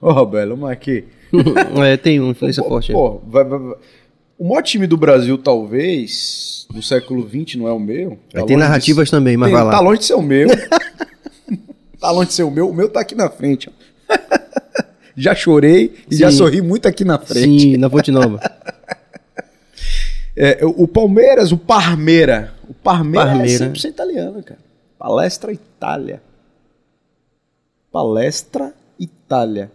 [0.00, 1.04] Oh, Belo, mas aqui...
[1.84, 2.92] é, tem uma influência forte.
[2.92, 3.76] Pô, vai, vai, vai.
[4.38, 8.16] O maior time do Brasil, talvez, do século XX, não é o meu.
[8.32, 9.10] Tá tem narrativas de...
[9.10, 9.72] também, mas tem, vai lá.
[9.72, 10.48] Tá longe de ser o meu.
[11.98, 12.70] tá longe de ser o meu.
[12.70, 13.68] O meu tá aqui na frente.
[15.16, 16.20] já chorei e Sim.
[16.20, 17.62] já sorri muito aqui na frente.
[17.62, 18.38] Sim, na Fonte Nova.
[20.36, 22.54] é, o Palmeiras, o Parmeira.
[22.68, 23.64] O Parmeira, Parmeira.
[23.64, 24.60] é 100% italiano, cara.
[24.96, 26.22] Palestra Itália.
[27.90, 29.72] Palestra Itália.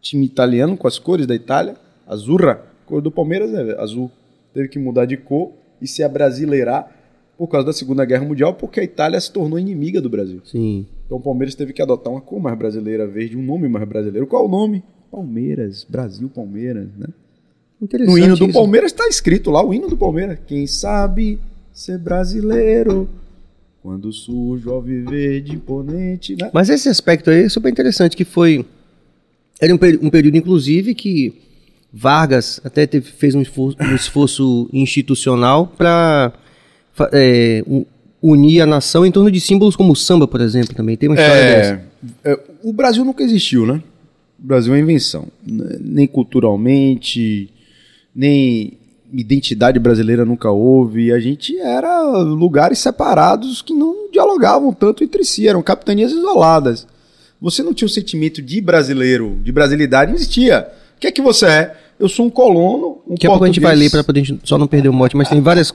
[0.00, 1.76] Time italiano com as cores da Itália.
[2.06, 4.10] Azurra cor do Palmeiras é azul.
[4.52, 6.90] Teve que mudar de cor e se abrasileirar
[7.38, 10.42] por causa da Segunda Guerra Mundial, porque a Itália se tornou inimiga do Brasil.
[10.44, 10.86] Sim.
[11.06, 14.26] Então o Palmeiras teve que adotar uma cor mais brasileira, verde, um nome mais brasileiro.
[14.26, 14.82] Qual é o nome?
[15.10, 17.06] Palmeiras, Brasil Palmeiras, né?
[17.80, 18.52] Interessante no hino do isso.
[18.52, 20.38] Palmeiras está escrito lá o hino do Palmeiras.
[20.46, 21.38] Quem sabe
[21.72, 23.08] ser brasileiro
[23.82, 26.50] Quando surge o alviverde imponente, né?
[26.52, 28.66] Mas esse aspecto aí é super interessante, que foi...
[29.58, 31.49] Era um, um período, inclusive, que
[31.92, 36.32] Vargas até teve- fez um esforço, um esforço institucional para
[38.22, 40.96] unir a nação em torno de símbolos como o samba, por exemplo, também.
[40.96, 41.82] Tem uma história dessa.
[42.24, 43.82] É, é, o Brasil nunca existiu, né?
[44.42, 45.28] O Brasil é uma invenção.
[45.44, 47.50] Nem culturalmente,
[48.14, 48.74] nem
[49.12, 51.12] identidade brasileira nunca houve.
[51.12, 56.86] A gente era lugares separados que não dialogavam tanto entre si, eram capitanias isoladas.
[57.40, 60.68] Você não tinha o sentimento de brasileiro, de brasilidade, não existia.
[61.00, 61.76] O que é que você é?
[61.98, 64.58] Eu sou um colono, um Daqui a pouco a gente vai ler para poder só
[64.58, 65.72] não perder o mote, mas tem várias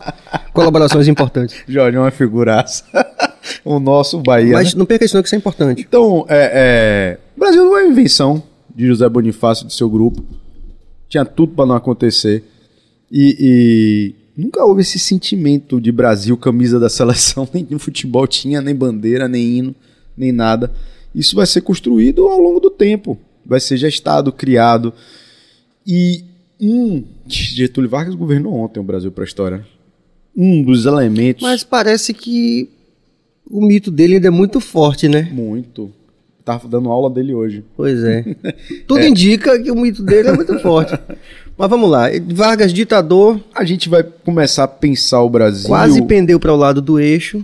[0.54, 1.56] colaborações importantes.
[1.68, 2.84] Jorge é uma figuraça.
[3.66, 4.54] o nosso Bahia.
[4.54, 4.78] Mas né?
[4.78, 5.82] não perca isso não, que isso é importante.
[5.82, 8.44] Então, é, é, o Brasil não é uma invenção
[8.76, 10.24] de José Bonifácio e de seu grupo.
[11.10, 12.44] Tinha tudo para não acontecer.
[13.12, 18.62] E, e nunca houve esse sentimento de Brasil, camisa da seleção, nem no futebol tinha,
[18.62, 19.76] nem bandeira, nem hino,
[20.16, 20.72] nem nada.
[21.16, 23.18] Isso vai ser construído ao longo do tempo.
[23.46, 24.94] Vai ser gestado, criado.
[25.86, 26.24] E
[26.60, 27.04] um.
[27.28, 29.66] Getúlio Vargas governou ontem o Brasil para a história.
[30.36, 31.44] Um dos elementos.
[31.44, 32.70] Mas parece que
[33.50, 35.30] o mito dele ainda é muito forte, né?
[35.32, 35.92] Muito.
[36.44, 37.64] Tava dando aula dele hoje.
[37.76, 38.24] Pois é.
[38.88, 40.94] Tudo indica que o mito dele é muito forte.
[41.58, 42.08] Mas vamos lá.
[42.34, 45.68] Vargas, ditador, A gente vai começar a pensar o Brasil.
[45.68, 47.44] quase pendeu para o lado do eixo.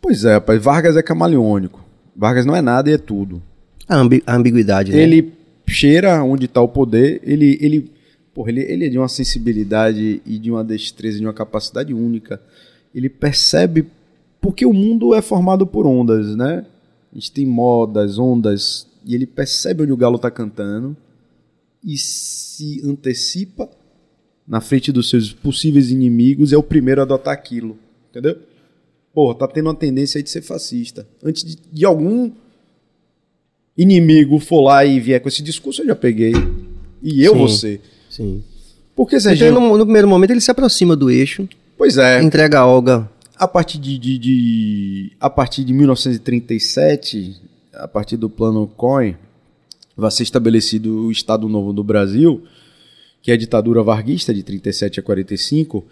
[0.00, 0.62] Pois é, rapaz.
[0.62, 1.84] Vargas é camaleônico.
[2.16, 3.42] Vargas não é nada e é tudo.
[3.90, 5.02] A, ambi- a ambiguidade, né?
[5.02, 5.32] Ele
[5.66, 7.20] cheira onde está o poder.
[7.24, 7.90] Ele, ele,
[8.32, 12.40] porra, ele, ele é de uma sensibilidade e de uma destreza, de uma capacidade única.
[12.94, 13.86] Ele percebe
[14.40, 16.64] porque o mundo é formado por ondas, né?
[17.12, 20.96] A gente tem modas, ondas, e ele percebe onde o galo está cantando
[21.84, 23.68] e se antecipa
[24.46, 27.76] na frente dos seus possíveis inimigos, é o primeiro a adotar aquilo,
[28.10, 28.36] entendeu?
[29.12, 31.06] Porra, tá tendo uma tendência aí de ser fascista.
[31.22, 32.30] Antes de, de algum
[33.76, 36.32] inimigo for lá e vier com esse discurso, eu já peguei.
[37.02, 37.38] E eu Sim.
[37.38, 37.80] você.
[38.10, 38.42] Sim.
[38.94, 39.52] Por que, Então, Serginho?
[39.60, 41.48] no, no primeiro momento, ele se aproxima do eixo,
[41.78, 43.08] Pois é, entrega a Olga.
[43.38, 47.36] a partir de, de- de- a partir de 1937,
[47.72, 49.14] a partir do plano COIN,
[49.96, 52.42] vai ser estabelecido o Estado Novo do Brasil,
[53.22, 55.84] que é a ditadura varguista de 37 a 45,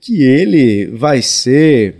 [0.00, 1.94] que ele vai ser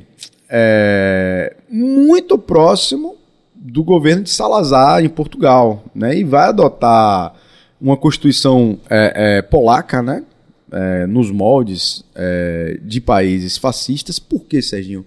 [0.48, 3.16] é, muito próximo
[3.60, 6.16] do governo de Salazar em Portugal, né?
[6.16, 7.34] E vai adotar
[7.78, 10.24] uma constituição é, é, polaca, né?
[10.72, 14.18] É, nos moldes é, de países fascistas.
[14.18, 15.04] Por que, Serginho?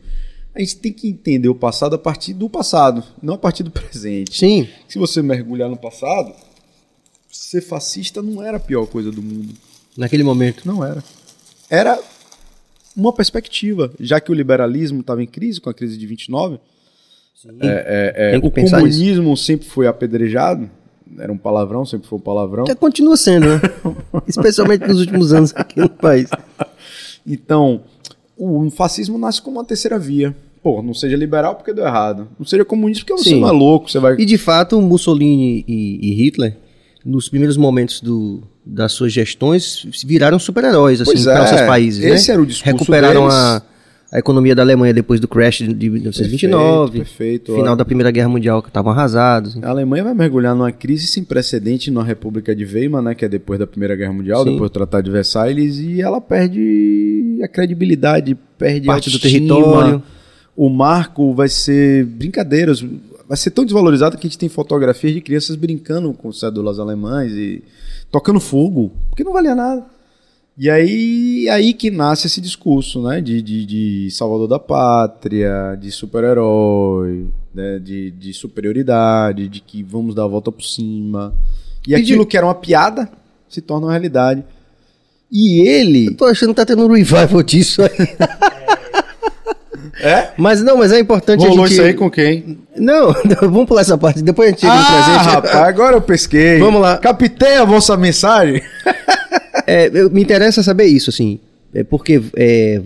[0.53, 3.71] A gente tem que entender o passado a partir do passado, não a partir do
[3.71, 4.37] presente.
[4.37, 4.67] Sim.
[4.87, 6.31] Se você mergulhar no passado,
[7.31, 9.53] ser fascista não era a pior coisa do mundo.
[9.97, 10.67] Naquele momento.
[10.67, 11.03] Não era.
[11.69, 11.99] Era
[12.95, 16.59] uma perspectiva, já que o liberalismo estava em crise com a crise de 29.
[17.61, 20.69] É, é, é, que o comunismo sempre foi apedrejado,
[21.19, 22.63] era um palavrão, sempre foi um palavrão.
[22.63, 23.61] Até continua sendo, né?
[24.27, 26.29] Especialmente nos últimos anos aqui no país.
[27.25, 27.81] Então,
[28.37, 30.35] o fascismo nasce como uma terceira via.
[30.61, 32.29] Pô, não seja liberal porque deu errado.
[32.39, 33.41] Não seja comunista porque você Sim.
[33.41, 34.15] não é louco, você vai.
[34.17, 36.55] E de fato, Mussolini e, e Hitler,
[37.05, 42.03] nos primeiros momentos do, das suas gestões, viraram super-heróis assim, Pois para é, seus países.
[42.05, 42.33] esse né?
[42.35, 43.35] era o discurso Recuperaram deles.
[43.35, 43.61] a,
[44.13, 47.75] a economia da Alemanha depois do crash de 1929, Perfeito, perfeito, final ó.
[47.75, 49.57] da Primeira Guerra Mundial, que estavam arrasados.
[49.63, 53.27] A Alemanha vai mergulhar numa crise sem precedente na República de Weimar, né, que é
[53.27, 54.51] depois da Primeira Guerra Mundial, Sim.
[54.51, 60.03] depois do Tratado de Versailles, e ela perde a credibilidade, perde Parte do território.
[60.55, 62.85] O marco vai ser brincadeiras,
[63.27, 67.31] vai ser tão desvalorizado que a gente tem fotografias de crianças brincando com cédulas alemães
[67.31, 67.63] e
[68.11, 69.83] tocando fogo, porque não valia nada.
[70.57, 73.19] E aí, aí que nasce esse discurso, né?
[73.19, 77.79] De, de, de salvador da pátria, de super-herói, né?
[77.79, 81.33] de, de superioridade, de que vamos dar a volta por cima.
[81.87, 83.09] E, E aquilo de- que era uma piada
[83.49, 84.43] se torna uma realidade.
[85.31, 86.07] E ele.
[86.07, 87.89] Eu tô achando que tá tendo um revival disso aí.
[89.99, 90.31] É?
[90.37, 91.77] Mas não, mas é importante Rolou a gente...
[91.77, 92.59] isso aí com quem?
[92.77, 95.33] Não, não, vamos pular essa parte, depois a gente chega no Ah, presente.
[95.33, 96.59] rapaz, agora eu pesquei.
[96.59, 96.97] Vamos lá.
[96.97, 98.61] Captei a vossa mensagem.
[99.67, 101.39] É, eu- me interessa saber isso, assim.
[101.73, 102.81] É porque é,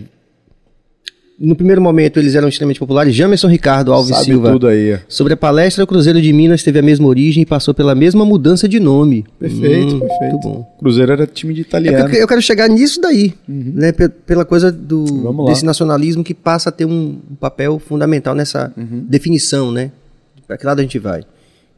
[1.39, 3.13] no primeiro momento eles eram extremamente populares.
[3.13, 4.51] Jamerson Ricardo Alves Sabe Silva.
[4.51, 4.97] tudo aí.
[5.07, 8.25] Sobre a palestra, o Cruzeiro de Minas teve a mesma origem e passou pela mesma
[8.25, 9.23] mudança de nome.
[9.39, 10.31] Perfeito, Hum, perfeito.
[10.33, 10.75] Muito bom.
[10.79, 11.99] Cruzeiro era time de É italiano.
[12.05, 13.91] porque eu quero chegar nisso daí, né?
[13.91, 18.73] pe- Pela coisa do desse nacionalismo que passa a ter um, papel fundamental nessa
[19.07, 19.91] definição, né?
[20.47, 21.23] Para que lado a gente vai?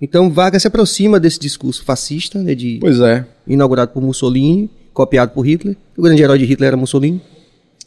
[0.02, 2.56] Então Vargas se aproxima desse discurso fascista, né?
[2.56, 3.26] De Pois é.
[3.46, 4.70] inaugurado por Mussolini,
[5.00, 5.78] copiado por Hitler.
[5.96, 7.22] O grande herói de Hitler era Mussolini.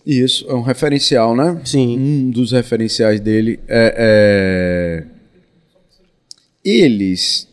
[0.07, 1.61] Isso, é um referencial, né?
[1.63, 1.99] Sim.
[1.99, 5.07] Um dos referenciais dele é, é...
[6.65, 7.47] Eles,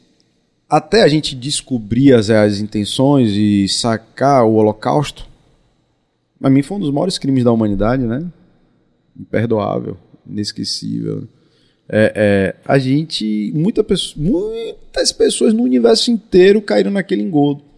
[0.70, 5.28] até a gente descobrir as reais intenções e sacar o Holocausto,
[6.40, 8.26] pra mim foi um dos maiores crimes da humanidade, né?
[9.20, 11.28] Imperdoável, inesquecível.
[11.90, 17.69] É, é, a gente, muita muitas pessoas no universo inteiro caíram naquele engodo.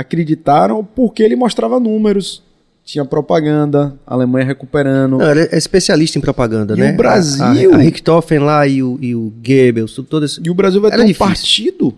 [0.00, 2.42] Acreditaram porque ele mostrava números,
[2.84, 5.18] tinha propaganda, a Alemanha recuperando.
[5.18, 6.92] Não, ele é especialista em propaganda, E né?
[6.92, 7.72] o Brasil?
[7.72, 10.40] A, a, a Richthofen lá e o, e o Goebbels, tudo- todo esse...
[10.44, 11.26] E o Brasil vai Era ter um difícil.
[11.26, 11.94] partido,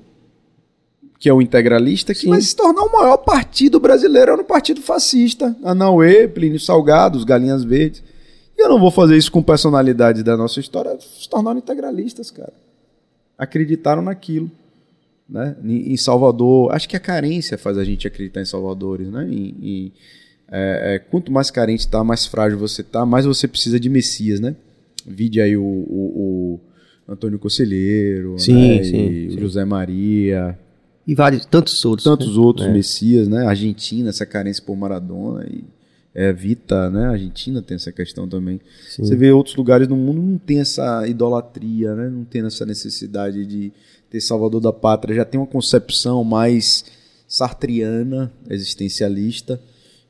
[1.19, 2.31] que é o integralista, que Sim.
[2.31, 5.55] vai se tornar o maior partido brasileiro no partido fascista.
[5.63, 8.03] Anauê, Plínio Salgado, os Galinhas Verdes.
[8.59, 12.53] E eu não vou fazer isso com personalidades da nossa história, se tornaram integralistas, cara.
[13.39, 14.51] Acreditaram naquilo.
[15.33, 15.57] Né?
[15.65, 19.27] Em Salvador, acho que a carência faz a gente acreditar em salvadores, né?
[19.31, 19.93] Em- em-
[20.55, 24.39] é, é, quanto mais carente tá, mais frágil você tá, mais você precisa de Messias,
[24.41, 24.55] né?
[25.07, 26.61] Vide aí o, o-
[27.09, 28.83] o Antônio Conselheiro, Sim, né?
[28.85, 29.39] sim, E sim.
[29.41, 30.59] José Maria,
[31.07, 32.05] E vários, tantos outros.
[32.05, 32.43] tantos né?
[32.43, 32.71] outros É.
[32.73, 33.47] Messias, né?
[33.47, 35.65] Argentina, essa carência por Maradona e
[36.15, 37.07] é, Vita, né?
[37.07, 38.61] A Argentina tem essa questão também.
[38.91, 39.03] Sim.
[39.03, 42.11] Você vê outros lugares no mundo não tem essa idolatria, né?
[42.11, 43.73] Não tem essa necessidade de
[44.13, 45.17] ter Salvador da Pátria.
[45.17, 46.85] Já tem uma concepção mais
[47.27, 49.59] sartriana, existencialista,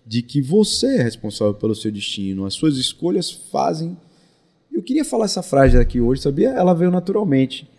[0.04, 2.44] de que você é responsável pelo seu destino.
[2.44, 3.96] As suas escolhas fazem.
[4.72, 6.50] Eu queria falar essa frase aqui hoje, sabia?
[6.50, 7.70] Ela veio naturalmente.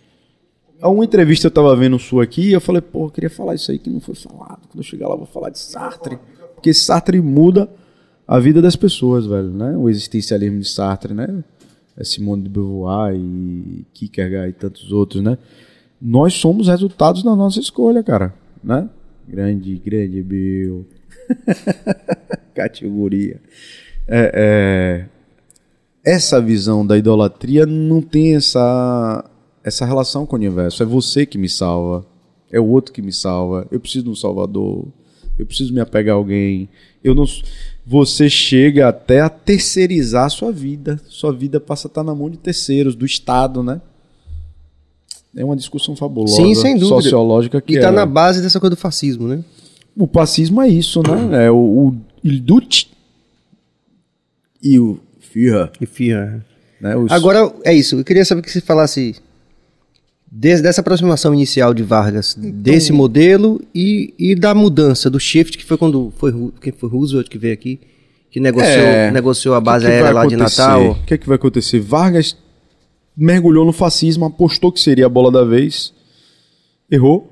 [0.82, 3.56] A uma entrevista eu tava vendo sua aqui e eu falei, pô, eu queria falar
[3.56, 4.62] isso aí que não foi falado.
[4.70, 6.18] Quando eu chegar lá, eu vou falar de Sartre.
[6.56, 7.70] Porque Sartre muda
[8.26, 9.76] a vida das pessoas, velho, né?
[9.76, 11.44] O existencialismo de Sartre, né?
[11.98, 15.38] É Simone de Beauvoir e Kierkegaard e tantos outros, né?
[16.06, 18.90] Nós somos resultados da nossa escolha, cara, né?
[19.26, 20.86] Grande, grande Bill.
[22.54, 23.40] Categoria.
[24.06, 25.06] É,
[26.06, 29.24] é, essa visão da idolatria não tem essa,
[29.64, 30.84] essa relação com o universo.
[30.84, 32.06] É você que me salva.
[32.52, 33.66] É o outro que me salva.
[33.72, 34.86] Eu preciso de um salvador.
[35.40, 36.68] Eu preciso me apegar a alguém.
[37.02, 37.24] Eu não.
[37.86, 41.00] Você chega até a terceirizar a sua vida.
[41.08, 43.80] Sua vida passa a estar na mão de terceiros, do Estado, né?
[45.36, 47.02] É uma discussão fabulosa, Sim, sem dúvida.
[47.02, 49.44] sociológica que E tá é- na base dessa coisa do fascismo, né?
[49.98, 51.46] o fascismo é isso, né?
[51.46, 51.96] É o, o
[54.62, 55.72] e o Führer.
[55.82, 56.44] E fia.
[56.80, 56.96] Né?
[56.96, 57.96] Os- Agora, é isso.
[57.98, 59.16] Eu queria saber que você falasse
[60.32, 65.58] des- dessa aproximação inicial de Vargas, Então- desse modelo e, e da mudança, do shift,
[65.58, 66.32] que foi quando foi,
[66.62, 67.80] quem foi Roosevelt que veio aqui,
[68.32, 69.12] que negociou, É.
[69.12, 70.62] negociou a O que base que aérea lá de acontecer?
[70.62, 70.92] Natal.
[70.92, 71.80] O que, é que vai acontecer?
[71.80, 72.38] Vargas
[73.16, 75.94] mergulhou no fascismo, apostou que seria a bola da vez.
[76.90, 77.32] Errou.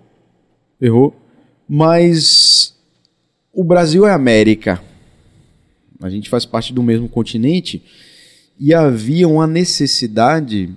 [0.80, 1.16] Errou.
[1.68, 2.76] Mas
[3.54, 4.82] o Brasil é América.
[6.02, 7.84] A gente faz parte do mesmo continente
[8.60, 10.70] e havia uma necessidade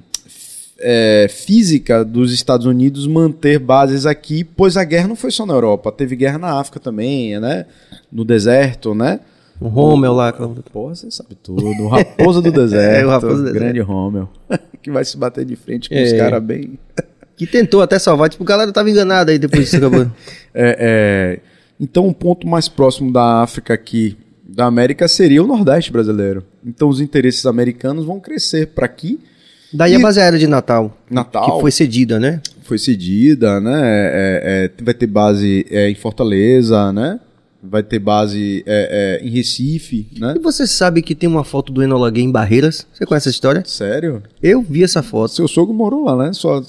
[0.78, 5.54] é, física dos Estados Unidos manter bases aqui, pois a guerra não foi só na
[5.54, 7.66] Europa, teve guerra na África também, né?
[8.10, 9.20] No deserto, né?
[9.60, 10.32] O Rommel lá.
[10.32, 11.64] Porra, você sabe tudo.
[11.64, 13.02] O Raposa do Deserto.
[13.02, 14.28] É, o Raposa do Grande Rommel.
[14.82, 16.02] que vai se bater de frente com É.
[16.02, 16.78] os caras bem.
[17.36, 18.28] Que tentou até salvar.
[18.28, 20.06] Tipo, a galera tava enganada aí depois disso acabou.
[20.54, 21.40] É, é,
[21.80, 24.16] Então, o ponto mais próximo da África aqui,
[24.46, 26.44] da América, seria o Nordeste brasileiro.
[26.64, 29.18] Então, os interesses americanos vão crescer para aqui.
[29.72, 30.96] Daí a E- base aérea de Natal.
[31.10, 31.54] Natal.
[31.56, 32.40] Que foi cedida, né?
[32.62, 33.80] Foi cedida, né?
[33.82, 37.18] É, é, vai ter base é, em Fortaleza, né?
[37.66, 40.34] Vai ter base é, é, em Recife, né?
[40.36, 42.86] E você sabe que tem uma foto do Enola Gay em Barreiras?
[42.92, 43.62] Você conhece essa história?
[43.64, 44.22] Sério?
[44.42, 45.32] Eu vi essa foto.
[45.32, 46.32] Seu sogro morou lá, né?
[46.32, 46.62] Só...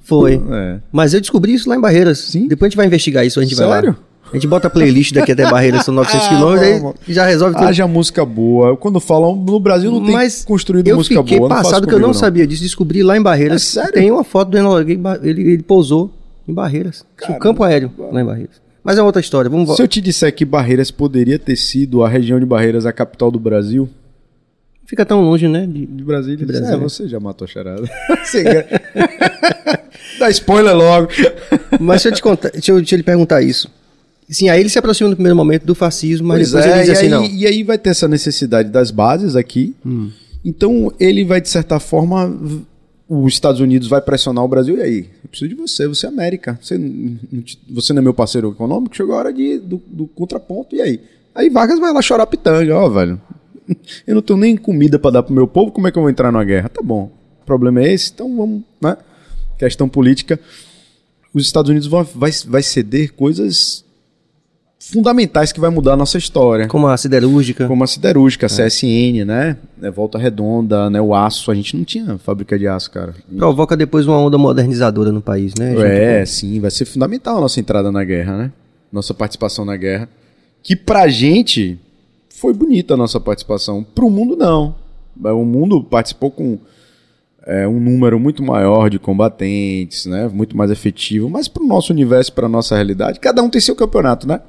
[0.00, 0.42] Foi.
[0.50, 0.78] É.
[0.90, 2.18] Mas eu descobri isso lá em Barreiras.
[2.18, 2.48] Sim?
[2.48, 3.96] Depois a gente vai investigar isso, a gente vai Sério?
[4.30, 7.54] A gente bota a playlist daqui até Barreiras, são 900 Ah, quilômetros, aí já resolve
[7.54, 7.66] tudo.
[7.66, 8.76] Haja música boa.
[8.76, 11.48] Quando falam no Brasil não tem Mas construído eu música fiquei boa.
[11.48, 13.62] não passado faça que eu não comigo, sabia disso, descobri lá em Barreiras.
[13.62, 13.92] É sério?
[13.92, 16.12] Tem uma foto do Enola Gay, ele, ele pousou
[16.46, 17.04] em Barreiras.
[17.22, 18.67] Tinha um campo aéreo lá em Barreiras.
[18.88, 22.08] Mas é outra história, vamos Se eu te disser que Barreiras poderia ter sido a
[22.08, 23.86] região de Barreiras a capital do Brasil,
[24.86, 25.66] Fica tão longe, né?
[25.66, 26.72] de- de Brasília, Brasília.
[26.72, 27.82] É, você já matou a charada.
[30.18, 31.08] Dá spoiler logo.
[31.78, 33.70] Mas deixa eu te contar, deixa eu, eu lhe perguntar isso.
[34.26, 36.78] Sim, aí ele se aproxima no primeiro momento do fascismo, mas Pois depois é, ele
[36.80, 37.24] diz e, assim, aí, não.
[37.26, 39.76] e aí vai ter essa necessidade das bases aqui.
[40.42, 42.34] Então ele vai, de certa forma,
[43.08, 44.76] os Estados Unidos vai pressionar o Brasil.
[44.76, 45.10] E aí?
[45.24, 46.58] Eu preciso de você, você é América.
[46.60, 46.78] Você,
[47.70, 50.76] você não é meu parceiro econômico, chegou a hora de, do, do contraponto.
[50.76, 51.00] E aí?
[51.34, 53.20] Aí Vargas vai lá chorar pitanga, ó, velho.
[54.06, 56.10] Eu não tenho nem comida pra dar pro meu povo, como é que eu vou
[56.10, 56.68] entrar numa guerra?
[56.68, 57.10] Tá bom.
[57.42, 58.96] O problema é esse, então vamos, né?
[59.58, 60.38] Questão política.
[61.32, 63.84] Os Estados Unidos vão, vai, vai ceder coisas
[64.78, 66.68] fundamentais que vai mudar a nossa história.
[66.68, 67.66] Como a siderúrgica.
[67.66, 69.56] Como a siderúrgica, a CSN, né?
[69.82, 71.00] É, Volta Redonda, né?
[71.00, 71.50] O aço.
[71.50, 73.14] A gente não tinha fábrica de aço, cara.
[73.36, 76.20] Provoca depois uma onda modernizadora no país, né?
[76.20, 76.60] É, sim.
[76.60, 78.52] Vai ser fundamental a nossa entrada na guerra, né?
[78.92, 80.08] Nossa participação na guerra.
[80.62, 81.78] Que pra gente
[82.30, 83.82] foi bonita a nossa participação.
[83.82, 84.74] Pro mundo, não.
[85.20, 86.58] O mundo participou com
[87.44, 90.28] é, um número muito maior de combatentes, né?
[90.32, 91.28] Muito mais efetivo.
[91.28, 94.40] Mas pro nosso universo, pra nossa realidade, cada um tem seu campeonato, né?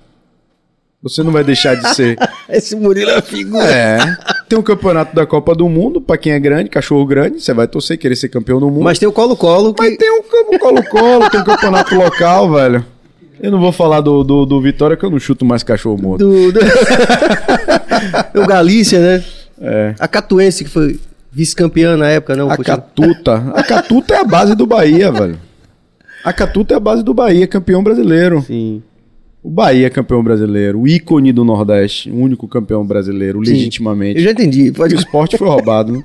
[1.02, 2.18] Você não vai deixar de ser.
[2.50, 3.64] Esse Murilo é figura.
[3.64, 4.00] É.
[4.50, 7.68] Tem o campeonato da Copa do Mundo, pra quem é grande, cachorro grande, você vai
[7.68, 8.84] torcer querer ser campeão do mundo.
[8.84, 9.74] Mas tem o Colo-Colo.
[9.74, 9.82] Que...
[9.82, 10.24] Mas tem o
[10.60, 12.86] Colo-Colo, tem o campeonato local, velho.
[13.40, 16.28] Eu não vou falar do, do, do, Vitória, que eu não chuto mais cachorro morto.
[16.28, 16.60] Do, do...
[18.36, 19.24] o Galícia, né?
[19.62, 19.96] É.
[19.98, 21.00] A Catuense, que foi
[21.32, 22.52] vice-campeã na época, não?
[22.52, 23.54] A Catuta.
[23.56, 25.40] A Catuta é a base do Bahia, velho.
[26.26, 28.42] A Catuta é a base do Bahia, campeão brasileiro.
[28.46, 28.84] Sim.
[29.42, 34.18] O Bahia é campeão brasileiro, o ícone do Nordeste, o único campeão brasileiro, Sim, legitimamente.
[34.18, 34.72] Eu já entendi.
[34.72, 34.96] Pode...
[34.96, 36.04] O esporte foi roubado.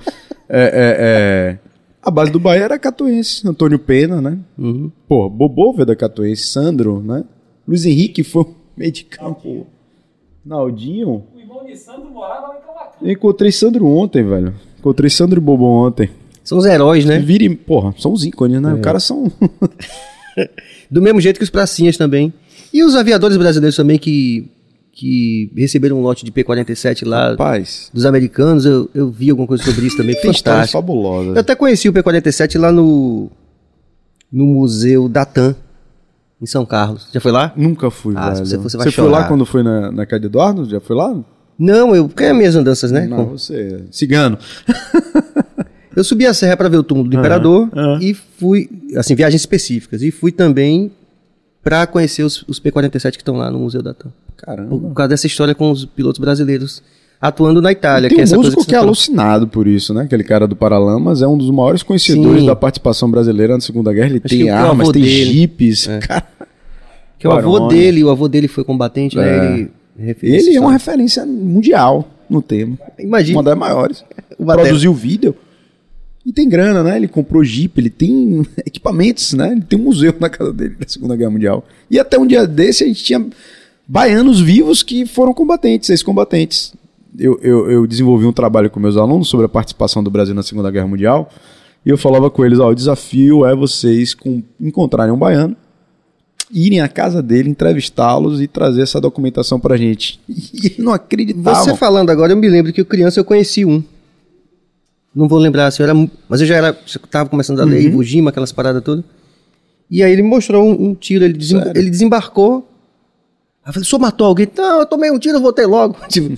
[0.48, 1.59] é, é, é...
[2.01, 4.39] A base do Bahia era Catuense, Antônio Pena, né?
[4.59, 4.90] Uhum.
[5.09, 7.24] Pô, Bobô veio da Catuense, Sandro, né?
[7.66, 8.47] Luiz Henrique foi
[8.77, 9.66] meio de campo.
[10.44, 11.24] Naldinho.
[11.35, 13.11] O irmão de Sandro morava lá em Cavacan.
[13.11, 14.55] Encontrei Sandro ontem, velho.
[14.78, 16.11] Encontrei Sandro e Bobô ontem.
[16.44, 17.19] São os heróis, né?
[17.19, 18.73] Vire, porra, são os ícones, né?
[18.73, 18.74] É.
[18.74, 19.32] Os caras são.
[20.90, 22.32] do mesmo jeito que os pracinhas também.
[22.75, 24.51] E os aviadores brasileiros também que,
[24.93, 27.89] que receberam um lote de P-47 lá Rapaz.
[27.95, 30.15] dos americanos, eu, eu vi alguma coisa sobre isso também.
[30.17, 30.73] Tem fantástico.
[30.73, 31.31] fabulosa.
[31.31, 33.31] Eu até conheci o P-47 lá no,
[34.33, 35.55] no Museu da TAM,
[36.43, 37.07] em São Carlos.
[37.15, 37.53] Já foi lá?
[37.57, 38.45] Nunca fui, Ah, velho.
[38.45, 40.69] se você for, você vai Você foi lá quando foi na, na casa de Eduardo?
[40.69, 41.17] Já foi lá?
[41.57, 42.09] Não, eu.
[42.09, 43.07] Porque é minhas andanças, né?
[43.07, 43.55] Não, você.
[43.55, 44.37] é Cigano.
[45.95, 47.99] Eu subi a serra para ver o túmulo do Aham, imperador aham.
[48.03, 50.03] e fui, assim, viagens específicas.
[50.03, 50.91] E fui também
[51.65, 54.11] para conhecer os, os P-47 que estão lá no Museu da TAM.
[54.36, 54.69] Por, Caramba.
[54.78, 56.82] por causa dessa história com os pilotos brasileiros
[57.20, 58.11] atuando na Itália.
[58.11, 60.03] Tem que é essa coisa músico que, que, é alucinado por isso, né?
[60.03, 62.47] Aquele cara do Paralamas é um dos maiores conhecedores Sim.
[62.47, 64.11] da participação brasileira na Segunda Guerra.
[64.11, 65.89] Ele Acho tem armas, tem dele- jipes.
[65.89, 65.99] É.
[66.01, 66.27] Cara,
[67.19, 67.74] Que o avô Barone.
[67.74, 69.23] dele, o avô dele foi combatente, É.
[69.23, 69.69] né?
[69.99, 72.77] Ele, ele é uma referência mundial no tema.
[72.99, 73.39] Imagina.
[73.39, 74.05] Uma das maiores.
[74.36, 75.35] Produziu vídeo.
[76.25, 76.97] E tem grana, né?
[76.97, 79.53] Ele comprou Jeep, ele tem equipamentos, né?
[79.53, 81.65] Ele tem um museu na casa dele da Segunda Guerra Mundial.
[81.91, 83.27] E até um dia desse a gente tinha
[83.87, 86.73] baianos vivos que foram combatentes, ex-combatentes.
[87.19, 90.43] Eu, eu, eu desenvolvi um trabalho com meus alunos sobre a participação do Brasil na
[90.43, 91.31] Segunda Guerra Mundial.
[91.85, 95.55] E eu falava com eles, ó, o desafio é vocês com, encontrarem um baiano,
[96.51, 100.19] irem à casa dele, entrevistá-los e trazer essa documentação pra gente.
[100.29, 101.63] E não acreditavam.
[101.63, 103.83] Você falando agora, eu me lembro que criança eu conheci um.
[105.15, 105.95] Não vou lembrar se eu era.
[106.28, 106.78] Mas eu já era.
[106.86, 107.93] Já tava começando a ler Uhum.
[107.93, 109.05] Iwo Jima, aquelas paradas todas.
[109.91, 112.69] E aí ele mostrou um, um tiro, ele, desem- ele desembarcou.
[113.65, 114.49] Aí eu falei, o senhor matou alguém?
[114.57, 115.97] Não, eu tomei um tiro, eu voltei logo.
[116.09, 116.36] Tipo,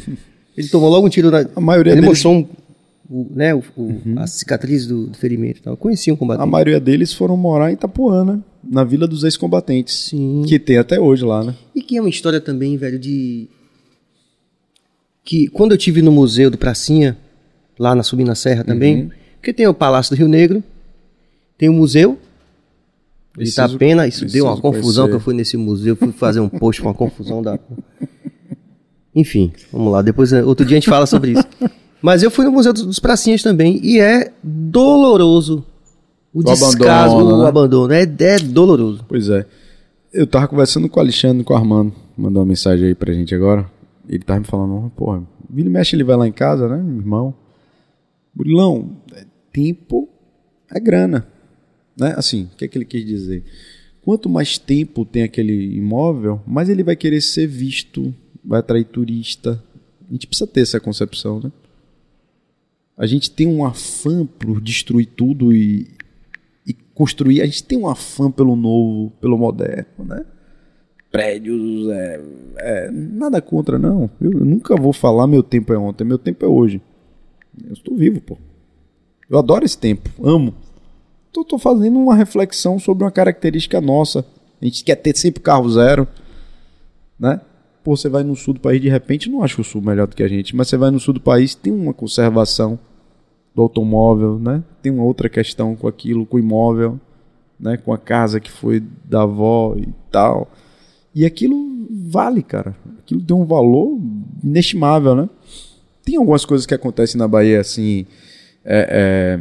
[0.56, 1.46] ele tomou logo um tiro na.
[1.56, 2.46] A maioria ele deles- mostrou um,
[3.08, 5.62] o, né, o, o- a cicatriz do, do ferimento.
[5.62, 5.72] tal.
[5.72, 6.42] Eu conheci um combatente.
[6.42, 8.40] A maioria deles foram morar em Itapuã, né?
[8.68, 10.08] Na Vila dos Ex-Combatentes.
[10.10, 10.42] Sim.
[10.46, 11.54] Que tem até hoje lá, né?
[11.74, 13.48] E que é uma história também, velho, de.
[15.24, 17.16] Que quando eu tive no museu do Pracinha,
[17.78, 19.10] lá na Subina Serra também, Uhum.
[19.36, 20.62] porque tem o Palácio do Rio Negro,
[21.58, 22.18] tem o museu
[23.32, 25.08] de Preciso- Itapena, isso deu uma confusão conhecer.
[25.10, 27.58] que eu fui nesse museu, fui fazer um post com uma confusão da.
[29.14, 31.44] Enfim, vamos lá, depois eh, outro dia a gente fala sobre isso.
[32.02, 35.64] Mas eu fui no Museu dos Pracinhas também e é doloroso
[36.32, 37.48] o, O descaso, abandono, o né?
[37.48, 37.92] abandono.
[37.94, 39.04] É, é doloroso.
[39.08, 39.46] Pois é.
[40.12, 41.92] Eu tava conversando com o Alexandre, com o Armando.
[42.16, 43.66] Mandou uma mensagem aí pra gente agora.
[44.08, 46.96] Ele tava me falando, porra, Vira e mexe ele vai lá em casa, né, meu
[46.98, 47.34] irmão?
[48.36, 50.06] Burilão, é tempo
[50.70, 51.26] é grana.
[51.98, 52.14] Né?
[52.18, 53.42] Assim, o que é que ele quis dizer?
[54.02, 58.14] Quanto mais tempo tem aquele imóvel, mais ele vai querer ser visto,
[58.44, 59.62] vai atrair turista.
[60.06, 61.50] A gente precisa ter essa concepção, né?
[62.96, 65.88] A gente tem um afã por destruir tudo e,
[66.66, 67.42] e construir.
[67.42, 70.24] A gente tem um afã pelo novo, pelo moderno, né?
[71.10, 72.20] Prédios, é,
[72.58, 74.10] é, nada contra, não.
[74.20, 76.80] Eu, eu nunca vou falar meu tempo é ontem, meu tempo é hoje.
[77.64, 78.38] Eu estou vivo, pô.
[79.28, 80.54] Eu adoro esse tempo, amo.
[81.30, 84.24] Então, estou fazendo uma reflexão sobre uma característica nossa.
[84.60, 86.08] A gente quer ter sempre carro zero,
[87.18, 87.40] né?
[87.84, 90.16] Pô, você vai no sul do país, de repente, não acho o sul melhor do
[90.16, 92.78] que a gente, mas você vai no sul do país, tem uma conservação
[93.54, 94.62] do automóvel, né?
[94.82, 97.00] Tem uma outra questão com aquilo, com o imóvel,
[97.58, 97.76] né?
[97.76, 100.50] Com a casa que foi da avó e tal.
[101.14, 102.76] E aquilo vale, cara.
[102.98, 103.98] Aquilo tem um valor
[104.42, 105.28] inestimável, né?
[106.06, 108.06] Tem algumas coisas que acontecem na Bahia, assim,
[108.64, 109.40] é,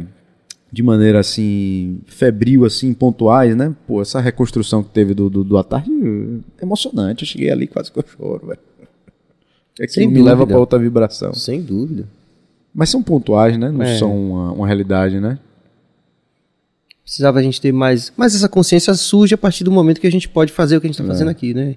[0.72, 3.72] de maneira assim, febril, assim, pontuais, né?
[3.86, 5.90] Pô, essa reconstrução que teve do, do, do Atarde
[6.58, 7.22] é emocionante.
[7.22, 8.58] Eu cheguei ali quase que eu choro, velho.
[9.78, 11.32] É que Sem me leva para outra vibração.
[11.34, 12.08] Sem dúvida.
[12.74, 13.70] Mas são pontuais, né?
[13.70, 13.96] Não É.
[13.96, 15.38] são uma, uma realidade, né?
[17.04, 18.12] Precisava a gente ter mais.
[18.16, 20.88] Mas essa consciência surge a partir do momento que a gente pode fazer o que
[20.88, 21.76] a gente está fazendo aqui, né?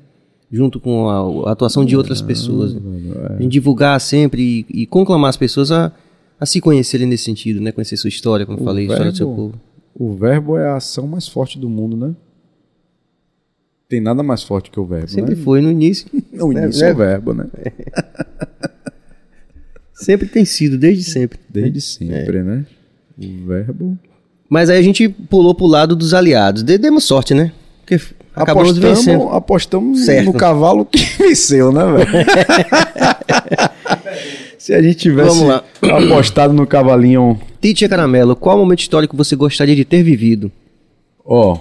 [0.52, 1.08] Junto com
[1.46, 2.76] a, atuação de outras pessoas.
[3.38, 5.92] A gente divulgar sempre e, e conclamar as pessoas a,
[6.40, 7.72] a se conhecerem nesse sentido, né?
[7.72, 9.62] Conhecer sua história, como eu falei, a história do seu verbo- povo.
[9.94, 12.16] O verbo é a ação mais forte do mundo, né?
[13.88, 15.42] Tem nada mais forte que o verbo, Sempre né?
[15.44, 16.08] foi no início.
[16.42, 17.46] O início é o verbo, né?
[19.94, 21.40] Sempre tem sido, desde sempre.
[21.50, 22.66] Desde sempre, né?
[23.18, 23.98] O verbo.
[24.50, 26.64] Mas aí a gente pulou pro lado dos aliados.
[26.64, 27.52] De- Demos sorte, né?
[27.90, 28.06] Porque
[28.36, 29.24] acabamos vencendo.
[29.24, 30.26] Apostamos, apostamos Certo.
[30.28, 32.08] no cavalo que venceu, né, velho?
[34.60, 35.42] Se a gente tivesse
[35.82, 40.52] apostado no cavalinho, Titia Caramelo, qual momento histórico você gostaria de ter vivido?
[41.26, 41.58] ó,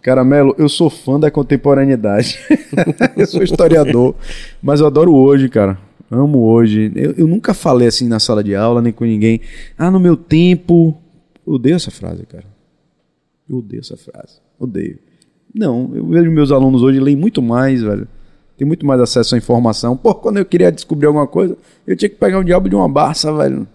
[0.00, 2.38] Caramelo, eu sou fã da contemporaneidade.
[3.16, 4.14] eu sou historiador,
[4.62, 5.78] mas eu adoro hoje, cara.
[6.10, 6.90] Amo hoje.
[6.94, 9.40] Eu, eu nunca falei assim na sala de aula, nem com ninguém.
[9.76, 10.96] Ah, no meu tempo.
[11.46, 12.44] Eu odeio essa frase, cara.
[13.48, 14.40] Eu odeio essa frase.
[14.58, 14.98] Odeio.
[15.54, 18.06] Não, eu vejo meus alunos hoje leem muito mais, velho.
[18.56, 19.96] Tem muito mais acesso à informação.
[19.96, 21.56] Pô, quando eu queria descobrir alguma coisa,
[21.86, 23.66] eu tinha que pegar um diabo de uma barça, velho.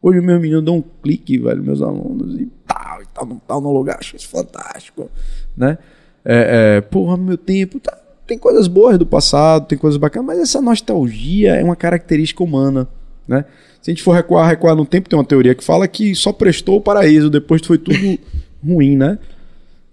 [0.00, 3.60] Hoje meus meninos dão um clique, velho, meus alunos, e tal, e tal, não tal
[3.60, 5.08] no lugar, acho isso fantástico,
[5.56, 5.78] né?
[6.24, 7.96] É, é, porra, meu tempo, tá,
[8.26, 12.88] tem coisas boas do passado, tem coisas bacanas, mas essa nostalgia é uma característica humana,
[13.28, 13.44] né?
[13.80, 16.32] Se a gente for recuar, recuar no tempo, tem uma teoria que fala que só
[16.32, 18.18] prestou o paraíso, depois foi tudo
[18.64, 19.18] ruim, né?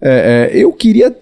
[0.00, 1.14] É, é, eu queria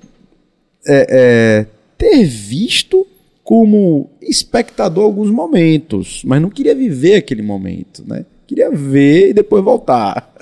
[0.87, 3.07] é, é, ter visto
[3.43, 8.25] como espectador alguns momentos, mas não queria viver aquele momento, né?
[8.47, 10.33] Queria ver e depois voltar.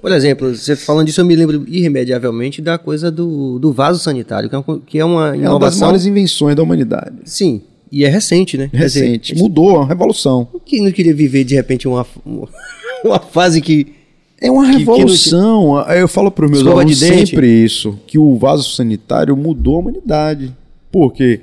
[0.00, 4.48] Por exemplo, você falando disso, eu me lembro irremediavelmente da coisa do, do vaso sanitário,
[4.48, 5.80] que é uma, que é uma É uma das inovação.
[5.80, 7.16] maiores invenções da humanidade.
[7.24, 7.60] Sim,
[7.92, 8.68] e é recente, né?
[8.70, 9.36] Quer dizer, Recente.
[9.36, 10.48] Mudou, uma revolução.
[10.64, 12.06] Quem não queria viver de repente uma,
[13.04, 13.99] uma fase que.
[14.40, 15.80] É uma Que- que revolução.
[15.90, 17.30] Eu falo para os meus Escova de alunos dente.
[17.30, 20.56] sempre isso, que o vaso sanitário mudou a humanidade.
[20.90, 21.40] Porque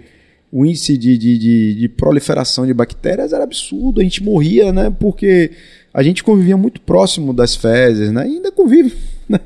[0.51, 4.01] o índice de, de, de, de proliferação de bactérias era absurdo.
[4.01, 4.89] A gente morria, né?
[4.99, 5.51] Porque
[5.93, 8.27] a gente convivia muito próximo das fezes, né?
[8.27, 8.93] E ainda convive.
[9.29, 9.41] Né?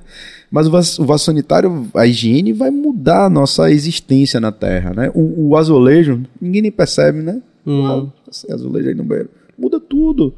[0.52, 4.94] Mas o vaso, o vaso sanitário, a higiene vai mudar a nossa existência na Terra,
[4.94, 5.10] né?
[5.16, 7.42] O, o azulejo, ninguém nem percebe, né?
[7.66, 7.84] Hum.
[7.88, 9.30] Ah, esse azulejo aí no banheiro.
[9.58, 10.36] Muda tudo.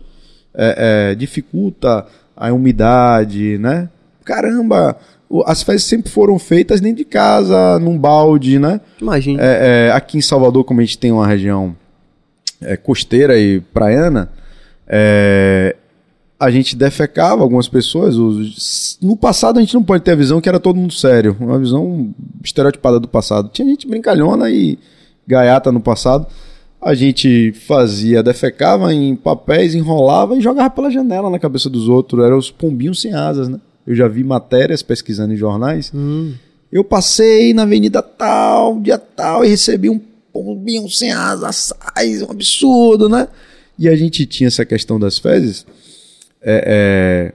[0.55, 3.89] É, é, dificulta a umidade, né?
[4.25, 4.97] Caramba,
[5.45, 8.79] as fezes sempre foram feitas dentro de casa, num balde, né?
[9.01, 9.41] Imagina.
[9.41, 11.75] É, é, aqui em Salvador, como a gente tem uma região
[12.61, 14.29] é, costeira e praiana,
[14.87, 15.75] é,
[16.39, 18.15] a gente defecava algumas pessoas.
[18.17, 21.35] os- no passado a gente não pode ter a visão que era todo mundo sério,
[21.39, 23.49] uma visão estereotipada do passado.
[23.51, 24.77] Tinha gente brincalhona e
[25.27, 26.27] gaiata no passado.
[26.83, 32.23] A gente fazia, defecava em papéis, enrolava e jogava pela janela na cabeça dos outros.
[32.25, 33.59] Eram os pombinhos sem asas, né?
[33.87, 35.91] Eu já vi matérias pesquisando em jornais.
[35.95, 36.33] Hum.
[36.71, 39.99] Eu passei na avenida tal, dia tal, e recebi um
[40.33, 43.27] pombinho sem asas, sais, um absurdo, né?
[43.79, 45.65] E a gente tinha essa questão das fezes,
[46.41, 47.33] é, é,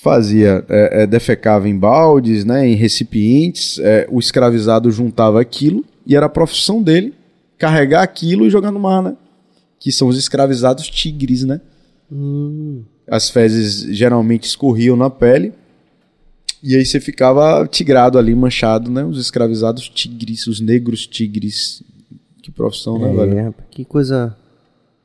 [0.00, 6.16] fazia, é, é, defecava em baldes, né, em recipientes, é, o escravizado juntava aquilo, e
[6.16, 7.14] era a profissão dele
[7.62, 9.16] carregar aquilo e jogar no mar, né?
[9.78, 11.60] Que são os escravizados tigres, né?
[12.10, 12.82] Hum.
[13.06, 15.52] As fezes geralmente escorriam na pele.
[16.60, 19.04] E aí você ficava tigrado ali, manchado, né?
[19.04, 21.84] Os escravizados tigres, os negros tigres.
[22.42, 23.38] Que profissão, né, velho?
[23.38, 24.36] É, rapaz, que coisa.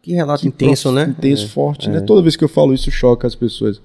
[0.02, 1.04] Que relato Que intenso, né?
[1.16, 2.02] Intenso, forte, né?
[2.02, 3.80] Toda vez que eu falo isso, choca as pessoas.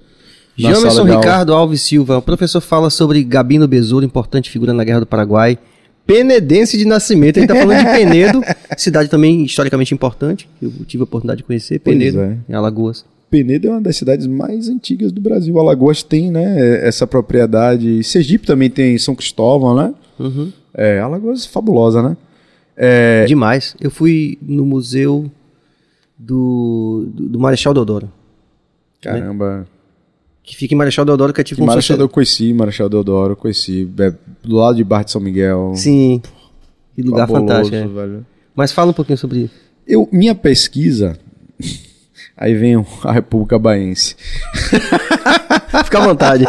[0.57, 1.03] Jamerson.
[1.03, 5.59] Ricardo Alves Silva, o professor fala sobre Gabino Besouro, importante figura na Guerra do Paraguai.
[6.05, 8.41] Penedense de nascimento, ele está falando de Penedo,
[8.77, 12.37] cidade também historicamente importante, que eu tive a oportunidade de conhecer, Penedo, é.
[12.47, 13.05] em Alagoas.
[13.29, 15.57] Penedo é uma das cidades mais antigas do Brasil.
[15.57, 18.03] Alagoas tem, né, essa propriedade.
[18.03, 19.93] Sergipe também tem São Cristóvão, né?
[20.19, 20.51] Uhum.
[20.73, 22.17] É, Alagoas é fabulosa, né?
[22.75, 23.75] É, Demais.
[23.79, 25.31] Eu fui no museu
[26.17, 28.11] do, do, do Marechal Deodoro,
[29.01, 29.67] caramba.
[30.43, 32.89] Que fica em Marechal Deodoro, que é tipo Que um Marechal social- eu conheci, Marechal
[32.89, 33.89] Deodoro, conheci.
[33.99, 34.13] É,
[34.43, 35.71] do lado de Bar de São Miguel.
[35.75, 36.21] Sim,
[36.95, 37.99] que lugar Fabuloso, fantástico.
[37.99, 38.19] é.
[38.55, 39.53] Mas fala um pouquinho sobre isso.
[39.87, 41.17] Eu, minha pesquisa.
[42.35, 44.15] Aí vem a República Baense.
[45.85, 46.45] Fica à vontade.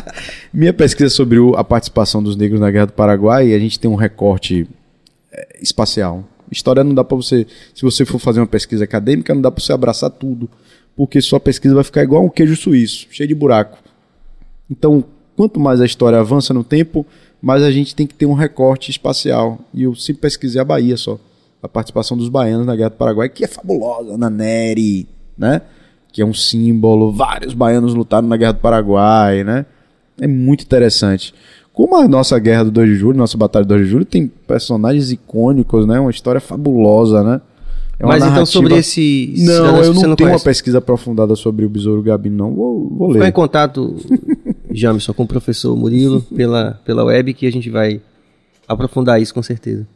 [0.52, 3.90] Minha pesquisa sobre o- a participação dos negros na Guerra do Paraguai, a gente tem
[3.90, 4.66] um recorte
[5.32, 6.24] é, espacial.
[6.50, 7.46] História não dá pra você.
[7.74, 10.48] Se você for fazer uma pesquisa acadêmica, não dá pra você abraçar tudo.
[10.96, 13.78] Porque sua pesquisa vai ficar igual um queijo suíço, cheio de buraco.
[14.70, 15.04] Então,
[15.36, 17.04] quanto mais a história avança no tempo,
[17.42, 19.58] mais a gente tem que ter um recorte espacial.
[19.72, 21.18] E eu sempre pesquisei a Bahia só.
[21.62, 25.62] A participação dos baianos na Guerra do Paraguai, que é fabulosa, na Neri, né?
[26.12, 27.10] Que é um símbolo.
[27.10, 29.66] Vários baianos lutaram na Guerra do Paraguai, né?
[30.20, 31.34] É muito interessante.
[31.72, 34.26] Como a nossa Guerra do 2 de Julho, nossa Batalha do 2 de Julho, tem
[34.26, 35.98] personagens icônicos, né?
[35.98, 37.40] Uma história fabulosa, né?
[37.98, 39.34] É uma Mas então narrativa- sobre esse.
[39.38, 40.44] Não, cidadão eu você não, tenho uma conhece.
[40.44, 42.52] pesquisa aprofundada sobre o Besouro Gabi, não.
[42.54, 43.32] Vou, vou Fica em ler.
[43.32, 43.96] contato,
[44.72, 48.00] Jamison, com o professor Murilo pela, pela web que a gente vai
[48.66, 49.86] aprofundar isso com certeza.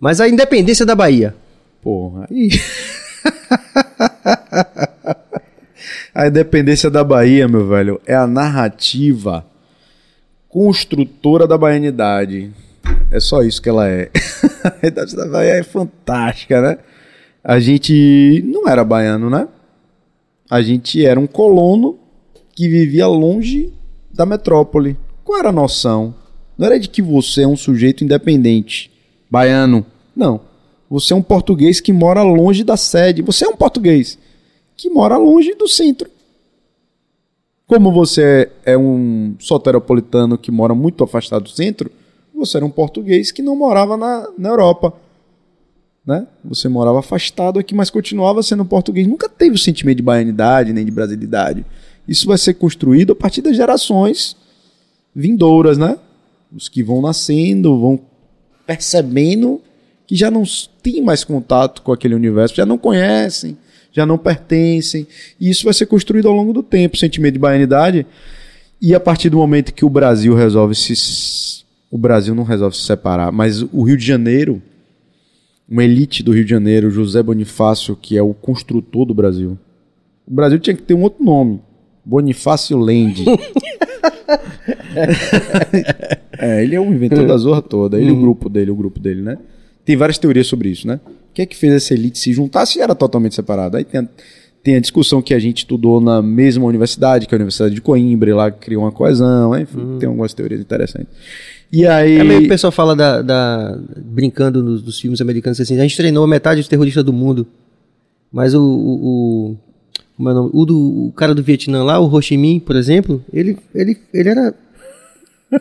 [0.00, 1.34] Mas a independência da Bahia.
[1.82, 2.50] Porra, aí.
[6.14, 9.44] a independência da Bahia, meu velho, é a narrativa
[10.48, 12.50] construtora da baianidade.
[13.10, 14.10] É só isso que ela é.
[14.82, 16.78] a independência da Bahia é fantástica, né?
[17.42, 19.46] A gente não era baiano, né?
[20.50, 21.98] A gente era um colono
[22.54, 23.72] que vivia longe
[24.12, 24.96] da metrópole.
[25.24, 26.14] Qual era a noção?
[26.56, 28.90] Não era de que você é um sujeito independente,
[29.30, 29.84] baiano.
[30.14, 30.40] Não.
[30.88, 33.22] Você é um português que mora longe da sede.
[33.22, 34.18] Você é um português
[34.76, 36.10] que mora longe do centro.
[37.66, 41.90] Como você é um soteropolitano que mora muito afastado do centro,
[42.36, 44.92] você era um português que não morava na, na Europa.
[46.04, 46.26] Né?
[46.44, 49.06] Você morava afastado aqui, mas continuava sendo português.
[49.06, 51.64] Nunca teve o sentimento de baianidade nem de brasilidade.
[52.06, 54.36] Isso vai ser construído a partir das gerações
[55.14, 55.98] vindouras, né?
[56.54, 58.00] Os que vão nascendo, vão
[58.66, 59.60] percebendo
[60.06, 60.44] que já não
[60.82, 63.56] têm mais contato com aquele universo, já não conhecem,
[63.90, 65.06] já não pertencem.
[65.40, 68.06] E isso vai ser construído ao longo do tempo, o sentimento de baianidade.
[68.80, 71.55] E a partir do momento que o Brasil resolve se.
[71.96, 74.60] O Brasil não resolve se separar, mas o Rio de Janeiro,
[75.66, 79.56] uma elite do Rio de Janeiro, José Bonifácio, que é o construtor do Brasil.
[80.28, 81.58] O Brasil tinha que ter um outro nome.
[82.04, 83.24] Bonifácio Land.
[86.38, 87.98] é, ele é o inventor da zorra toda.
[87.98, 89.38] Ele e o grupo dele, o grupo dele, né?
[89.82, 91.00] Tem várias teorias sobre isso, né?
[91.06, 93.78] O que é que fez essa elite se juntar se era totalmente separada?
[93.78, 94.08] Aí tem a,
[94.62, 97.80] tem a discussão que a gente estudou na mesma universidade, que é a Universidade de
[97.80, 101.08] Coimbra, e lá criou uma coesão, enfim, tem algumas teorias interessantes.
[101.72, 102.18] E aí.
[102.18, 103.22] É meio que o pessoal fala da.
[103.22, 107.46] da- brincando nos, dos filmes americanos assim, a gente treinou metade dos terroristas do mundo.
[108.32, 108.62] Mas o.
[108.62, 109.56] o, o
[110.16, 110.50] como é o nome?
[110.54, 113.98] O, do, o cara do Vietnã lá, o Ho Chi Minh, por exemplo, ele, ele,
[114.14, 114.54] ele era.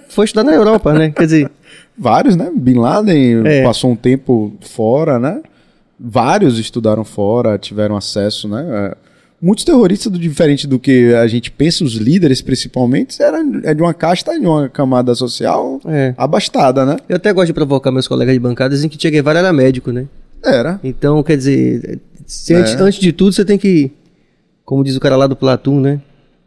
[0.09, 1.11] Foi estudar na Europa, né?
[1.11, 1.51] Quer dizer,
[1.97, 2.51] Vários, né?
[2.55, 3.63] Bin Laden É.
[3.63, 5.41] passou um tempo fora, né?
[5.99, 8.65] Vários estudaram fora, tiveram acesso, né?
[8.69, 8.97] É,
[9.41, 13.81] Muitos terroristas, do, diferente do que a gente pensa, os líderes principalmente, era, é de
[13.81, 16.13] uma casta, de uma camada social É.
[16.17, 16.97] abastada, né?
[17.09, 19.91] eu até gosto de provocar meus colegas de bancada, dizem que Che Guevara era médico,
[19.91, 20.05] né?
[20.43, 20.79] Era.
[20.83, 21.99] Então, quer dizer,
[22.49, 22.53] É.
[22.55, 23.91] antes, antes de tudo, você tem que,
[24.63, 25.99] como diz o cara lá do Platum, né?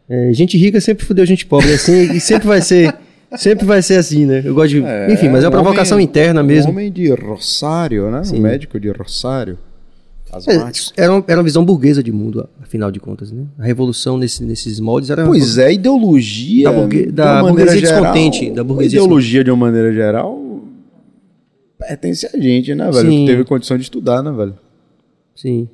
[0.09, 2.93] É, gente rica sempre fudeu gente pobre, assim, e sempre vai ser,
[3.37, 4.41] sempre vai ser assim, né?
[4.43, 4.83] Eu gosto de,
[5.13, 6.71] enfim, mas é uma um provocação homem- interna Um mesmo.
[6.71, 8.23] homem de Rosário, né?
[8.23, 8.39] Sim.
[8.39, 9.57] Um médico de Rosário.
[10.31, 10.93] É, Asmático.
[10.95, 13.45] era, uma, era uma visão burguesa de mundo, afinal de contas, né?
[13.57, 15.25] A revolução nesse- nesses moldes era.
[15.25, 16.65] Pois é, ideologia.
[16.69, 20.39] Da burgue- de da maneira burguesia geral, descontente, da burguesia ideologia, de uma maneira geral,
[21.77, 23.09] pertence a gente, né, velho?
[23.09, 23.25] Sim.
[23.25, 24.55] Que teve condição de estudar, né, velho?
[25.35, 25.67] Sim.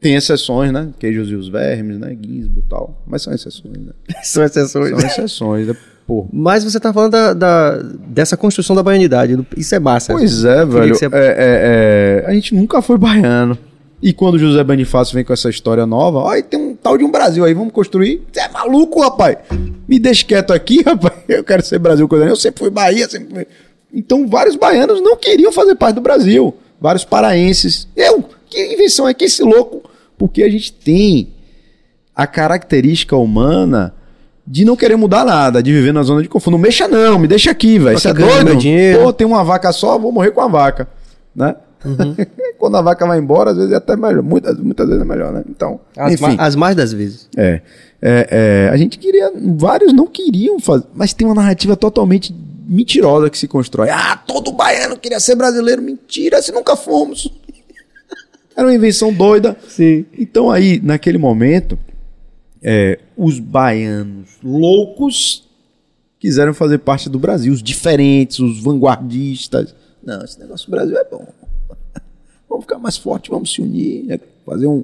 [0.00, 0.90] Tem exceções, né?
[0.98, 2.14] Queijos e os vermes, né?
[2.14, 3.02] Guisbo e tal.
[3.06, 3.92] Mas são exceções, né?
[4.22, 4.90] São exceções.
[4.90, 5.76] São exceções, né?
[6.06, 6.26] Pô.
[6.32, 9.36] Mas você tá falando da, da- dessa construção da baianidade.
[9.56, 10.12] Isso é massa.
[10.14, 10.94] Pois é, velho.
[10.94, 13.58] você- É, é, é, a gente nunca foi baiano.
[14.00, 16.96] E quando o José Bonifácio vem com essa história nova, ó, e tem um tal
[16.96, 18.22] de um Brasil aí, vamos construir.
[18.32, 19.38] Você é maluco, rapaz?
[19.88, 21.14] Me deixa quieto aqui, rapaz.
[21.28, 22.24] Eu quero ser Brasil coisa.
[22.24, 23.46] Eu sempre fui Bahia, sempre fui.
[23.92, 26.54] Então, vários baianos não queriam fazer parte do Brasil.
[26.80, 27.88] Vários paraenses.
[27.96, 29.82] Eu, que invenção é que esse louco?
[30.16, 31.28] Porque a gente tem
[32.14, 33.94] a característica humana
[34.46, 36.52] de não querer mudar nada, de viver na zona de conforto.
[36.52, 37.98] Não mexa não, me deixa aqui, velho.
[37.98, 38.58] Você é doido?
[39.02, 40.88] Pô, tem uma vaca só, vou morrer com a vaca,
[41.34, 41.56] né?
[41.84, 42.16] Uhum.
[42.58, 44.22] Quando a vaca vai embora, às vezes é até melhor.
[44.22, 45.44] Muitas, muitas vezes é melhor, né?
[45.48, 46.36] Então, As, enfim.
[46.36, 47.28] ma- as mais das vezes.
[47.36, 47.60] É,
[48.02, 52.34] é, é, a gente queria, vários não queriam fazer, mas tem uma narrativa totalmente
[52.66, 53.88] mentirosa que se constrói.
[53.90, 55.80] Ah, todo baiano queria ser brasileiro.
[55.80, 57.32] Mentira, se nunca fomos.
[58.56, 59.56] Era uma invenção doida.
[59.68, 60.04] Sim.
[60.18, 61.78] Então aí, naquele momento,
[62.62, 65.46] é, os baianos loucos
[66.18, 69.74] quiseram fazer parte do Brasil, os diferentes, os vanguardistas.
[70.02, 71.26] Não, esse negócio do Brasil é bom.
[72.48, 74.18] Vamos ficar mais forte, vamos se unir, né?
[74.48, 74.82] fazer um,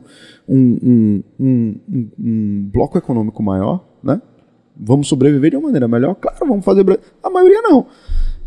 [0.49, 1.75] um, um,
[2.21, 4.21] um, bloco econômico maior, né?
[4.77, 6.15] Vamos sobreviver de uma maneira melhor?
[6.17, 6.85] Claro, vamos fazer.
[7.23, 7.87] A maioria não.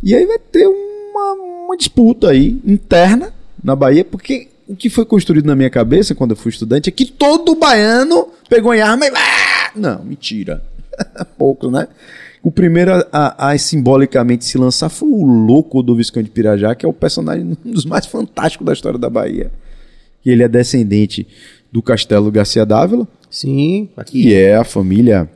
[0.03, 1.33] E aí vai ter uma,
[1.65, 3.33] uma disputa aí interna
[3.63, 6.91] na Bahia, porque o que foi construído na minha cabeça quando eu fui estudante é
[6.91, 9.09] que todo baiano pegou em arma e.
[9.09, 9.71] Ah!
[9.75, 10.63] Não, mentira.
[11.37, 11.87] Poucos, né?
[12.43, 16.85] O primeiro a, a- simbolicamente se lançar foi o louco do Visconde de Pirajá, que
[16.85, 19.51] é o personagem um dos mais fantásticos da história da Bahia.
[20.21, 21.27] Que ele é descendente
[21.71, 24.23] do Castelo Garcia Dávila, Sim, aqui.
[24.23, 25.29] que é a família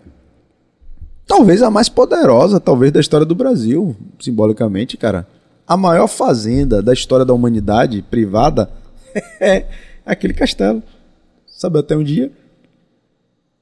[1.27, 5.25] talvez a mais poderosa, talvez da história do Brasil, simbolicamente, cara.
[5.65, 8.69] A maior fazenda da história da humanidade privada
[9.39, 9.65] é
[10.05, 10.83] aquele castelo.
[11.47, 12.31] Sabe até um dia?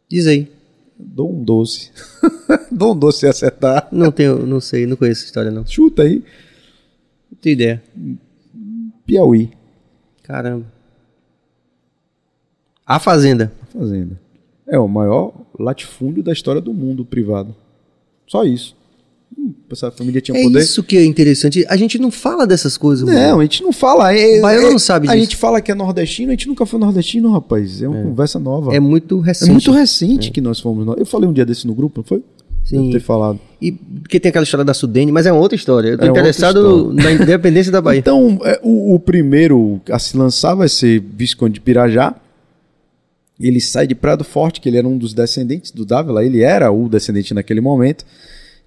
[0.10, 0.52] Diz aí.
[1.00, 1.92] Dou um doce.
[2.70, 3.88] Dou um doce se acertar.
[3.90, 5.66] Não tenho, não sei, não conheço essa história não.
[5.66, 6.24] Chuta aí.
[7.32, 7.84] Não tenho ideia.
[9.06, 9.52] Piauí.
[10.24, 10.66] Caramba.
[12.86, 13.52] A Fazenda.
[13.72, 14.20] Fazenda.
[14.68, 17.56] É o maior latifúndio da história do mundo privado.
[18.28, 18.76] Só isso.
[19.72, 20.60] Essa família tinha É poder.
[20.60, 21.64] isso que é interessante.
[21.70, 23.18] A gente não fala dessas coisas, mano.
[23.18, 24.14] Não, a gente não fala.
[24.14, 25.24] É, O baiano é- não sabe A disso.
[25.26, 27.82] gente fala que é nordestino, a gente nunca foi nordestino, rapaz.
[27.82, 28.74] É uma conversa nova.
[28.76, 29.52] É muito É recente.
[29.52, 30.86] muito recente que nós fomos.
[30.98, 32.24] Eu falei um dia desse no grupo, não foi?
[32.66, 32.78] Sim.
[32.82, 33.40] Devo ter falado.
[33.62, 35.90] E porque tem aquela história da Sudene, mas é uma outra história.
[35.90, 38.00] Eu tô É interessado na independência da Bahia.
[38.00, 42.16] Então, é, o, o primeiro a se lançar vai ser Visconde de Pirajá.
[43.40, 46.70] Ele sai de Prado Forte, que ele era um dos descendentes do Dávila, ele era
[46.72, 48.04] o descendente naquele momento.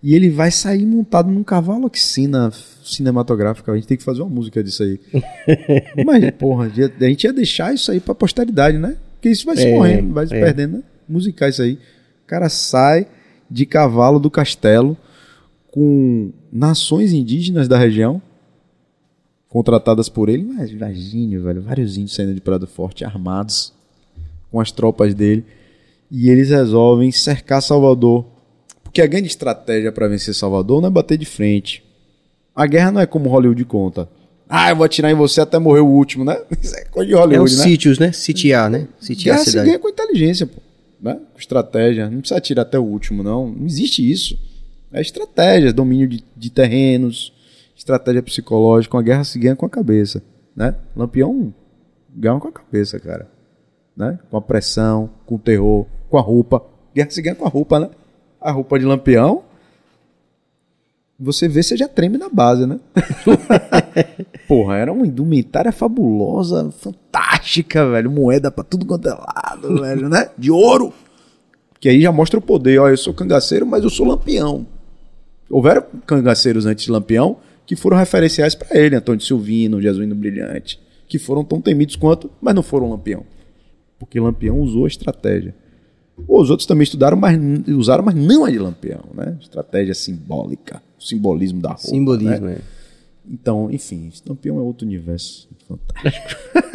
[0.02, 2.50] E ele vai sair montado num cavalo oxina
[2.82, 3.70] cinematográfica.
[3.70, 4.98] A gente tem que fazer uma música disso aí.
[6.04, 8.96] Mas, porra, a gente ia deixar isso aí pra posteridade, né?
[9.14, 10.40] Porque isso vai se É, morrendo, vai se é.
[10.40, 10.82] perdendo, né?
[11.08, 11.74] Musicar isso aí.
[12.24, 13.06] O cara sai
[13.48, 14.96] de cavalo do castelo
[15.70, 18.20] com nações indígenas da região
[19.48, 20.42] contratadas por ele.
[20.42, 23.72] Mas imagine, velho, vários índios saindo de Prado Forte armados
[24.50, 25.44] com as tropas dele
[26.10, 28.26] e eles resolvem cercar Salvador.
[28.92, 31.82] Porque a grande estratégia para vencer Salvador não é bater de frente.
[32.54, 34.06] A guerra não é como Hollywood conta.
[34.46, 36.38] Ah, eu vou atirar em você até morrer o último, né?
[36.62, 37.64] Isso é coisa de É Hollywood, os né?
[37.64, 38.12] sítios, né?
[38.12, 38.86] Sitiar, né?
[39.00, 39.66] Sitiar a Guerra se cidade.
[39.66, 40.60] ganha com inteligência, pô.
[41.00, 41.14] Né?
[41.32, 42.10] Com estratégia.
[42.10, 43.48] Não precisa atirar até o último, não.
[43.50, 44.38] Não existe isso.
[44.92, 47.32] É estratégia, domínio de, de terrenos,
[47.74, 48.94] estratégia psicológica.
[48.94, 50.22] Uma guerra se ganha com a cabeça.
[50.54, 50.74] Né?
[50.94, 51.54] Lampião
[52.14, 53.26] ganha com a cabeça, cara.
[53.96, 54.18] Né?
[54.30, 56.62] Com a pressão, com o terror, com a roupa.
[56.94, 57.88] Guerra se ganha com a roupa, né?
[58.42, 59.42] A roupa de Lampião.
[61.18, 62.80] Você vê, você já treme na base, né?
[64.48, 68.10] Porra, era uma indumentária fabulosa, fantástica, velho.
[68.10, 70.30] Moeda pra tudo quanto é lado, velho, né?
[70.36, 70.92] De ouro.
[71.78, 72.80] Que aí já mostra o poder.
[72.80, 74.66] Ó, eu sou cangaceiro, mas eu sou lampião.
[75.52, 77.36] Houveram cangaceiros antes de Lampião
[77.66, 82.54] que foram referenciais pra ele, Antônio Silvino, Jesuíno Brilhante, que foram tão temidos quanto, mas
[82.54, 83.24] não foram Lampião.
[83.98, 85.54] Porque Lampião usou a estratégia.
[86.28, 87.38] Os outros também estudaram, mas
[87.68, 89.36] usaram, mas não a de Lampião, né?
[89.40, 91.82] Estratégia simbólica, simbolismo da roupa.
[91.82, 92.54] Simbolismo, né?
[92.54, 92.60] é.
[93.30, 96.28] Então, enfim, Lampião é outro universo fantástico.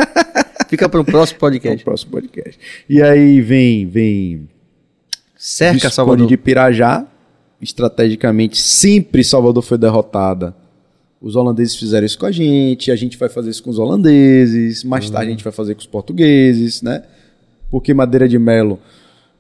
[0.69, 1.83] Fica para o próximo É o podcast.
[1.83, 2.59] próximo podcast.
[2.89, 4.49] E aí vem, vem
[5.37, 6.27] Cerca Salvador.
[6.27, 7.05] de Pirajá.
[7.59, 10.55] Estrategicamente, sempre Salvador foi derrotada.
[11.19, 14.83] Os holandeses fizeram isso com a gente, a gente vai fazer isso com os holandeses,
[14.83, 17.03] mais tarde a gente vai fazer com os portugueses, né?
[17.71, 18.79] Porque Madeira de Melo,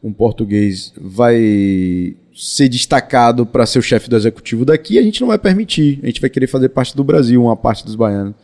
[0.03, 5.27] um português, vai ser destacado para ser o chefe do executivo daqui, a gente não
[5.27, 5.99] vai permitir.
[6.03, 8.35] A gente vai querer fazer parte do Brasil, uma parte dos baianos.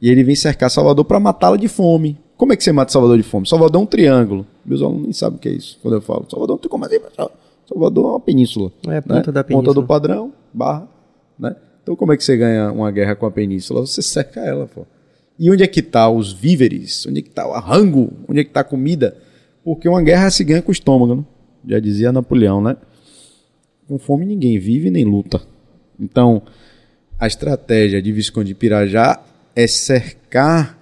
[0.00, 2.18] E ele vem cercar Salvador para matá-la de fome.
[2.36, 3.48] Como é que você mata Salvador de fome?
[3.48, 4.46] Salvador é um triângulo.
[4.64, 6.26] Meus alunos nem sabem o que é isso quando eu falo.
[6.30, 7.32] Salvador como assim, pessoal.
[7.66, 8.70] Salvador é uma península.
[8.86, 9.22] É a ponta né?
[9.22, 9.74] da Ponta península.
[9.74, 10.88] do padrão, barra.
[11.38, 11.56] Né?
[11.82, 13.80] Então como é que você ganha uma guerra com a península?
[13.80, 14.86] Você cerca ela, pô.
[15.38, 17.06] E onde é que tá os víveres?
[17.06, 18.12] Onde é que tá o rango?
[18.28, 19.16] Onde é que tá a comida?
[19.68, 21.24] Porque uma guerra se ganha com o estômago, né?
[21.68, 22.74] Já dizia Napoleão, né?
[23.86, 25.42] Com fome ninguém vive nem luta.
[26.00, 26.40] Então,
[27.20, 29.22] a estratégia de Visconde de Pirajá
[29.54, 30.78] é cercar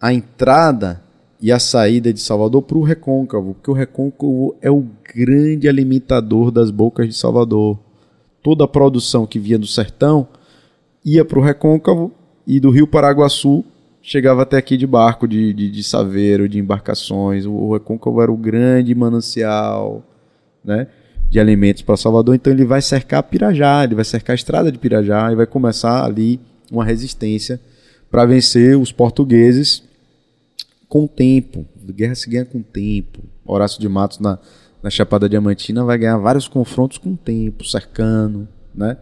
[0.00, 1.02] a entrada
[1.40, 6.52] e a saída de Salvador para o recôncavo, porque o recôncavo é o grande alimentador
[6.52, 7.80] das bocas de Salvador.
[8.44, 10.28] Toda a produção que vinha do sertão
[11.04, 12.12] ia para o recôncavo
[12.46, 13.64] e do rio Paraguaçu
[14.04, 17.46] chegava até aqui de barco, de, de, de saveiro, de embarcações.
[17.46, 20.04] O, recôncavo era o grande manancial
[20.62, 20.86] né,
[21.30, 24.78] de alimentos para Salvador, então ele vai cercar Pirajá, ele vai cercar a estrada de
[24.78, 26.38] Pirajá e vai começar ali
[26.70, 27.58] uma resistência
[28.10, 29.82] para vencer os portugueses
[30.86, 31.66] com o tempo.
[31.82, 33.20] Guerra se ganha com o tempo.
[33.44, 34.38] Horácio de Matos na,
[34.82, 38.98] na Chapada Diamantina vai ganhar vários confrontos com o tempo, cercando, né?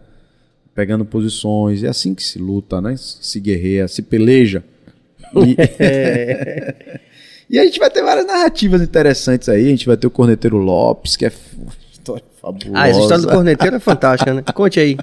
[0.73, 1.83] Pegando posições.
[1.83, 2.95] É assim que se luta, né?
[2.97, 4.63] Se guerreia, se peleja.
[5.35, 5.55] E,
[7.55, 9.65] e a gente vai ter várias narrativas interessantes aí.
[9.67, 12.71] A gente vai ter o Corneteiro Lopes, que é uma história fabulosa.
[12.73, 14.43] Ah, essa história do corneteiro é fantástica, né?
[14.53, 14.97] Conte aí.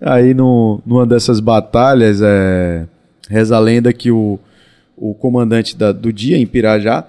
[0.00, 2.86] Aí no, numa dessas batalhas, é,
[3.28, 4.38] reza a lenda que o,
[4.96, 7.06] o comandante da- do dia, em Pirajá,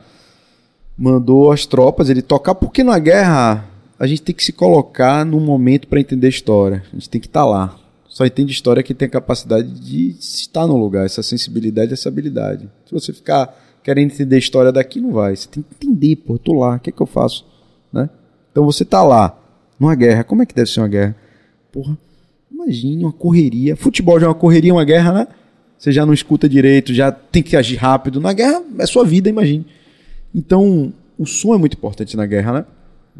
[0.97, 3.65] mandou as tropas ele tocar, porque na guerra
[3.99, 6.83] a gente tem que se colocar num momento para entender história.
[6.91, 7.75] A gente tem que estar lá.
[8.13, 12.69] Só entende história quem tem a capacidade de estar no lugar, essa sensibilidade, essa habilidade.
[12.85, 13.51] Se você ficar
[13.83, 15.35] querendo entender a história daqui, não vai.
[15.35, 17.43] Você tem que entender, pô, eu tô lá, o que é que eu faço?
[17.91, 18.07] Né?
[18.51, 19.35] Então você tá lá,
[19.79, 20.23] numa guerra.
[20.23, 21.15] Como é que deve ser uma guerra?
[21.71, 21.97] Porra,
[22.51, 23.75] imagine uma correria.
[23.75, 25.27] Futebol já é uma correria, uma guerra, né?
[25.75, 28.21] Você já não escuta direito, já tem que agir rápido.
[28.21, 29.65] Na guerra é sua vida, imagine.
[30.35, 32.65] Então, o som é muito importante na guerra, né?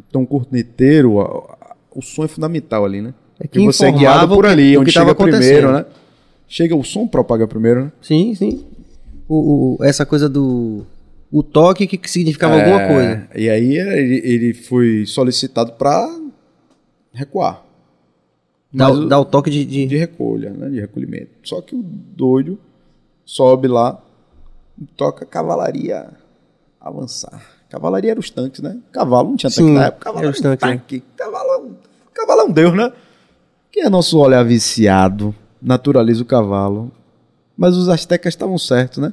[0.08, 1.18] Então, o corneteiro,
[1.90, 3.12] o som é fundamental ali, né?
[3.44, 5.86] É que que você é guiado por ali, onde que tava chega primeiro, né?
[6.48, 7.92] Chega o som propaga primeiro, né?
[8.02, 8.66] Sim, sim.
[9.28, 10.86] O, o- essa coisa do.
[11.32, 13.28] O toque que, significava alguma É, coisa.
[13.36, 16.08] E aí ele, ele foi solicitado para
[17.12, 17.64] recuar.
[18.72, 19.66] Dá, o- dá o toque de.
[19.66, 21.32] de- de recolha, né, de recolhimento.
[21.44, 22.58] Só que o doido
[23.26, 24.02] sobe lá
[24.82, 26.08] e toca cavalaria
[26.80, 27.42] avançar.
[27.70, 28.78] Cavalaria era os tanques, né?
[28.92, 31.04] Cavalo não tinha tanque Sim, na época, cavalo era era um tanques, tanque.
[31.18, 31.62] Cavalo é
[32.14, 32.92] cavalo é um deus, né?
[33.74, 36.92] Quem é nosso olhar viciado naturaliza o cavalo.
[37.58, 39.12] Mas os astecas estavam certos, né?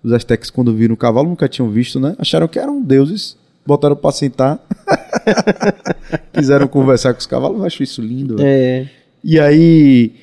[0.00, 2.14] Os astecas, quando viram o cavalo, nunca tinham visto, né?
[2.16, 4.64] Acharam que eram deuses, botaram pra sentar.
[6.32, 8.36] Quiseram conversar com os cavalos, eu acho isso lindo.
[8.36, 8.48] velho.
[8.48, 8.88] É,
[9.24, 10.14] E aí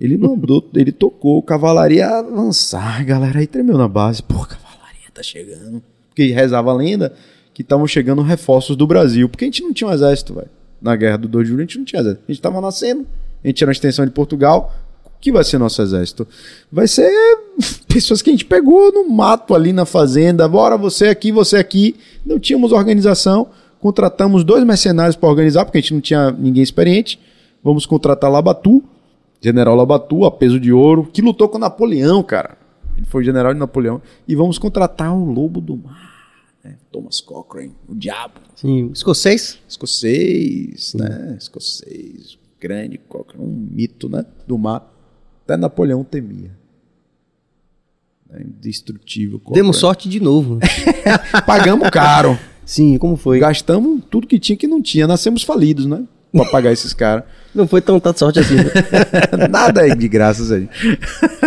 [0.00, 4.22] ele mandou, ele tocou cavalaria avançar, galera aí tremeu na base.
[4.22, 5.82] Pô, cavalaria tá chegando.
[6.08, 7.12] Porque rezava a lenda
[7.52, 10.50] que estavam chegando reforços do Brasil, porque a gente não tinha um exército, velho.
[10.80, 12.22] Na guerra do 2 de julho a gente não tinha exército.
[12.28, 13.04] A gente tava nascendo,
[13.44, 14.74] a gente era uma extensão de Portugal.
[15.04, 16.26] O que vai ser nosso exército?
[16.72, 17.10] Vai ser
[17.86, 20.48] pessoas que a gente pegou no mato ali na fazenda.
[20.48, 21.94] Bora, você aqui, você aqui.
[22.24, 23.48] Não tínhamos organização.
[23.80, 27.20] Contratamos dois mercenários para organizar, porque a gente não tinha ninguém experiente.
[27.62, 28.82] Vamos contratar Labatu,
[29.40, 32.56] general Labatu, a peso de ouro, que lutou com Napoleão, cara.
[32.96, 34.00] Ele foi general de Napoleão.
[34.26, 36.76] E vamos contratar o Lobo do Mar, né?
[36.90, 38.34] Thomas Cochrane, o diabo.
[38.54, 38.90] sim.
[38.92, 39.58] Escocês?
[39.68, 41.36] Escocês, né?
[41.38, 42.98] Escocês, grande
[43.38, 44.24] um mito, né?
[44.46, 44.90] Do mar.
[45.44, 46.50] Até Napoleão temia.
[48.30, 48.42] Né?
[48.42, 49.38] Indestrutível.
[49.50, 50.58] Demos sorte de novo.
[51.46, 52.38] Pagamos caro.
[52.64, 53.38] Sim, como foi?
[53.38, 55.06] Gastamos tudo que tinha que não tinha.
[55.06, 56.04] Nascemos falidos, né?
[56.32, 57.24] Pra pagar esses caras.
[57.54, 58.56] Não foi tão tanta sorte assim.
[58.56, 58.64] né?
[59.48, 60.68] Nada de graças aí.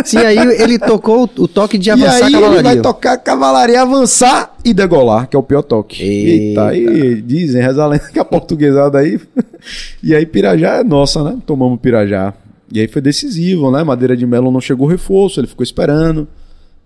[0.04, 2.62] Sim, aí ele tocou o toque de E avançar aí a ele cavalaria.
[2.62, 6.02] vai tocar cavalaria avançar e degolar, que é o pior toque.
[6.02, 6.68] Eita.
[6.68, 9.20] aí dizem, reza a lenda que a portuguesada aí.
[10.02, 11.36] e aí Pirajá é nossa, né?
[11.44, 12.32] Tomamos Pirajá.
[12.72, 13.82] E aí foi decisivo, né?
[13.84, 16.26] Madeira de Melo não chegou reforço, ele ficou esperando.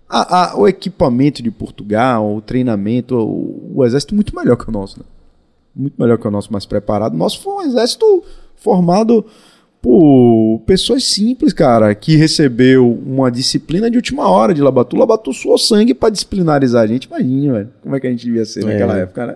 [0.09, 4.71] A- a- o equipamento de Portugal, o treinamento, o, o exército muito melhor que o
[4.71, 5.05] nosso, né?
[5.75, 7.13] Muito melhor que o nosso, mais preparado.
[7.13, 8.23] O nosso foi um exército
[8.63, 9.25] formado
[9.81, 14.95] por pessoas simples, cara, que recebeu uma disciplina de última hora de Labatu.
[14.95, 17.05] Labatu suou sangue pra disciplinarizar a gente.
[17.05, 19.01] Imagina, velho, como é que a gente devia ser naquela É.
[19.01, 19.35] época, né?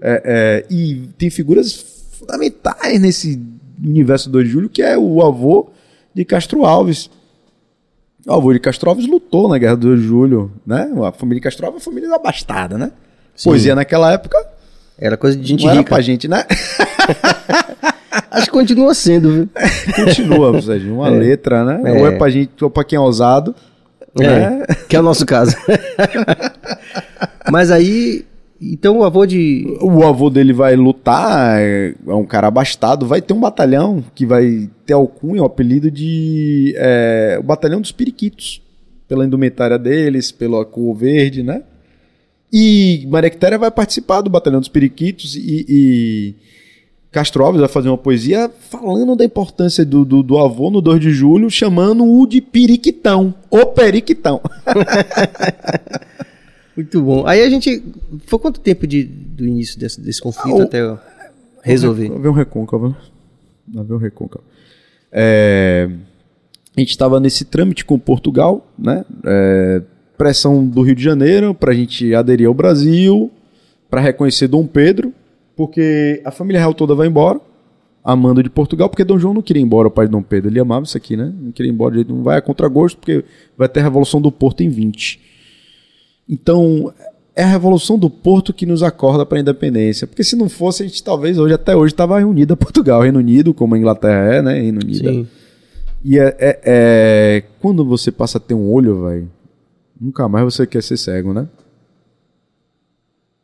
[0.00, 1.72] É, é, e tem figuras
[2.12, 3.40] fundamentais nesse
[3.82, 5.68] universo 2 de julho, que é o avô
[6.14, 7.10] de Castro Alves.
[8.26, 10.90] O avô de Castro Alves lutou na Guerra do 2 de Julho, né?
[11.06, 12.90] A família de Castro Alves é uma família abastada, né?
[13.36, 13.50] Sim.
[13.50, 14.38] Poesia naquela época
[14.96, 15.88] Era coisa de gente não era rica.
[15.90, 16.44] pra gente, né?
[18.30, 19.48] Acho que continua sendo, viu?
[20.04, 20.94] Continua, Sérgio.
[20.94, 21.80] Uma letra, né?
[21.84, 22.00] É.
[22.00, 23.54] Ou é pra gente, ou pra quem é ousado.
[24.18, 24.62] né?
[24.68, 25.56] É, que é o nosso caso.
[27.50, 28.24] Mas aí,
[28.60, 29.66] então o avô de...
[29.80, 34.24] O avô dele vai lutar, é é um cara abastado, vai ter um batalhão que
[34.24, 36.74] vai ter alcunha, o apelido de.
[36.76, 38.62] é, o Batalhão dos Periquitos.
[39.06, 41.62] Pela indumentária deles, pela cor verde, né?
[42.50, 46.34] E Maria Quitéria vai participar do Batalhão dos Periquitos e, e
[47.14, 51.00] Castro Alves vai fazer uma poesia falando da importância do, do, do avô no 2
[51.00, 54.40] de julho, chamando-o de Periquitão, o Periquitão.
[56.76, 57.26] Muito bom.
[57.26, 57.82] Aí a gente...
[58.26, 60.98] Foi quanto tempo de, do início desse, desse conflito Ah, o- até eu
[61.62, 62.08] resolver?
[62.08, 62.96] Vai ver um recôncavo.
[63.72, 64.44] Vai ver um recôncavo.
[65.12, 65.88] É,
[66.76, 69.04] a gente estava nesse trâmite com Portugal, né?
[69.24, 69.82] É,
[70.18, 73.30] pressão do Rio de Janeiro para a gente aderir ao Brasil,
[73.88, 75.12] para reconhecer Dom Pedro,
[75.56, 77.40] porque a família real toda vai embora,
[78.02, 80.50] amando de Portugal, porque Dom João não queria ir embora, o pai de Dom Pedro.
[80.50, 81.32] Ele amava isso aqui, né?
[81.40, 83.24] Não queria ir embora, de jeito- não vai a contragosto, porque
[83.56, 85.20] vai ter a Revolução do Porto em 20.
[86.28, 86.92] Então,
[87.36, 90.06] é a Revolução do Porto que nos acorda para a independência.
[90.06, 93.52] Porque se não fosse, a gente talvez hoje, até hoje, estava reunida Portugal, Reino Unido,
[93.54, 94.60] como a Inglaterra é, né?
[94.60, 95.08] Reino Unido.
[95.08, 95.26] Sim.
[96.04, 99.30] E é, é- é- quando você passa a ter um olho, velho,
[99.98, 101.48] nunca mais você quer ser cego, né?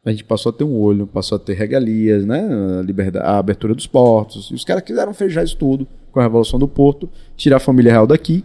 [0.04, 2.48] A gente passou a ter um olho, passou a ter regalias, né?
[2.78, 4.50] A, liberdade, a abertura dos portos.
[4.50, 7.92] E os caras quiseram fechar isso tudo com a Revolução do Porto, tirar a família
[7.92, 8.42] real daqui.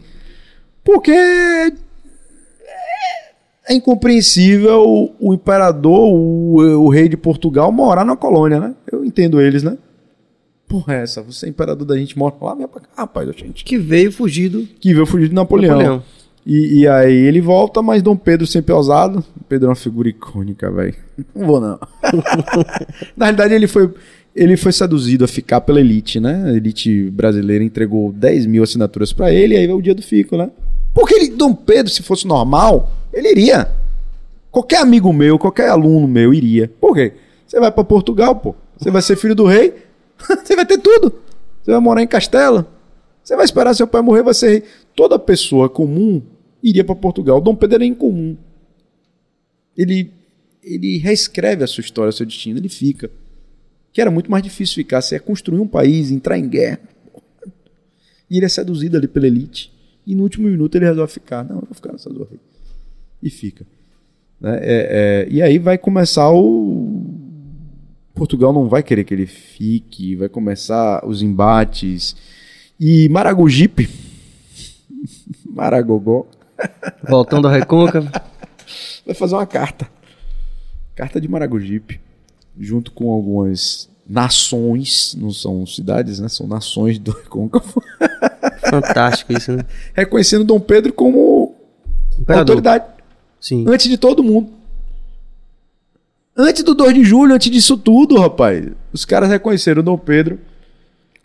[0.84, 1.74] Porque é
[3.74, 8.76] incompreensível o, imperador, o, o rei de Portugal, morar na colônia, né?
[8.92, 9.78] Eu entendo eles, né?
[10.68, 11.22] porra é essa?
[11.22, 12.90] Você é imperador da gente, mora lá, minha pra cá.
[12.98, 13.64] Rapaz, gente.
[13.64, 15.78] Que veio fugido Que veio fugir de Napoleão.
[15.78, 16.04] Napoleão.
[16.46, 19.24] E, e aí ele volta, mas Dom Pedro sempre é ousado.
[19.50, 20.96] Pedro é uma figura icônica, velho.
[21.34, 21.80] Não vou, não.
[23.18, 23.92] Na realidade, ele foi,
[24.36, 26.44] ele foi seduzido a ficar pela elite, né?
[26.46, 30.04] A elite brasileira entregou 10 mil assinaturas pra ele, e aí veio o dia do
[30.04, 30.52] fico, né?
[30.94, 33.70] Porque ele, Dom Pedro, se fosse normal, ele iria.
[34.52, 36.72] Qualquer amigo meu, qualquer aluno meu iria.
[36.80, 37.14] Por quê?
[37.48, 38.56] Você vai pra Portugal, pô.
[38.78, 39.74] Você vai ser filho do rei.
[40.44, 41.12] Você vai ter tudo.
[41.62, 42.66] Você vai morar em castelo.
[43.24, 44.64] Você vai esperar seu pai morrer, vai ser rei.
[44.96, 46.22] Toda pessoa comum
[46.66, 47.40] iria pra Portugal.
[47.40, 48.36] Dom Pedro era incomum.
[49.78, 50.12] Ele,
[50.64, 52.58] ele reescreve a sua história, seu destino.
[52.58, 53.12] Ele fica.
[53.94, 55.02] Que era muito mais difícil ficar.
[55.02, 56.80] Você é construir um país, entrar em guerra.
[58.30, 59.72] E ele é seduzido ali pela elite.
[60.08, 61.44] E no último minuto ele resolve ficar.
[61.44, 62.28] Não, eu vou ficar nessa dor.
[63.22, 63.66] E fica.
[64.42, 64.58] Né?
[64.62, 67.22] É, é, e aí vai começar o.
[68.16, 72.16] Portugal não vai querer que ele fique, vai começar os embates.
[72.80, 73.90] E Maragogipe,
[75.46, 76.26] Maragogó,
[77.08, 78.10] voltando ao Recôncavo.
[79.06, 79.90] vai fazer uma carta.
[80.96, 82.00] Carta de Maragogipe,
[82.58, 86.30] junto com algumas nações, não são cidades, né?
[86.30, 87.82] São nações do Recôncavo,
[88.70, 89.64] Fantástico isso, né?
[89.94, 91.56] reconhecendo Dom Pedro como
[92.20, 92.40] Imperador.
[92.40, 92.86] autoridade.
[93.40, 93.66] Sim.
[93.68, 94.50] Antes de todo mundo.
[96.38, 98.66] Antes do 2 de julho, antes disso tudo, rapaz.
[98.92, 100.40] Os caras reconheceram o Dom Pedro.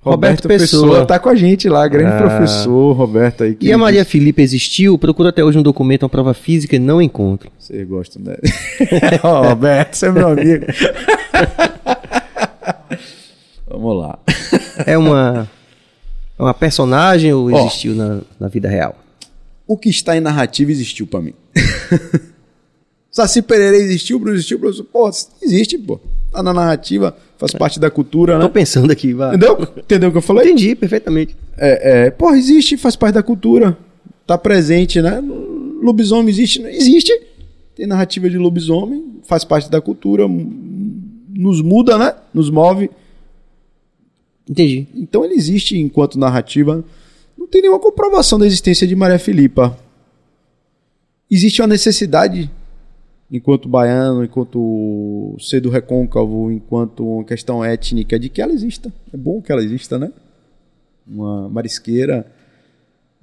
[0.02, 0.88] Roberto Roberto Pessoa.
[0.88, 1.06] Pessoa.
[1.06, 2.18] tá com a gente lá, grande Ah.
[2.18, 3.56] professor Roberto aí.
[3.60, 4.96] E a Maria Filipe existiu?
[4.98, 7.50] Procura até hoje um documento, uma prova física e não encontro.
[7.58, 8.38] Vocês gostam dela.
[9.22, 10.64] Ó, Roberto, você é meu amigo.
[13.68, 14.18] Vamos lá.
[14.86, 15.48] É uma,
[16.38, 18.96] é uma personagem ou existiu na, na vida real?
[19.66, 21.34] O que está em narrativa existiu pra mim.
[23.12, 24.84] Saci Pereira existiu, Bruno existiu, Bruno.
[24.84, 25.10] Pô,
[25.42, 26.00] existe, pô.
[26.32, 28.48] Tá na narrativa, faz parte da cultura, Tô né?
[28.48, 29.34] pensando aqui, vai.
[29.34, 29.62] Entendeu?
[29.76, 30.44] Entendeu o que eu falei?
[30.44, 31.36] Entendi perfeitamente.
[31.58, 33.76] É, é, porra, existe, faz parte da cultura.
[34.26, 35.20] Tá presente, né?
[35.82, 37.12] Lobisomem existe, existe.
[37.74, 42.14] Tem narrativa de lobisomem, faz parte da cultura, nos muda, né?
[42.32, 42.90] Nos move.
[44.48, 44.86] Entendi.
[44.94, 46.84] Então ele existe enquanto narrativa.
[47.36, 49.76] Não tem nenhuma comprovação da existência de Maria Filipa.
[51.30, 52.50] Existe uma necessidade,
[53.30, 58.92] enquanto baiano, enquanto ser do recôncavo, enquanto uma questão étnica, de que ela exista.
[59.12, 60.10] É bom que ela exista, né?
[61.06, 62.26] Uma marisqueira,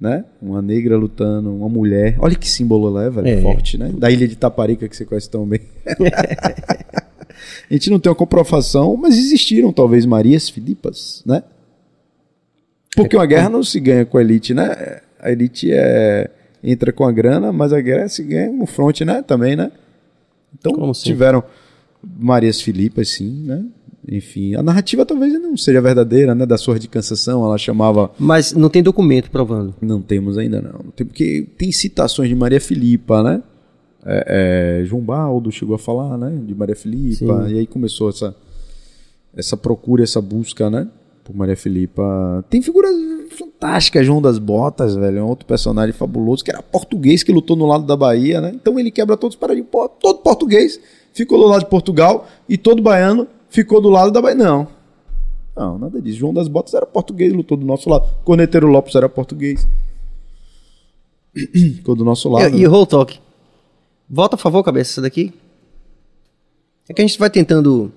[0.00, 0.24] né?
[0.40, 2.16] Uma negra lutando, uma mulher.
[2.18, 3.28] Olha que símbolo ela é, velho.
[3.28, 3.40] É.
[3.42, 3.92] Forte, né?
[3.96, 5.60] Da ilha de Taparica, que você conhece tão bem.
[7.70, 11.42] A gente não tem uma comprovação, mas existiram talvez Marias Filipas, né?
[12.96, 15.00] Porque uma guerra não se ganha com a elite, né?
[15.20, 16.30] A elite é,
[16.64, 19.22] entra com a grana, mas a guerra se ganha no front, né?
[19.22, 19.70] Também, né?
[20.56, 21.12] Então sempre.
[21.12, 21.44] tiveram
[22.02, 23.64] Marias Filipas, sim, né?
[24.10, 26.46] Enfim, a narrativa talvez não seja verdadeira, né?
[26.46, 29.74] Da Surra de Cansação, ela chamava Mas não tem documento provando.
[29.82, 30.90] não temos ainda não.
[30.96, 33.42] Tem, porque tem citações de Maria Filipa, né?
[34.06, 36.40] É, é, João Baldo chegou a falar, né?
[36.46, 37.46] De Maria Filipa.
[37.46, 37.54] Sim.
[37.54, 38.34] E aí começou essa,
[39.36, 40.88] essa procura, essa busca, né?
[41.22, 42.44] Por Maria Filipa.
[42.48, 42.94] Tem figuras
[43.38, 45.18] fantásticas, João das Botas, velho.
[45.18, 48.52] É um outro personagem fabuloso, que era português, que lutou no lado da Bahia, né?
[48.54, 49.70] Então ele quebra todos os paradigmas.
[50.00, 50.80] Todo português
[51.12, 54.36] ficou do lado de Portugal e todo baiano ficou do lado da Bahia.
[54.36, 54.68] Não.
[55.56, 56.18] Não, nada disso.
[56.18, 58.08] João das Botas era português, lutou do nosso lado.
[58.24, 59.66] Corneteiro Lopes era português.
[61.34, 62.56] Ficou do nosso lado.
[62.56, 63.18] E, e o Whole Talk?
[64.08, 65.32] Volta a favor, cabeça, essa daqui.
[66.88, 67.92] É que a gente vai tentando,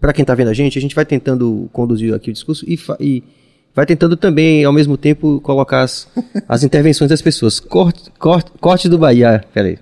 [0.00, 2.78] pra quem tá vendo a gente, a gente vai tentando conduzir aqui o discurso e,
[2.98, 3.22] e
[3.76, 6.08] vai tentando também, ao mesmo tempo, colocar as,
[6.48, 7.60] as intervenções das pessoas.
[7.60, 9.78] Corte, corte, corte do Bahia, peraí.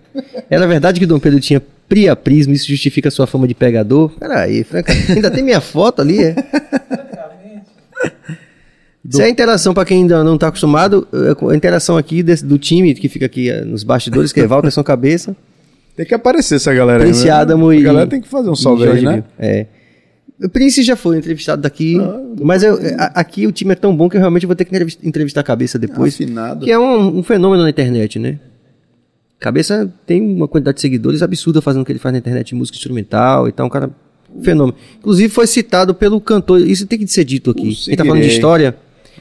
[0.50, 4.10] Era verdade que Dom Pedro tinha priaprismo, isso justifica sua fama de pegador?
[4.18, 6.34] Peraí, Franca, ainda tem minha foto ali, é?
[9.08, 12.44] Isso é a interação, para quem ainda não está acostumado, é a interação aqui desse-
[12.44, 15.36] do time que fica aqui nos bastidores, que é Walter São Cabeça,
[15.94, 17.10] Tem que aparecer essa galera aí.
[17.10, 17.30] Prince né?
[17.30, 17.78] Adamo e...
[17.78, 19.12] A galera tem que fazer um salve aí, né?
[19.12, 19.24] Bill.
[19.38, 19.66] É.
[20.42, 23.96] O Prince já foi entrevistado daqui, Ah, mas eu- a- aqui o time é tão
[23.96, 26.64] bom que eu realmente vou ter que entrevis- entrevistar a Cabeça depois, Afinado.
[26.64, 28.40] que é um, um fenômeno na internet, né?
[29.38, 32.76] Cabeça tem uma quantidade de seguidores absurda fazendo o que ele faz na internet, música
[32.76, 33.90] instrumental e tal, um cara
[34.42, 34.76] fenômeno.
[34.98, 37.70] Inclusive foi citado pelo cantor, isso tem que ser dito aqui.
[37.70, 38.76] O Quem tá falando de história,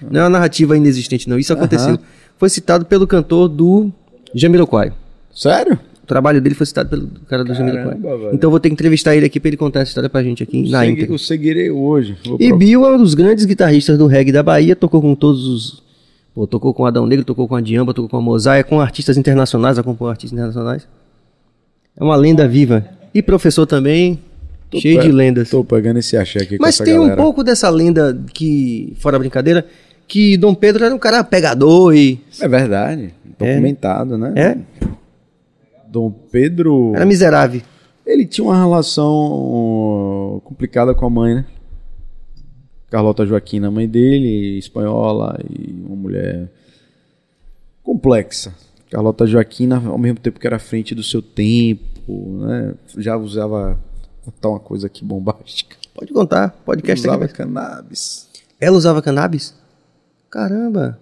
[0.09, 1.99] não é uma narrativa inexistente não, isso aconteceu.
[2.37, 3.91] Foi citado pelo cantor do
[4.33, 4.91] Jamiroquai.
[5.33, 5.77] Sério?
[6.03, 7.97] O trabalho dele foi citado pelo cara do velho.
[8.33, 10.43] Então eu vou ter que entrevistar ele aqui pra ele contar essa história pra gente
[10.43, 11.13] aqui na Segui- íntegra.
[11.15, 12.17] eu seguirei hoje.
[12.39, 15.83] E Bill é um dos grandes guitarristas do reggae da Bahia, tocou com todos os.
[16.35, 19.17] Pô, tocou com Adão Negro, tocou com a Diamba, tocou com a Mosaia, com artistas
[19.17, 20.87] internacionais, acompanhou artistas internacionais.
[21.97, 22.83] É uma lenda viva.
[23.13, 24.19] E professor também.
[24.71, 25.51] Tô cheio de lendas.
[25.51, 27.13] Tô pegando esse axé aqui Mas tem galera.
[27.13, 29.63] um pouco dessa lenda que, fora a brincadeira,
[30.07, 33.13] que Dom Pedro era um cara pegador e É verdade.
[33.37, 34.33] Documentado, né?
[34.35, 34.57] É?
[35.93, 36.91] Dom Pedro.
[36.95, 37.61] era miserável.
[38.03, 41.45] Ele tinha uma relação complicada com a mãe, né?
[42.89, 46.51] Carlota Joaquina, a mãe dele, espanhola e uma mulher
[47.83, 48.53] complexa.
[48.89, 52.73] Carlota Joaquina, ao mesmo tempo que era à frente do seu tempo, né?
[52.97, 53.79] Já usava
[54.25, 55.75] botar uma coisa aqui bombástica.
[55.93, 57.35] Pode contar, podcast usava aqui.
[57.35, 58.27] cannabis,
[58.59, 59.53] Ela usava cannabis?
[60.29, 60.99] Caramba.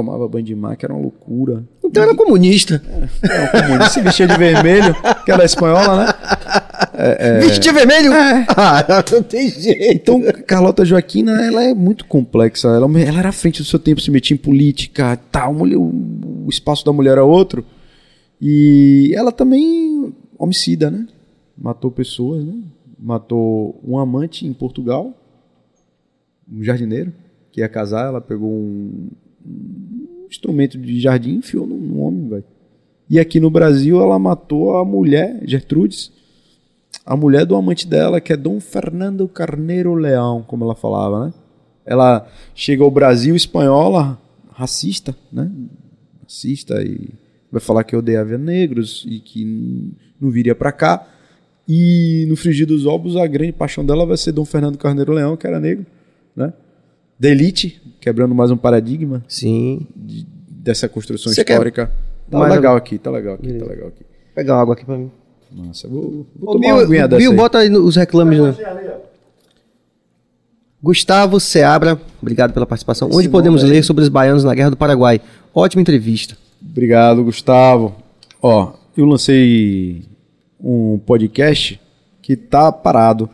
[0.00, 1.64] Tomava banho de mar, que era uma loucura.
[1.84, 2.82] Então era comunista.
[3.22, 4.94] Era um comunista, se vestia de vermelho,
[5.24, 6.12] que era espanhola, né?
[7.40, 8.10] Vestia vermelho?
[8.14, 9.92] Ah, não tem jeito.
[9.92, 12.68] Então, Carlota Joaquina, ela é muito complexa.
[12.68, 15.52] Ela, ela era à frente do seu tempo, se metia em política, tal.
[15.54, 15.92] mulher- o,
[16.46, 17.64] o espaço da mulher era outro.
[18.40, 21.06] E ela também homicida, né?
[21.56, 22.54] Matou pessoas, né?
[22.98, 25.14] Matou um amante em Portugal,
[26.50, 27.12] um jardineiro,
[27.52, 28.06] que ia casar.
[28.08, 29.08] Ela pegou um,
[29.46, 29.89] um
[30.30, 32.44] instrumento de jardim enfiou num, homem, velho.
[33.08, 36.12] E aqui no Brasil, ela matou a mulher, Gertrudes,
[37.04, 41.34] a mulher do amante dela, que é Dom Fernando Carneiro Leão, como ela falava, né?
[41.84, 44.20] Ela chega ao Brasil espanhola,
[44.52, 45.50] racista, né?
[46.22, 47.08] Racista e
[47.50, 51.06] vai falar que odiava negros e que não viria pra cá.
[51.66, 55.36] E no frigir dos ovos, a grande paixão dela vai ser Dom Fernando Carneiro Leão,
[55.36, 55.84] que era negro,
[56.36, 56.52] né?
[57.18, 59.86] Da elite, quebrando mais um paradigma Sim.
[60.48, 61.90] dessa construção Você quer histórica.
[62.30, 64.04] Tá mais legal aqui, tá legal aqui, tá legal aqui.
[64.04, 65.10] Vou pegar uma água aqui pra mim.
[65.52, 67.36] Nossa, vou, vou Ô, tomar Bill, uma aguinha dessa Bill aí.
[67.36, 68.38] bota aí os reclames.
[68.38, 68.54] Né?
[70.82, 73.08] Gustavo Seabra, obrigado pela participação.
[73.08, 75.20] Esse Onde podemos ler sobre os baianos na Guerra do Paraguai?
[75.54, 76.36] Ótima entrevista.
[76.62, 77.94] Obrigado, Gustavo.
[78.40, 80.04] Ó, eu lancei
[80.58, 81.80] um podcast
[82.22, 83.28] que tá parado.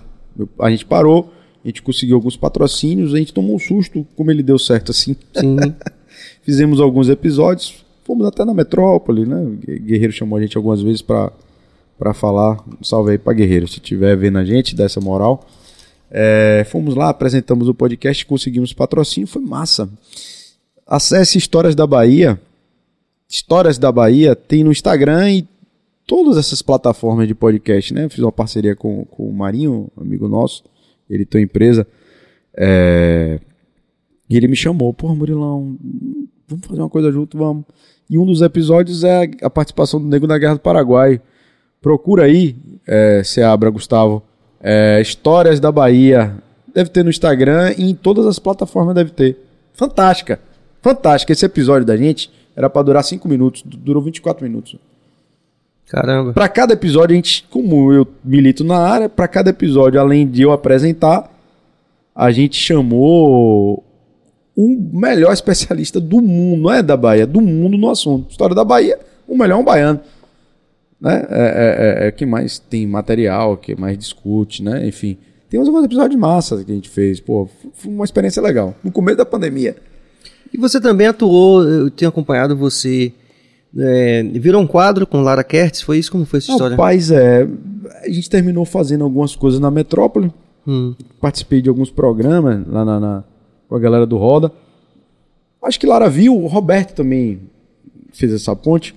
[0.61, 1.31] A gente parou,
[1.67, 5.17] a gente conseguiu alguns patrocínios, a gente tomou um susto como ele deu certo assim.
[5.35, 5.57] Sim.
[6.43, 9.45] Fizemos alguns episódios, fomos até na metrópole, né?
[9.81, 11.33] Guerreiro chamou a gente algumas vezes pra
[11.99, 12.63] para falar.
[12.81, 15.47] Um salve aí pra Guerreiro, se estiver vendo a gente, dá essa moral.
[16.11, 19.89] É, fomos lá, apresentamos o podcast, conseguimos patrocínio, foi massa.
[20.87, 22.41] Acesse Histórias da Bahia.
[23.29, 25.49] Histórias da Bahia tem no Instagram e
[26.07, 28.09] todas essas plataformas de podcast, né?
[28.09, 30.63] Fiz uma parceria com, com o Marinho, amigo nosso,
[31.09, 31.87] ele tem empresa.
[32.57, 33.39] É,
[34.29, 35.77] e ele me chamou, pô, Murilão,
[36.49, 37.65] vamos fazer uma coisa junto, vamos.
[38.09, 41.21] E um dos episódios é a participação do Nego na Guerra do Paraguai.
[41.83, 42.57] Procura aí,
[42.87, 44.23] é, Seabra, Gustavo,
[44.61, 46.37] é, Histórias da Bahia.
[46.73, 49.37] Deve ter no Instagram e em todas as plataformas deve ter.
[49.73, 50.41] Fantástica,
[50.83, 51.33] fantástica.
[51.33, 54.77] Esse episódio da gente era pra durar 5 minutos, du- durou 24 minutos.
[55.89, 56.33] Caramba.
[56.33, 60.43] Pra cada episódio, a gente, como eu milito na área, pra cada episódio, além de
[60.43, 61.31] eu apresentar,
[62.15, 63.85] a gente chamou
[64.57, 68.31] o melhor especialista do mundo, não é da Bahia, do mundo no assunto.
[68.31, 68.99] História da Bahia,
[69.29, 70.01] o melhor é um baiano.
[71.01, 71.27] Né?
[71.29, 74.87] É, é, é, é quem mais tem material, quem mais discute, né?
[74.87, 75.19] Enfim.
[75.49, 77.21] Tem uns alguns episódios massas que a gente fez.
[77.21, 78.75] Pô, foi uma experiência legal.
[78.83, 79.77] No começo da pandemia.
[80.53, 83.13] E você também atuou, eu tenho acompanhado você.
[83.79, 86.11] É, virou um quadro com Lara Kertz, foi isso?
[86.13, 86.77] Como foi essa história?
[86.77, 87.47] Rapaz, é.
[88.05, 90.33] A gente terminou fazendo algumas coisas na metrópole.
[90.69, 90.97] Hum.
[91.21, 93.25] participei de alguns programas lá na, na-
[93.69, 94.51] com a galera do Roda.
[95.63, 97.41] Acho que Lara viu, o Roberto também
[98.13, 98.93] fez essa ponte.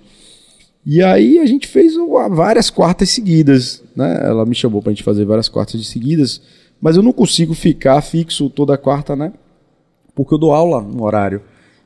[0.83, 1.93] E aí a gente fez
[2.31, 4.19] várias quartas seguidas, né?
[4.23, 6.41] Ela me chamou pra gente fazer várias quartas de seguidas,
[6.81, 9.31] mas eu não consigo ficar fixo toda quarta, né?
[10.15, 11.41] Porque eu dou aula no horário.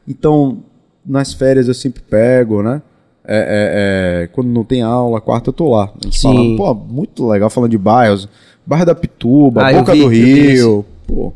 [0.07, 0.63] Então,
[1.05, 2.81] nas férias eu sempre pego, né?
[3.25, 5.85] É, é, é, quando não tem aula, quarta eu tô lá.
[5.85, 6.23] A gente Sim.
[6.27, 8.27] falando, pô, muito legal falando de bairros.
[8.65, 10.85] Bairro da Pituba, Ah, Boca vi, do Rio.
[11.07, 11.33] Pô,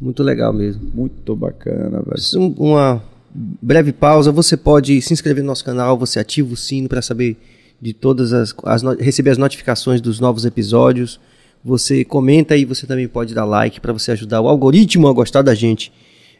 [0.00, 0.82] Muito legal mesmo.
[0.94, 2.40] muito bacana, velho.
[2.42, 3.02] Um- Uma
[3.34, 4.30] breve pausa.
[4.32, 7.36] Você pode se inscrever no nosso canal, você ativa o sino para saber
[7.80, 11.20] de todas as, as receber as notificações dos novos episódios.
[11.64, 15.42] Você comenta e você também pode dar like para você ajudar o algoritmo a gostar
[15.42, 15.92] da gente.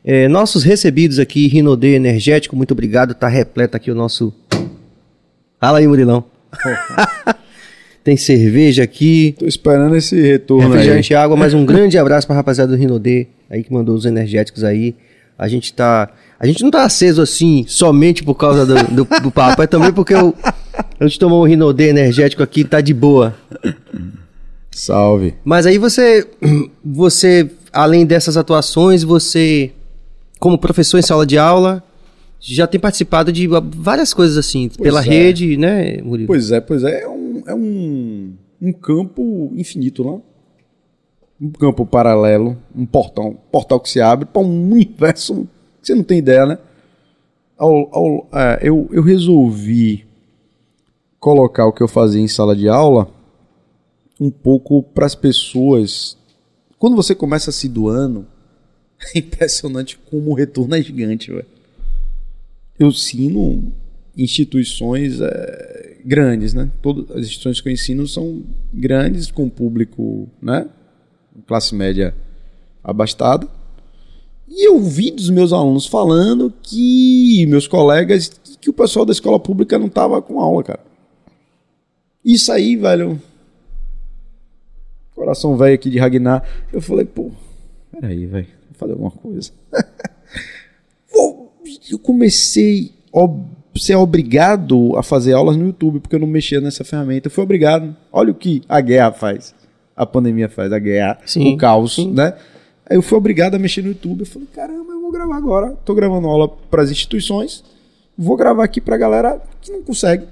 [0.05, 3.15] É, nossos recebidos aqui, Rinodê Energético, muito obrigado.
[3.15, 4.33] Tá repleto aqui o nosso.
[5.61, 6.25] Fala aí, Murilão.
[8.05, 9.35] Tem cerveja aqui.
[9.37, 10.73] Tô esperando esse retorno aí.
[10.75, 14.05] Refrigerante e água, mas um grande abraço pra rapaziada do Rinodê, aí que mandou os
[14.05, 14.95] energéticos aí.
[15.37, 16.11] A gente tá.
[16.39, 19.93] A gente não tá aceso assim somente por causa do, do, do papo, é também
[19.93, 20.35] porque eu,
[21.01, 23.35] a gente tomou um Rinodê energético aqui tá de boa.
[24.71, 25.35] Salve.
[25.45, 26.27] Mas aí você,
[26.85, 29.73] você, além dessas atuações, você,
[30.39, 31.83] como professor em sala de aula,
[32.41, 35.03] já tem participado de várias coisas assim, pela é.
[35.03, 36.27] rede, né, Murilo?
[36.27, 37.03] Pois é, pois é.
[37.03, 40.21] É um, é um, um campo infinito lá.
[41.41, 45.49] um campo paralelo, um portão, um portal que se abre para um universo
[45.81, 46.59] que você não tem ideia, né?
[47.57, 50.05] Ao, ao, é, eu, eu resolvi
[51.19, 53.09] colocar o que eu fazia em sala de aula
[54.21, 56.17] um pouco para as pessoas.
[56.79, 58.27] Quando você começa se doando,
[59.15, 61.47] é impressionante como o retorno é gigante, velho.
[62.79, 63.73] Eu ensino
[64.17, 66.71] instituições é, grandes, né?
[66.83, 68.43] Todas as instituições que eu ensino são
[68.73, 70.69] grandes, com público, né?
[71.47, 72.15] Classe média
[72.83, 73.49] abastada.
[74.49, 78.29] E eu vi dos meus alunos falando que meus colegas
[78.61, 80.81] que o pessoal da escola pública não tava com aula, cara.
[82.25, 83.21] Isso aí, velho.
[85.15, 86.45] Coração velho aqui de Ragnar.
[86.73, 87.31] Eu falei, pô,
[87.93, 88.56] peraí, velho.
[88.77, 89.51] Fazer alguma coisa.
[91.91, 96.85] eu comecei a ser obrigado a fazer aulas no YouTube, porque eu não mexia nessa
[96.85, 97.27] ferramenta.
[97.29, 97.95] Eu fui obrigado.
[98.13, 99.55] Olha o que a guerra faz.
[99.95, 102.13] A pandemia faz, a guerra, Sim, o caos, sim.
[102.13, 102.35] né?
[102.89, 104.21] Aí eu fui obrigado a mexer no YouTube.
[104.21, 105.71] Eu falei, caramba, eu vou gravar agora.
[105.85, 107.65] Tô gravando aula para as instituições.
[108.17, 110.27] Vou gravar aqui pra galera que não consegue.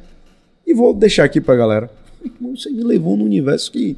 [0.66, 1.90] E vou deixar aqui pra galera.
[2.24, 3.96] Irmão, Você me levou num universo que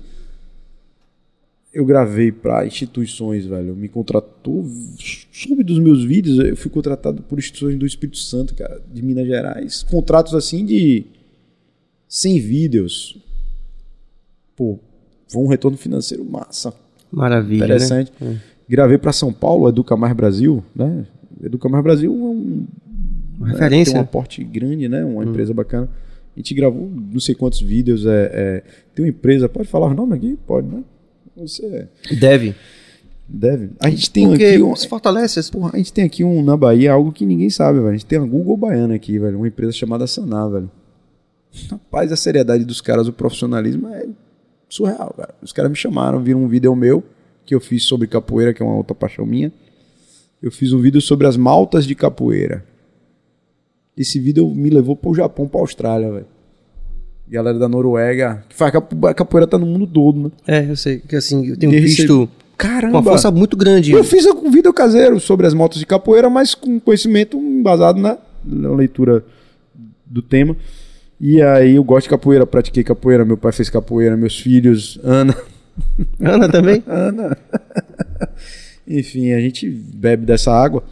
[1.77, 3.77] eu gravei para instituições, velho.
[3.77, 4.67] Me contratou.
[5.31, 9.27] Soube dos meus vídeos, eu fui contratado por instituições do Espírito Santo, cara, de Minas
[9.27, 9.83] Gerais.
[9.83, 11.05] Contratos assim de
[12.09, 13.19] 100 vídeos.
[14.57, 14.79] Pô,
[15.29, 16.73] foi um retorno financeiro massa.
[17.13, 17.65] Maravilha.
[17.65, 18.11] Interessante.
[18.19, 18.41] Né?
[18.67, 21.07] Gravei para São Paulo, Educa Mais Brasil, né?
[21.43, 22.67] Educa Mais Brasil é um
[23.37, 23.93] Uma né, referência.
[23.93, 25.05] Tem um aporte grande, né?
[25.05, 25.91] Uma empresa bacana.
[26.35, 28.07] A gente gravou não sei quantos vídeos.
[28.07, 28.63] É, é-
[28.95, 30.39] tem uma empresa, pode falar o nome aqui?
[30.47, 30.83] Pode, né?
[31.37, 31.89] Você
[32.19, 32.55] Deve.
[33.29, 33.71] deve.
[33.81, 35.39] A gente tem Porque aqui um, se fortalece.
[35.39, 37.91] essa- porra, a gente tem aqui um na Bahia algo que ninguém sabe, velho.
[37.91, 40.71] A gente tem a Google Baiana aqui, velho, uma empresa chamada Saná, velho.
[41.71, 44.07] Rapaz, a seriedade dos caras, o profissionalismo é
[44.69, 45.35] surreal, cara.
[45.43, 47.03] Os caras me chamaram, viram um vídeo meu
[47.45, 49.53] que eu fiz sobre capoeira, que é uma outra paixão minha.
[50.43, 52.65] Eu fiz um vídeo sobre as maltas de capoeira.
[53.97, 56.27] Esse vídeo me levou pro Japão, pra Austrália, velho.
[57.29, 60.31] Galera da Noruega, que faz a capoeira tá no mundo todo, né?
[60.47, 62.99] É, eu sei que assim, eu tenho E visto Caramba!
[62.99, 63.93] uma força muito grande.
[63.93, 68.17] Eu fiz um vídeo caseiro sobre as motos de capoeira, mas com conhecimento embasado na,
[68.45, 69.25] na leitura
[70.07, 70.57] do tema.
[71.21, 75.37] E aí eu gosto de capoeira, pratiquei capoeira, meu pai fez capoeira, meus filhos, Ana,
[76.21, 76.83] Ana também?
[76.87, 77.37] Ana.
[78.87, 80.85] Enfim, a gente bebe dessa água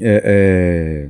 [0.00, 1.08] é, é,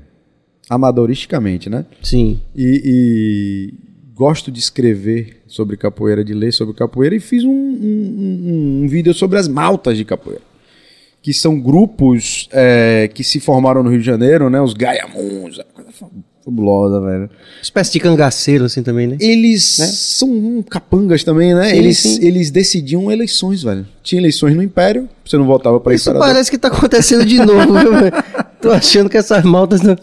[0.68, 1.86] amadoristicamente, né?
[2.02, 2.40] Sim.
[2.54, 3.89] E, e
[4.20, 8.86] gosto de escrever sobre capoeira, de ler sobre capoeira, e fiz um, um- um- um
[8.88, 10.42] vídeo sobre as maltas de capoeira.
[11.22, 14.60] Que são grupos é, que se formaram no Rio de Janeiro, né?
[14.60, 15.90] Os Gaiamuns, uma coisa
[16.44, 17.30] fabulosa, velho.
[17.62, 19.16] Espécie de cangaceiro, assim, também, né?
[19.20, 19.86] Eles Né?
[19.86, 21.70] são capangas também, né?
[21.70, 22.18] Sim, eles, sim.
[22.26, 23.86] eles decidiam eleições, velho.
[24.02, 26.28] Tinha eleições no Império, você não voltava para Isso Imperador.
[26.28, 28.12] parece que tá acontecendo de novo, viu, velho?
[28.60, 29.80] Tô achando que essas maltas.
[29.80, 29.96] Não...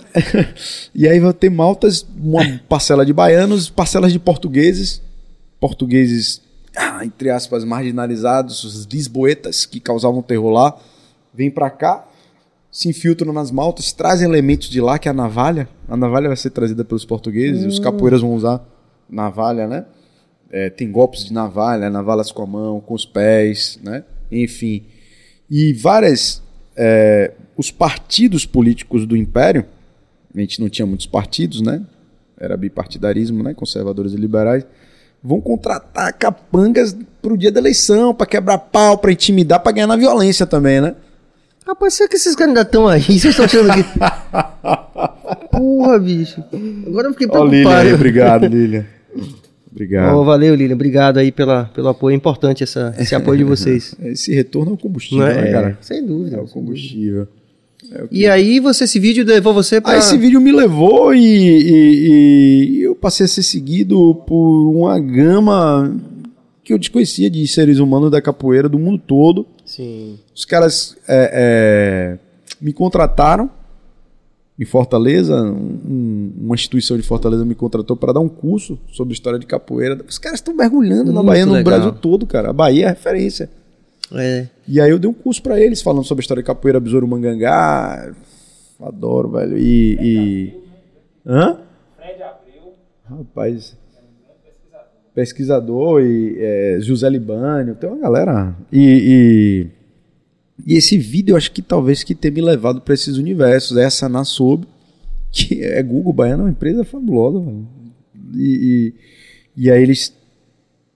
[0.94, 5.02] E aí vai ter maltas, uma parcela de baianos, parcelas de portugueses,
[5.60, 6.42] portugueses,
[6.76, 10.76] ah, entre aspas, marginalizados, os lisboetas que causavam terror lá,
[11.34, 12.08] vêm pra cá,
[12.72, 15.70] se infiltram nas maltas, trazem elementos de lá, que é a navalha.
[15.88, 18.64] A navalha vai ser trazida pelos portugueses, e os capoeiras vão usar
[19.08, 19.86] navalha, né?
[20.50, 24.04] É, tem golpes de navalha, navalhas com a mão, com os pés, né?
[24.32, 24.86] Enfim.
[25.50, 26.42] E várias.
[26.76, 29.66] é, os partidos políticos do Império,
[30.34, 31.82] a gente não tinha muitos partidos, né?
[32.40, 33.54] Era bipartidarismo, né?
[33.54, 34.64] Conservadores e liberais.
[35.24, 39.96] Vão contratar capangas pro dia da eleição, pra quebrar pau, pra intimidar, pra ganhar na
[39.96, 40.96] violência também, né?
[41.66, 43.02] Rapaz, será que esses ainda estão aí?
[43.02, 43.84] Vocês estão achando que.
[45.52, 46.44] Porra, bicho.
[46.86, 47.96] Agora eu fiquei Ó, Lilian, aí, preocupado.
[47.96, 48.86] obrigado, Lilian.
[49.72, 50.16] Obrigado.
[50.16, 50.76] Ó, valeu, Lilian.
[50.76, 52.14] Obrigado aí pela, pelo apoio.
[52.14, 53.96] É importante essa, esse apoio de vocês.
[54.00, 55.52] Esse retorno é o combustível, né, é?
[55.52, 55.78] cara?
[55.82, 56.38] Sem dúvida.
[56.38, 57.28] É o combustível.
[57.92, 59.94] É que- E aí, você, esse vídeo levou você pra.
[59.94, 65.00] Ah, esse vídeo me levou e, e- e eu passei a ser seguido por uma
[65.00, 65.96] gama
[66.64, 69.46] que eu desconhecia de seres humanos da capoeira do mundo todo.
[69.66, 70.18] Sim.
[70.36, 72.20] Os caras é, é,
[72.60, 73.50] me contrataram
[74.60, 79.38] em Fortaleza, um- uma instituição de Fortaleza me contratou para dar um curso sobre história
[79.38, 80.00] de capoeira.
[80.10, 81.74] Os caras estão mergulhando na Muito Bahia, no legal.
[81.80, 82.50] Brasil todo, cara.
[82.50, 83.50] A Bahia é referência.
[84.14, 84.48] É.
[84.68, 87.08] E aí eu dei um curso pra eles falando sobre a história de capoeira, besouro
[87.08, 88.14] mangangá.
[88.80, 89.58] Adoro, velho.
[89.58, 89.98] E.
[90.00, 90.54] e...
[91.26, 91.60] Hã?
[91.98, 92.74] Fred Abreu,
[93.06, 93.76] Rapaz.
[95.14, 98.56] Pesquisador e é, José Libânio, tem uma galera.
[98.72, 99.68] E,
[100.64, 103.78] e, e esse vídeo eu acho que talvez que tenha me levado para esses universos.
[103.78, 104.68] Essa na Sob,
[105.32, 107.40] que é Google Baiana, é uma empresa fabulosa.
[107.40, 107.68] velho.
[108.36, 108.94] E,
[109.58, 110.16] e, e aí eles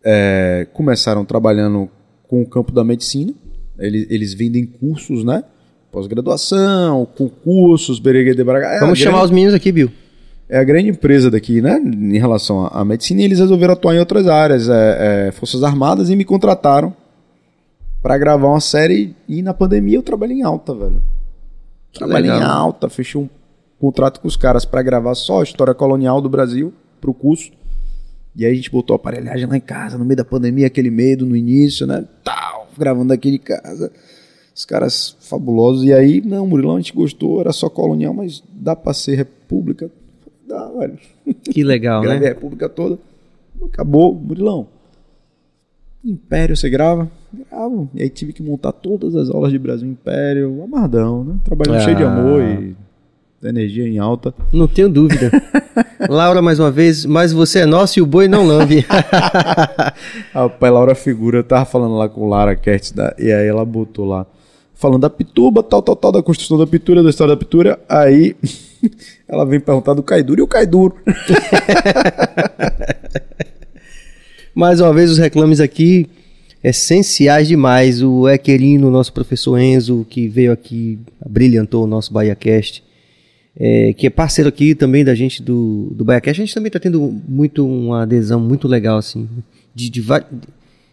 [0.04, 1.90] é, começaram trabalhando
[2.32, 3.34] com o campo da medicina.
[3.78, 5.44] Eles, eles vendem cursos, né?
[5.91, 8.68] Pós-graduação, concursos, beregue de braga.
[8.68, 9.91] É Vamos chamar grande- os meninos aqui, Bill.
[10.48, 11.78] é a grande empresa daqui, né?
[11.80, 15.62] Em relação à à medicina, e eles resolveram atuar em outras áreas, é, é, Forças
[15.64, 16.95] Armadas, e me contrataram
[18.02, 19.14] pra gravar uma série.
[19.28, 21.02] E na pandemia eu trabalhei em alta, velho.
[21.94, 23.28] Trabalhei em alta, fechei um
[23.80, 27.52] contrato com os caras pra gravar só a história colonial do Brasil pro curso.
[28.36, 30.90] E aí a gente botou a aparelhagem lá em casa, no meio da pandemia, aquele
[30.90, 32.06] medo no início, né?
[32.24, 33.91] Tal, gravando aqui de casa.
[34.56, 35.84] Os caras fabulosos.
[35.84, 39.90] E aí, não, Murilão, a gente gostou, era só colonial, mas dá pra ser república?
[40.48, 40.98] Dá, velho.
[41.44, 42.26] Que legal, Gravei né?
[42.28, 42.98] a república toda.
[43.64, 44.68] Acabou, Murilão.
[46.03, 47.12] Império, você grava?
[47.49, 47.90] Gravo.
[47.94, 51.36] E aí tive que montar todas as aulas de Brasil Império, amarradão, né?
[51.45, 51.82] Trabalhando Ah.
[51.82, 52.76] cheio de amor e
[53.50, 54.34] energia em alta.
[54.52, 55.32] Não tenho dúvida.
[56.10, 58.86] Laura, mais uma vez, mas você é nosso e o boi não lambe.
[60.34, 64.06] Rapaz, Laura Figura, eu tava falando lá com Lara Kertz, da, e aí ela botou
[64.06, 64.26] lá,
[64.74, 68.36] falando da pituba, tal, tal, tal, da construção da pitura, da história da pitura, aí
[69.28, 70.96] ela vem perguntar do Caiduro e o Caiduro.
[74.54, 76.10] Mais uma vez, os reclames aqui
[76.64, 78.04] essenciais demais.
[78.04, 82.84] O Equerino, nosso professor Enzo, que veio aqui, brilhantou o nosso BahiaCast,
[83.57, 86.41] é, que é parceiro aqui também da gente do, do BahiaCast.
[86.41, 89.28] A gente também está tendo muito uma adesão muito legal, assim,
[89.73, 90.03] de, de,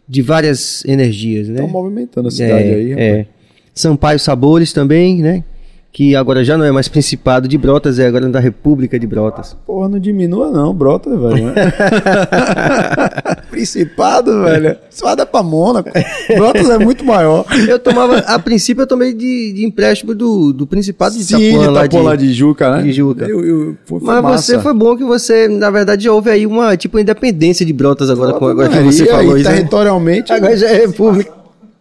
[0.09, 1.57] de várias energias, né?
[1.57, 3.09] Estão movimentando a cidade é, aí, rapaz.
[3.09, 3.27] é.
[3.75, 5.45] Sampaio Sabores também, né?
[5.91, 9.57] Que agora já não é mais Principado de Brotas, é agora da República de Brotas.
[9.67, 11.47] Porra, não diminua não, brota, velho.
[11.47, 11.55] né?
[13.51, 14.77] Principado, velho.
[14.91, 15.91] Só dá pra Mônaco.
[16.37, 17.45] Brotas é muito maior.
[17.67, 21.59] Eu tomava, a princípio eu tomei de, de empréstimo do, do Principado de Sim, Itapuã,
[21.65, 22.83] de Itapuã, de- lá de Juca, né?
[22.83, 23.25] de Juca.
[23.25, 24.43] Eu, eu, foi, foi Mas massa.
[24.43, 28.35] você foi bom que você, na verdade, houve aí uma tipo independência de Brotas agora,
[28.35, 29.51] com, agora que você falou e isso.
[29.51, 29.57] né?
[29.57, 30.33] territorialmente...
[30.33, 31.33] Agora já é República.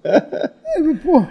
[1.04, 1.24] Pô,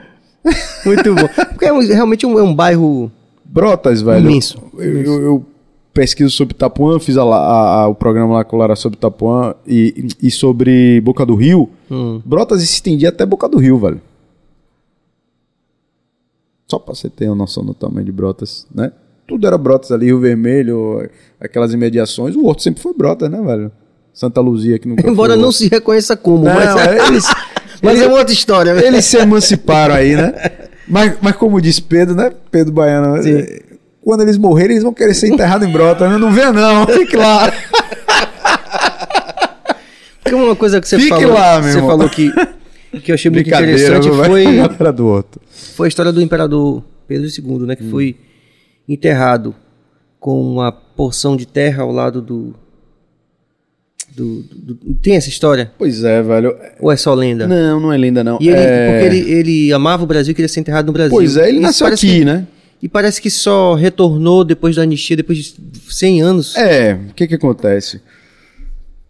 [0.84, 1.28] Muito bom.
[1.50, 3.10] Porque é um- realmente um, é um bairro.
[3.44, 4.28] Brotas, velho.
[4.28, 5.46] Imenso, Eu, eu- eu
[5.94, 9.54] pesquiso sobre Itapuã, fiz a- a- a- o programa lá com o Lara sobre Itapuã
[9.66, 11.70] e, e sobre Boca do Rio.
[11.90, 12.20] Hum.
[12.24, 14.00] Brotas se estendia até Boca do Rio, velho.
[16.68, 18.92] Só pra você ter uma noção do tamanho de Brotas, né?
[19.26, 21.08] Tudo era Brotas ali, Rio Vermelho,
[21.40, 22.34] aquelas imediações.
[22.36, 23.70] O outro sempre foi Brotas, né, velho?
[24.12, 27.24] Santa Luzia, que nunca Embora não se reconheça como, Não, mas, é, eles,
[27.86, 28.74] mas é uma outra história.
[28.74, 28.86] né?
[28.86, 30.32] eles se emanciparam aí, né?
[30.88, 32.30] Mas, mas como diz Pedro, né?
[32.48, 33.38] Pedro Baiano, Sim.
[33.38, 33.60] eh,
[34.04, 36.16] quando eles morrerem, eles vão querer ser enterrados em brota, né?
[36.16, 36.86] Não vê, não.
[36.86, 37.52] Fique lá.
[40.22, 41.86] Porque uma coisa que você Fique falou, lá, você irmão.
[41.88, 42.32] falou que,
[43.02, 44.44] que eu achei muito interessante foi,
[45.74, 47.76] foi a história do imperador Pedro II, né?
[47.76, 48.16] Que foi
[48.88, 49.54] enterrado
[50.20, 52.54] com uma porção de terra ao lado do,
[54.16, 54.42] do-
[54.74, 55.70] do- Tem essa história?
[55.78, 56.56] Pois é, velho.
[56.80, 57.46] Ou é só lenda?
[57.46, 58.38] Não, não é lenda, não.
[58.40, 61.10] E ele, É, porque ele, ele amava o Brasil e queria ser enterrado no Brasil.
[61.16, 62.46] Pois é, ele nasceu aqui, que- né?
[62.82, 65.54] E parece que só retornou depois da anistia, depois de
[65.88, 66.56] 100 anos.
[66.56, 68.00] É, o que que acontece?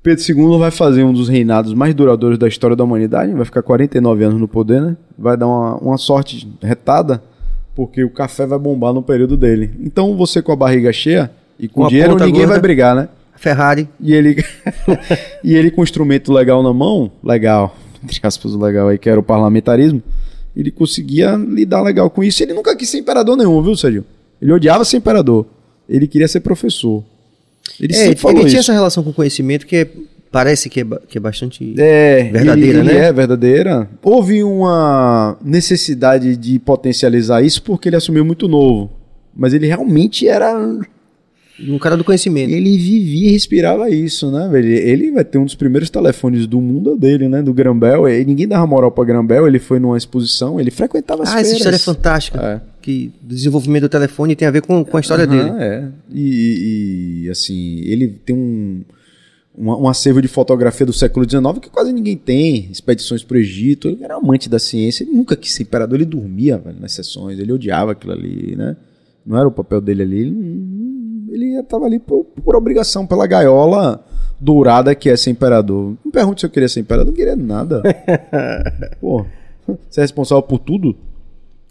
[0.02, 0.22] Pedro
[0.54, 4.22] II vai fazer um dos reinados mais duradouros da história da humanidade, vai ficar 49
[4.24, 4.96] anos no poder, né?
[5.18, 7.20] Vai dar uma, uma sorte retada,
[7.74, 9.72] porque o café vai bombar no período dele.
[9.80, 11.28] Então você com a barriga cheia
[11.58, 12.46] e com Com dinheiro, ninguém gorda.
[12.48, 13.08] vai brigar, né?
[13.36, 13.88] Ferrari.
[14.00, 14.44] E ele,
[15.44, 19.18] e ele com um instrumento legal na mão, legal, entre aspas, legal aí, que era
[19.20, 20.02] o parlamentarismo,
[20.56, 22.42] ele conseguia lidar legal com isso.
[22.42, 24.04] Ele nunca quis ser imperador nenhum, viu, Sérgio?
[24.40, 25.46] Ele odiava ser imperador.
[25.88, 27.04] Ele queria ser professor.
[27.80, 28.58] Ele É, sempre ele falou tinha isso.
[28.58, 29.88] essa relação com o conhecimento que é-
[30.32, 31.74] parece que é, que é bastante.
[31.78, 33.06] É, Verdadeira, ele, ele né?
[33.06, 33.90] é verdadeira.
[34.02, 38.90] Houve uma necessidade de potencializar isso porque ele assumiu muito novo.
[39.34, 40.54] Mas ele realmente era
[41.58, 42.52] Um cara do conhecimento.
[42.52, 44.68] Ele vivia e respirava isso, né, velho?
[44.68, 47.42] Ele vai ter um dos primeiros telefones do mundo é dele, né?
[47.42, 48.06] Do Grambel.
[48.08, 49.46] E ninguém dava moral pra Grambel.
[49.48, 51.48] Ele foi numa exposição, ele frequentava as Ah, feiras.
[51.48, 52.38] essa história é fantástica.
[52.42, 52.60] É.
[52.82, 55.48] Que o desenvolvimento do telefone tem a ver com, com a história dele.
[55.48, 55.88] Aham, É.
[56.12, 58.82] E, e- assim, ele tem um,
[59.56, 62.68] um, um acervo de fotografia do século XIX que quase ninguém tem.
[62.70, 63.88] Expedições pro Egito.
[63.88, 65.04] Ele era amante da ciência.
[65.04, 65.96] Ele nunca quis ser imperador.
[65.96, 67.38] Ele dormia velho, nas sessões.
[67.38, 68.76] Ele odiava aquilo ali, né?
[69.24, 70.18] Não era o papel dele ali.
[70.20, 70.30] Ele,
[71.36, 74.04] ele tava ali por, por obrigação, pela gaiola
[74.40, 75.94] dourada que é ser imperador.
[76.04, 77.06] Não pergunte se eu queria ser imperador.
[77.06, 77.82] Não queria nada.
[79.00, 79.24] Pô,
[79.88, 80.96] você é responsável por tudo?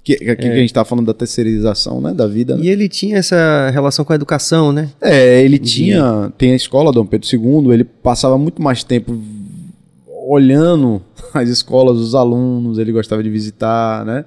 [0.03, 2.13] Que, que, que a gente tá falando da terceirização, né?
[2.13, 2.63] Da vida, né?
[2.63, 4.91] E ele tinha essa relação com a educação, né?
[5.01, 6.31] É, ele tinha.
[6.37, 9.19] Tem a escola Dom Pedro II, ele passava muito mais tempo
[10.27, 11.01] olhando
[11.33, 14.25] as escolas, os alunos, ele gostava de visitar, né?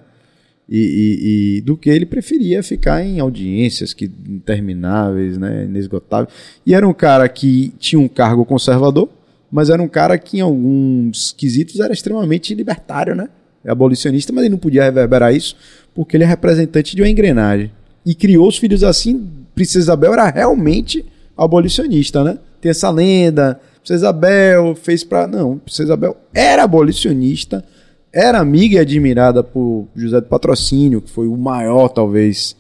[0.71, 5.65] E, e- e do que ele preferia ficar em audiências que intermináveis, né?
[5.65, 6.29] Inesgotáveis.
[6.67, 9.09] E era um cara que tinha um cargo conservador,
[9.51, 13.29] mas era um cara que em alguns quesitos era extremamente libertário, né?
[13.67, 15.57] Abolicionista, mas ele não podia reverberar isso
[15.95, 17.71] porque ele é representante de uma engrenagem.
[18.05, 19.29] E criou os filhos assim.
[19.55, 21.05] Princesa Isabel era realmente
[21.37, 22.39] abolicionista, né?
[22.61, 23.61] Tem essa lenda.
[23.81, 25.27] Princesa Isabel fez pra.
[25.27, 27.65] Não, Princesa Isabel era abolicionista,
[28.13, 32.57] era amiga e admirada por José do Patrocínio, que foi o maior, talvez,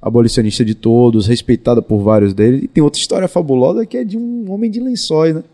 [0.00, 2.62] abolicionista de todos, respeitada por vários deles.
[2.62, 5.44] E tem outra história fabulosa que é de um homem de lençóis, né?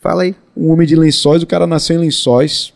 [0.00, 0.34] Fala aí.
[0.56, 2.72] Um homem de lençóis, o cara nasceu em lençóis,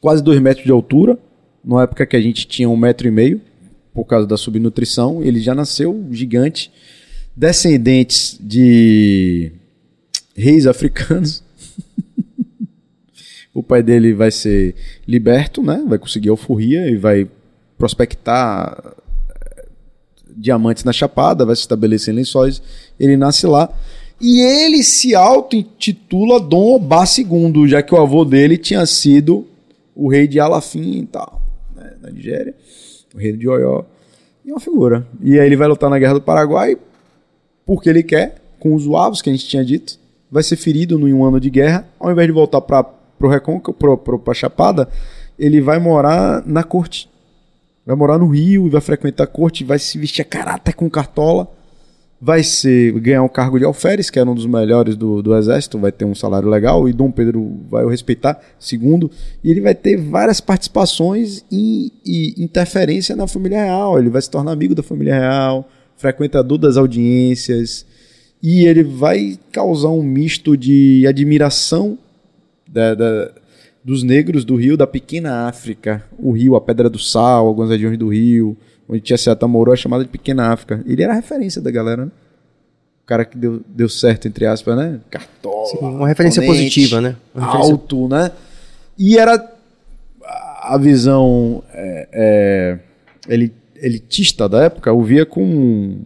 [0.00, 1.18] quase dois metros de altura,
[1.64, 3.40] numa época que a gente tinha um metro e meio,
[3.92, 6.70] por causa da subnutrição, ele já nasceu gigante,
[7.34, 9.52] descendentes de
[10.36, 11.42] reis africanos.
[13.52, 14.74] o pai dele vai ser
[15.06, 15.84] liberto, né?
[15.86, 17.28] Vai conseguir alforria e vai
[17.76, 18.94] prospectar
[19.30, 19.66] eh,
[20.36, 22.62] diamantes na Chapada, vai se estabelecer em lençóis.
[22.98, 23.72] Ele nasce lá.
[24.20, 29.46] E ele se auto-intitula Dom Obá II, já que o avô dele tinha sido
[29.96, 31.40] o rei de Alafim e tal,
[31.74, 32.54] né, na Nigéria,
[33.14, 33.84] o rei de Oió.
[34.44, 35.06] E é uma figura.
[35.22, 36.76] E aí ele vai lutar na Guerra do Paraguai
[37.64, 39.98] porque ele quer, com os uavos que a gente tinha dito,
[40.30, 43.76] vai ser ferido em um ano de guerra, ao invés de voltar para pro Recôncavo,
[43.76, 44.88] pro, pro, pra Chapada,
[45.38, 47.08] ele vai morar na corte.
[47.86, 51.48] Vai morar no Rio vai frequentar a corte, vai se vestir a caráter com cartola
[52.20, 55.78] vai ser ganhar um cargo de alferes, que era um dos melhores do, do exército,
[55.78, 59.10] vai ter um salário legal e Dom Pedro vai o respeitar, segundo,
[59.42, 64.30] e ele vai ter várias participações e, e interferência na família real, ele vai se
[64.30, 65.66] tornar amigo da família real,
[65.96, 67.86] frequentador das audiências,
[68.42, 71.98] e ele vai causar um misto de admiração
[72.72, 73.30] da, da,
[73.84, 77.98] dos negros do Rio, da pequena África, o Rio, a Pedra do Sal, algumas regiões
[77.98, 78.56] do Rio,
[78.88, 80.82] onde tinha Seata Moro, é chamada de Pequena África.
[80.86, 82.12] Ele era a referência da galera, né?
[83.02, 85.00] O cara que deu, deu certo, entre aspas, né?
[85.10, 85.66] Cartola.
[85.66, 87.16] Sim, uma referência positiva, né?
[87.34, 88.30] Referência- Alto, né?
[88.98, 89.52] E era
[90.62, 92.78] a visão é, é,
[93.34, 96.02] eli- elitista da época, o via com um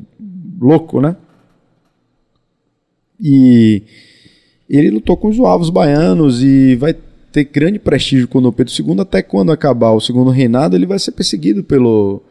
[0.60, 1.16] louco, né?
[3.20, 3.82] E
[4.68, 6.94] ele lutou com os suavos baianos e vai
[7.32, 10.86] ter grande prestígio com o Dom Pedro II, até quando acabar o segundo reinado, ele
[10.86, 12.22] vai ser perseguido pelo,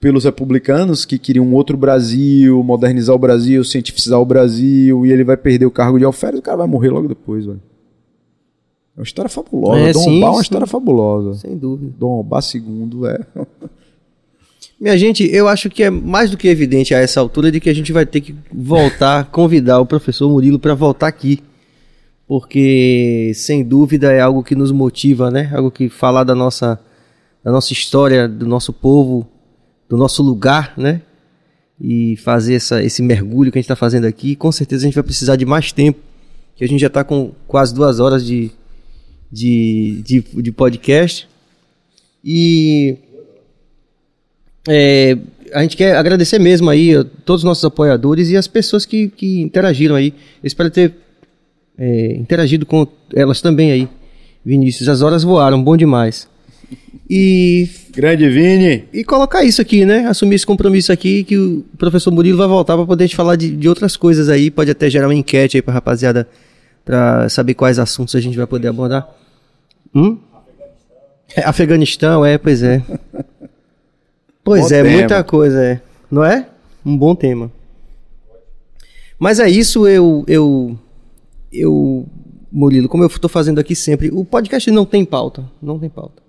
[0.00, 5.24] pelos republicanos que queriam um outro Brasil, modernizar o Brasil, cientificizar o Brasil, e ele
[5.24, 7.60] vai perder o cargo de alferes, o cara vai morrer logo depois, velho.
[8.96, 9.78] É uma história fabulosa.
[9.78, 10.42] É, Dom sim, Obá é uma sim.
[10.42, 11.34] história fabulosa.
[11.34, 11.92] Sem dúvida.
[11.96, 13.20] Dom Obá II é.
[14.80, 17.68] Minha gente, eu acho que é mais do que evidente a essa altura de que
[17.68, 21.40] a gente vai ter que voltar, convidar o professor Murilo para voltar aqui.
[22.28, 25.50] Porque, sem dúvida, é algo que nos motiva, né?
[25.52, 26.78] Algo que falar da nossa,
[27.42, 29.26] da nossa história, do nosso povo,
[29.88, 31.00] do nosso lugar, né?
[31.80, 34.36] E fazer essa, esse mergulho que a gente está fazendo aqui.
[34.36, 35.98] Com certeza a gente vai precisar de mais tempo,
[36.54, 38.52] que a gente já está com quase duas horas de,
[39.32, 41.26] de, de, de podcast.
[42.22, 42.98] E
[44.68, 45.16] é,
[45.52, 49.08] a gente quer agradecer mesmo aí a todos os nossos apoiadores e as pessoas que,
[49.08, 50.14] que interagiram aí.
[50.42, 50.94] Eu espero ter
[51.78, 53.88] é, interagido com elas também aí.
[54.44, 56.28] Vinícius, as horas voaram, bom demais.
[57.08, 58.84] E, Grande Vini!
[58.92, 60.06] e colocar isso aqui, né?
[60.06, 63.50] Assumir esse compromisso aqui que o professor Murilo vai voltar para poder te falar de,
[63.56, 64.50] de outras coisas aí.
[64.50, 66.28] Pode até gerar uma enquete aí pra rapaziada
[66.84, 69.08] para saber quais assuntos a gente vai poder abordar.
[69.94, 70.18] Hum?
[71.34, 72.82] É, Afeganistão, é, pois é.
[74.44, 74.96] Pois Bom é, tema.
[74.96, 75.80] muita coisa, é.
[76.10, 76.48] Não é?
[76.84, 77.52] Um bom tema.
[79.18, 80.78] Mas é isso, eu, eu,
[81.52, 82.06] eu,
[82.50, 86.22] Murilo, como eu estou fazendo aqui sempre, o podcast não tem pauta, não tem pauta.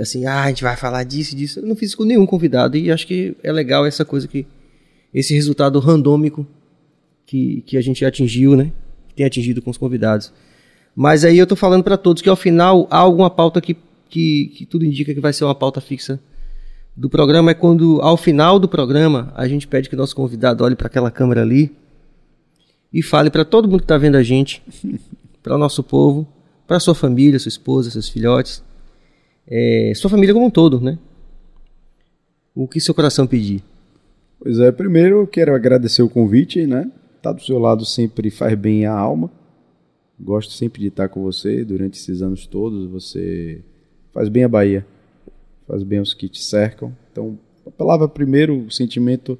[0.00, 1.60] Assim, ah, a gente vai falar disso, e disso.
[1.60, 4.44] Eu não fiz com nenhum convidado e acho que é legal essa coisa que,
[5.14, 6.46] esse resultado randômico
[7.24, 8.72] que, que a gente atingiu, né?
[9.14, 10.32] Tem atingido com os convidados.
[10.94, 13.76] Mas aí eu tô falando para todos que ao final há alguma pauta que,
[14.10, 16.18] que, que tudo indica que vai ser uma pauta fixa
[16.96, 17.50] do programa.
[17.50, 20.86] É quando, ao final do programa, a gente pede que o nosso convidado olhe para
[20.86, 21.76] aquela câmera ali
[22.92, 24.62] e fale para todo mundo que está vendo a gente,
[25.42, 26.26] para o nosso povo,
[26.66, 28.62] para sua família, sua esposa, seus filhotes,
[29.46, 30.98] é, sua família como um todo, né?
[32.54, 33.62] O que seu coração pedir.
[34.40, 36.90] Pois é, primeiro eu quero agradecer o convite, né?
[37.16, 39.30] Estar do seu lado sempre faz bem à alma.
[40.18, 42.90] Gosto sempre de estar com você durante esses anos todos.
[42.90, 43.62] Você
[44.12, 44.86] faz bem a Bahia,
[45.66, 46.94] faz bem aos que te cercam.
[47.10, 49.38] Então, a palavra primeiro, o sentimento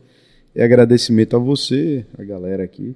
[0.55, 2.95] é agradecimento a você, a galera aqui.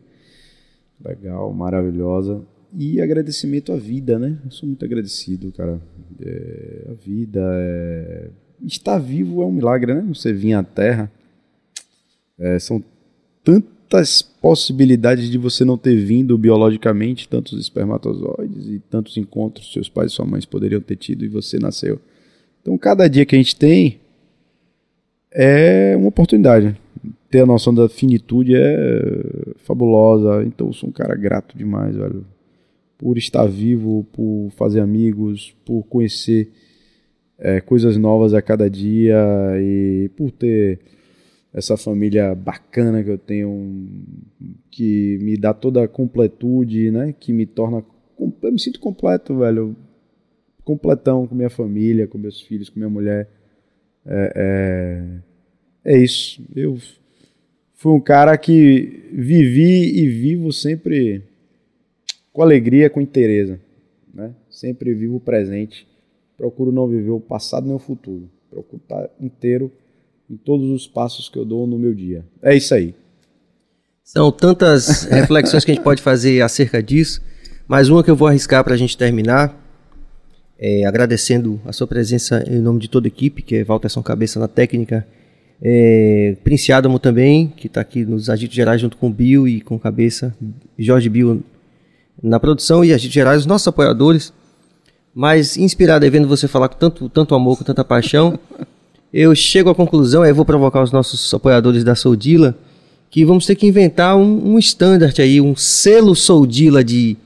[1.05, 2.43] Legal, maravilhosa.
[2.77, 4.39] E agradecimento à vida, né?
[4.45, 5.81] Eu sou muito agradecido, cara.
[6.21, 8.31] É, a vida é.
[8.63, 10.05] Estar vivo é um milagre, né?
[10.09, 11.11] Você vir à Terra.
[12.39, 12.83] É, são
[13.43, 19.89] tan- tantas possibilidades de você não ter vindo biologicamente, tantos espermatozoides e tantos encontros seus
[19.89, 22.01] pais e sua mãe poderiam ter tido e você nasceu.
[22.61, 24.01] Então, cada dia que a gente tem
[25.33, 26.77] é uma oportunidade.
[27.31, 30.45] Ter a noção da finitude é fabulosa.
[30.45, 32.27] Então, eu sou um cara grato demais, velho.
[32.99, 36.51] Por estar vivo, por fazer amigos, por conhecer
[37.39, 39.17] é, coisas novas a cada dia
[39.59, 40.79] e por ter
[41.53, 44.05] essa família bacana que eu tenho,
[44.71, 47.15] que me dá toda a completude, né?
[47.19, 47.83] Que me torna.
[48.43, 49.75] Eu me sinto completo, velho.
[50.71, 53.29] Completão com minha família, com meus filhos, com minha mulher.
[54.07, 55.21] É,
[55.85, 56.41] é, é isso.
[56.55, 56.79] Eu
[57.75, 61.25] fui um cara que vivi e vivo sempre
[62.33, 63.59] com alegria, com interesse,
[64.15, 64.33] né?
[64.49, 65.89] Sempre vivo o presente.
[66.37, 68.31] Procuro não viver o passado nem o futuro.
[68.49, 69.73] Procuro estar inteiro
[70.31, 72.25] em todos os passos que eu dou no meu dia.
[72.41, 72.95] É isso aí.
[74.05, 77.21] São tantas reflexões que a gente pode fazer acerca disso,
[77.67, 79.60] mas uma que eu vou arriscar para a gente terminar,
[80.61, 84.03] é, agradecendo a sua presença em nome de toda a equipe, que é Walter São
[84.03, 85.07] Cabeça na técnica,
[85.63, 89.63] é, Prince Adamo também, que está aqui nos agitos gerais junto com o Bill e
[89.63, 90.35] com Cabeça,
[90.79, 91.43] Jorge Bill
[92.23, 94.35] na produção e agitos gerais, os nossos apoiadores,
[95.15, 98.39] mas inspirado aí vendo você falar com tanto, tanto amor, com tanta paixão,
[99.13, 102.55] eu chego à conclusão, aí vou provocar os nossos apoiadores da Soldila,
[103.11, 107.17] que vamos ter que inventar um, um standard aí, um selo Soldila de,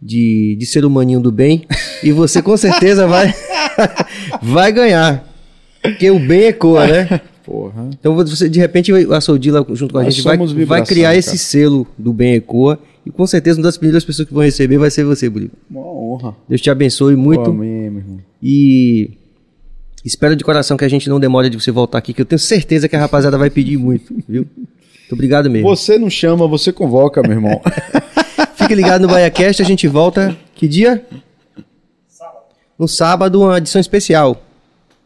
[0.00, 1.64] de, de ser humaninho do bem,
[2.02, 3.34] e você com certeza vai,
[4.42, 5.24] vai ganhar.
[5.82, 7.20] Porque o bem ecoa, né?
[7.44, 7.88] Porra.
[7.98, 10.86] Então você, de repente, a Soldila junto com a Nós gente vai, somos vai vibração,
[10.86, 11.38] criar esse cara.
[11.38, 14.90] selo do bem ecoa, e com certeza uma das primeiras pessoas que vão receber vai
[14.90, 15.56] ser você, Burico.
[15.70, 16.36] Uma honra.
[16.48, 17.50] Deus te abençoe muito.
[17.50, 18.18] Amém, meu irmão.
[18.42, 19.12] E
[20.04, 22.38] espero de coração que a gente não demore de você voltar aqui, que eu tenho
[22.38, 24.46] certeza que a rapaziada vai pedir muito, viu?
[24.54, 25.66] Muito obrigado mesmo.
[25.68, 27.60] Você não chama, você convoca, meu irmão.
[28.68, 30.36] Fique ligado no BaiaCast, a gente volta.
[30.54, 31.02] Que dia?
[32.78, 34.42] No sábado, uma edição especial.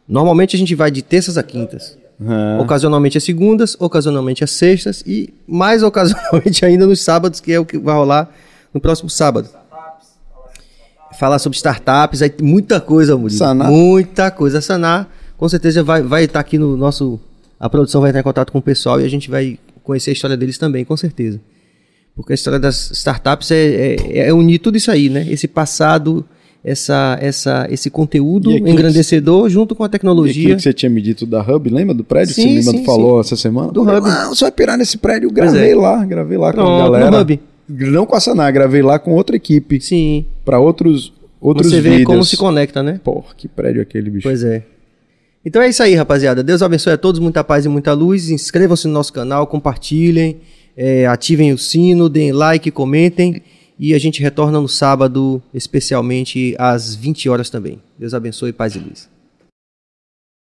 [0.08, 1.96] Normalmente a gente vai de terças a quintas.
[2.20, 7.60] Ah, Ocasionalmente às segundas, ocasionalmente às sextas e mais ocasionalmente ainda nos sábados, que é
[7.60, 8.28] o que vai rolar
[8.74, 9.48] no próximo sábado.
[11.16, 13.38] Falar sobre startups, aí muita coisa, Murilo.
[13.38, 13.70] Sanar.
[13.70, 14.58] Muita coisa.
[14.58, 17.20] A Sanar, com certeza, vai estar vai estar aqui no nosso.
[17.60, 20.14] A produção vai entrar em contato com o pessoal e a gente vai conhecer a
[20.14, 21.38] história deles também, com certeza.
[22.14, 25.26] Porque a história das startups é, é, é unir tudo isso aí, né?
[25.30, 26.24] Esse passado,
[26.62, 30.42] essa, essa, esse conteúdo E engrandecedor junto com a E tecnologia.
[30.42, 32.76] aquilo que você tinha me dito da Hub, lembra do prédio Sim, que você sim,
[32.76, 33.28] me mandou- falou sim.
[33.28, 33.72] essa semana?
[33.72, 34.08] Do Hub.
[34.08, 35.30] Não, você vai pirar nesse prédio.
[35.32, 35.74] Pois gravei é.
[35.74, 37.10] lá, gravei lá com a Pronto, galera.
[37.10, 37.40] no Hub.
[37.68, 39.80] Não com a Sanar, gravei lá com outra equipe.
[39.80, 40.26] Sim.
[40.44, 43.00] Pra outros, outros Você vê como se conecta, né?
[43.02, 44.28] Porra, que prédio é aquele, bicho.
[44.28, 44.62] Pois é.
[45.44, 46.42] Então é isso aí, rapaziada.
[46.42, 48.28] Deus abençoe a todos, muita paz e muita luz.
[48.30, 50.36] Inscrevam-se no nosso canal, compartilhem,
[50.76, 53.42] é, ativem o sino, deem like, comentem.
[53.78, 57.80] E a gente retorna no sábado, especialmente às 20 horas também.
[57.98, 59.11] Deus abençoe, paz e luz.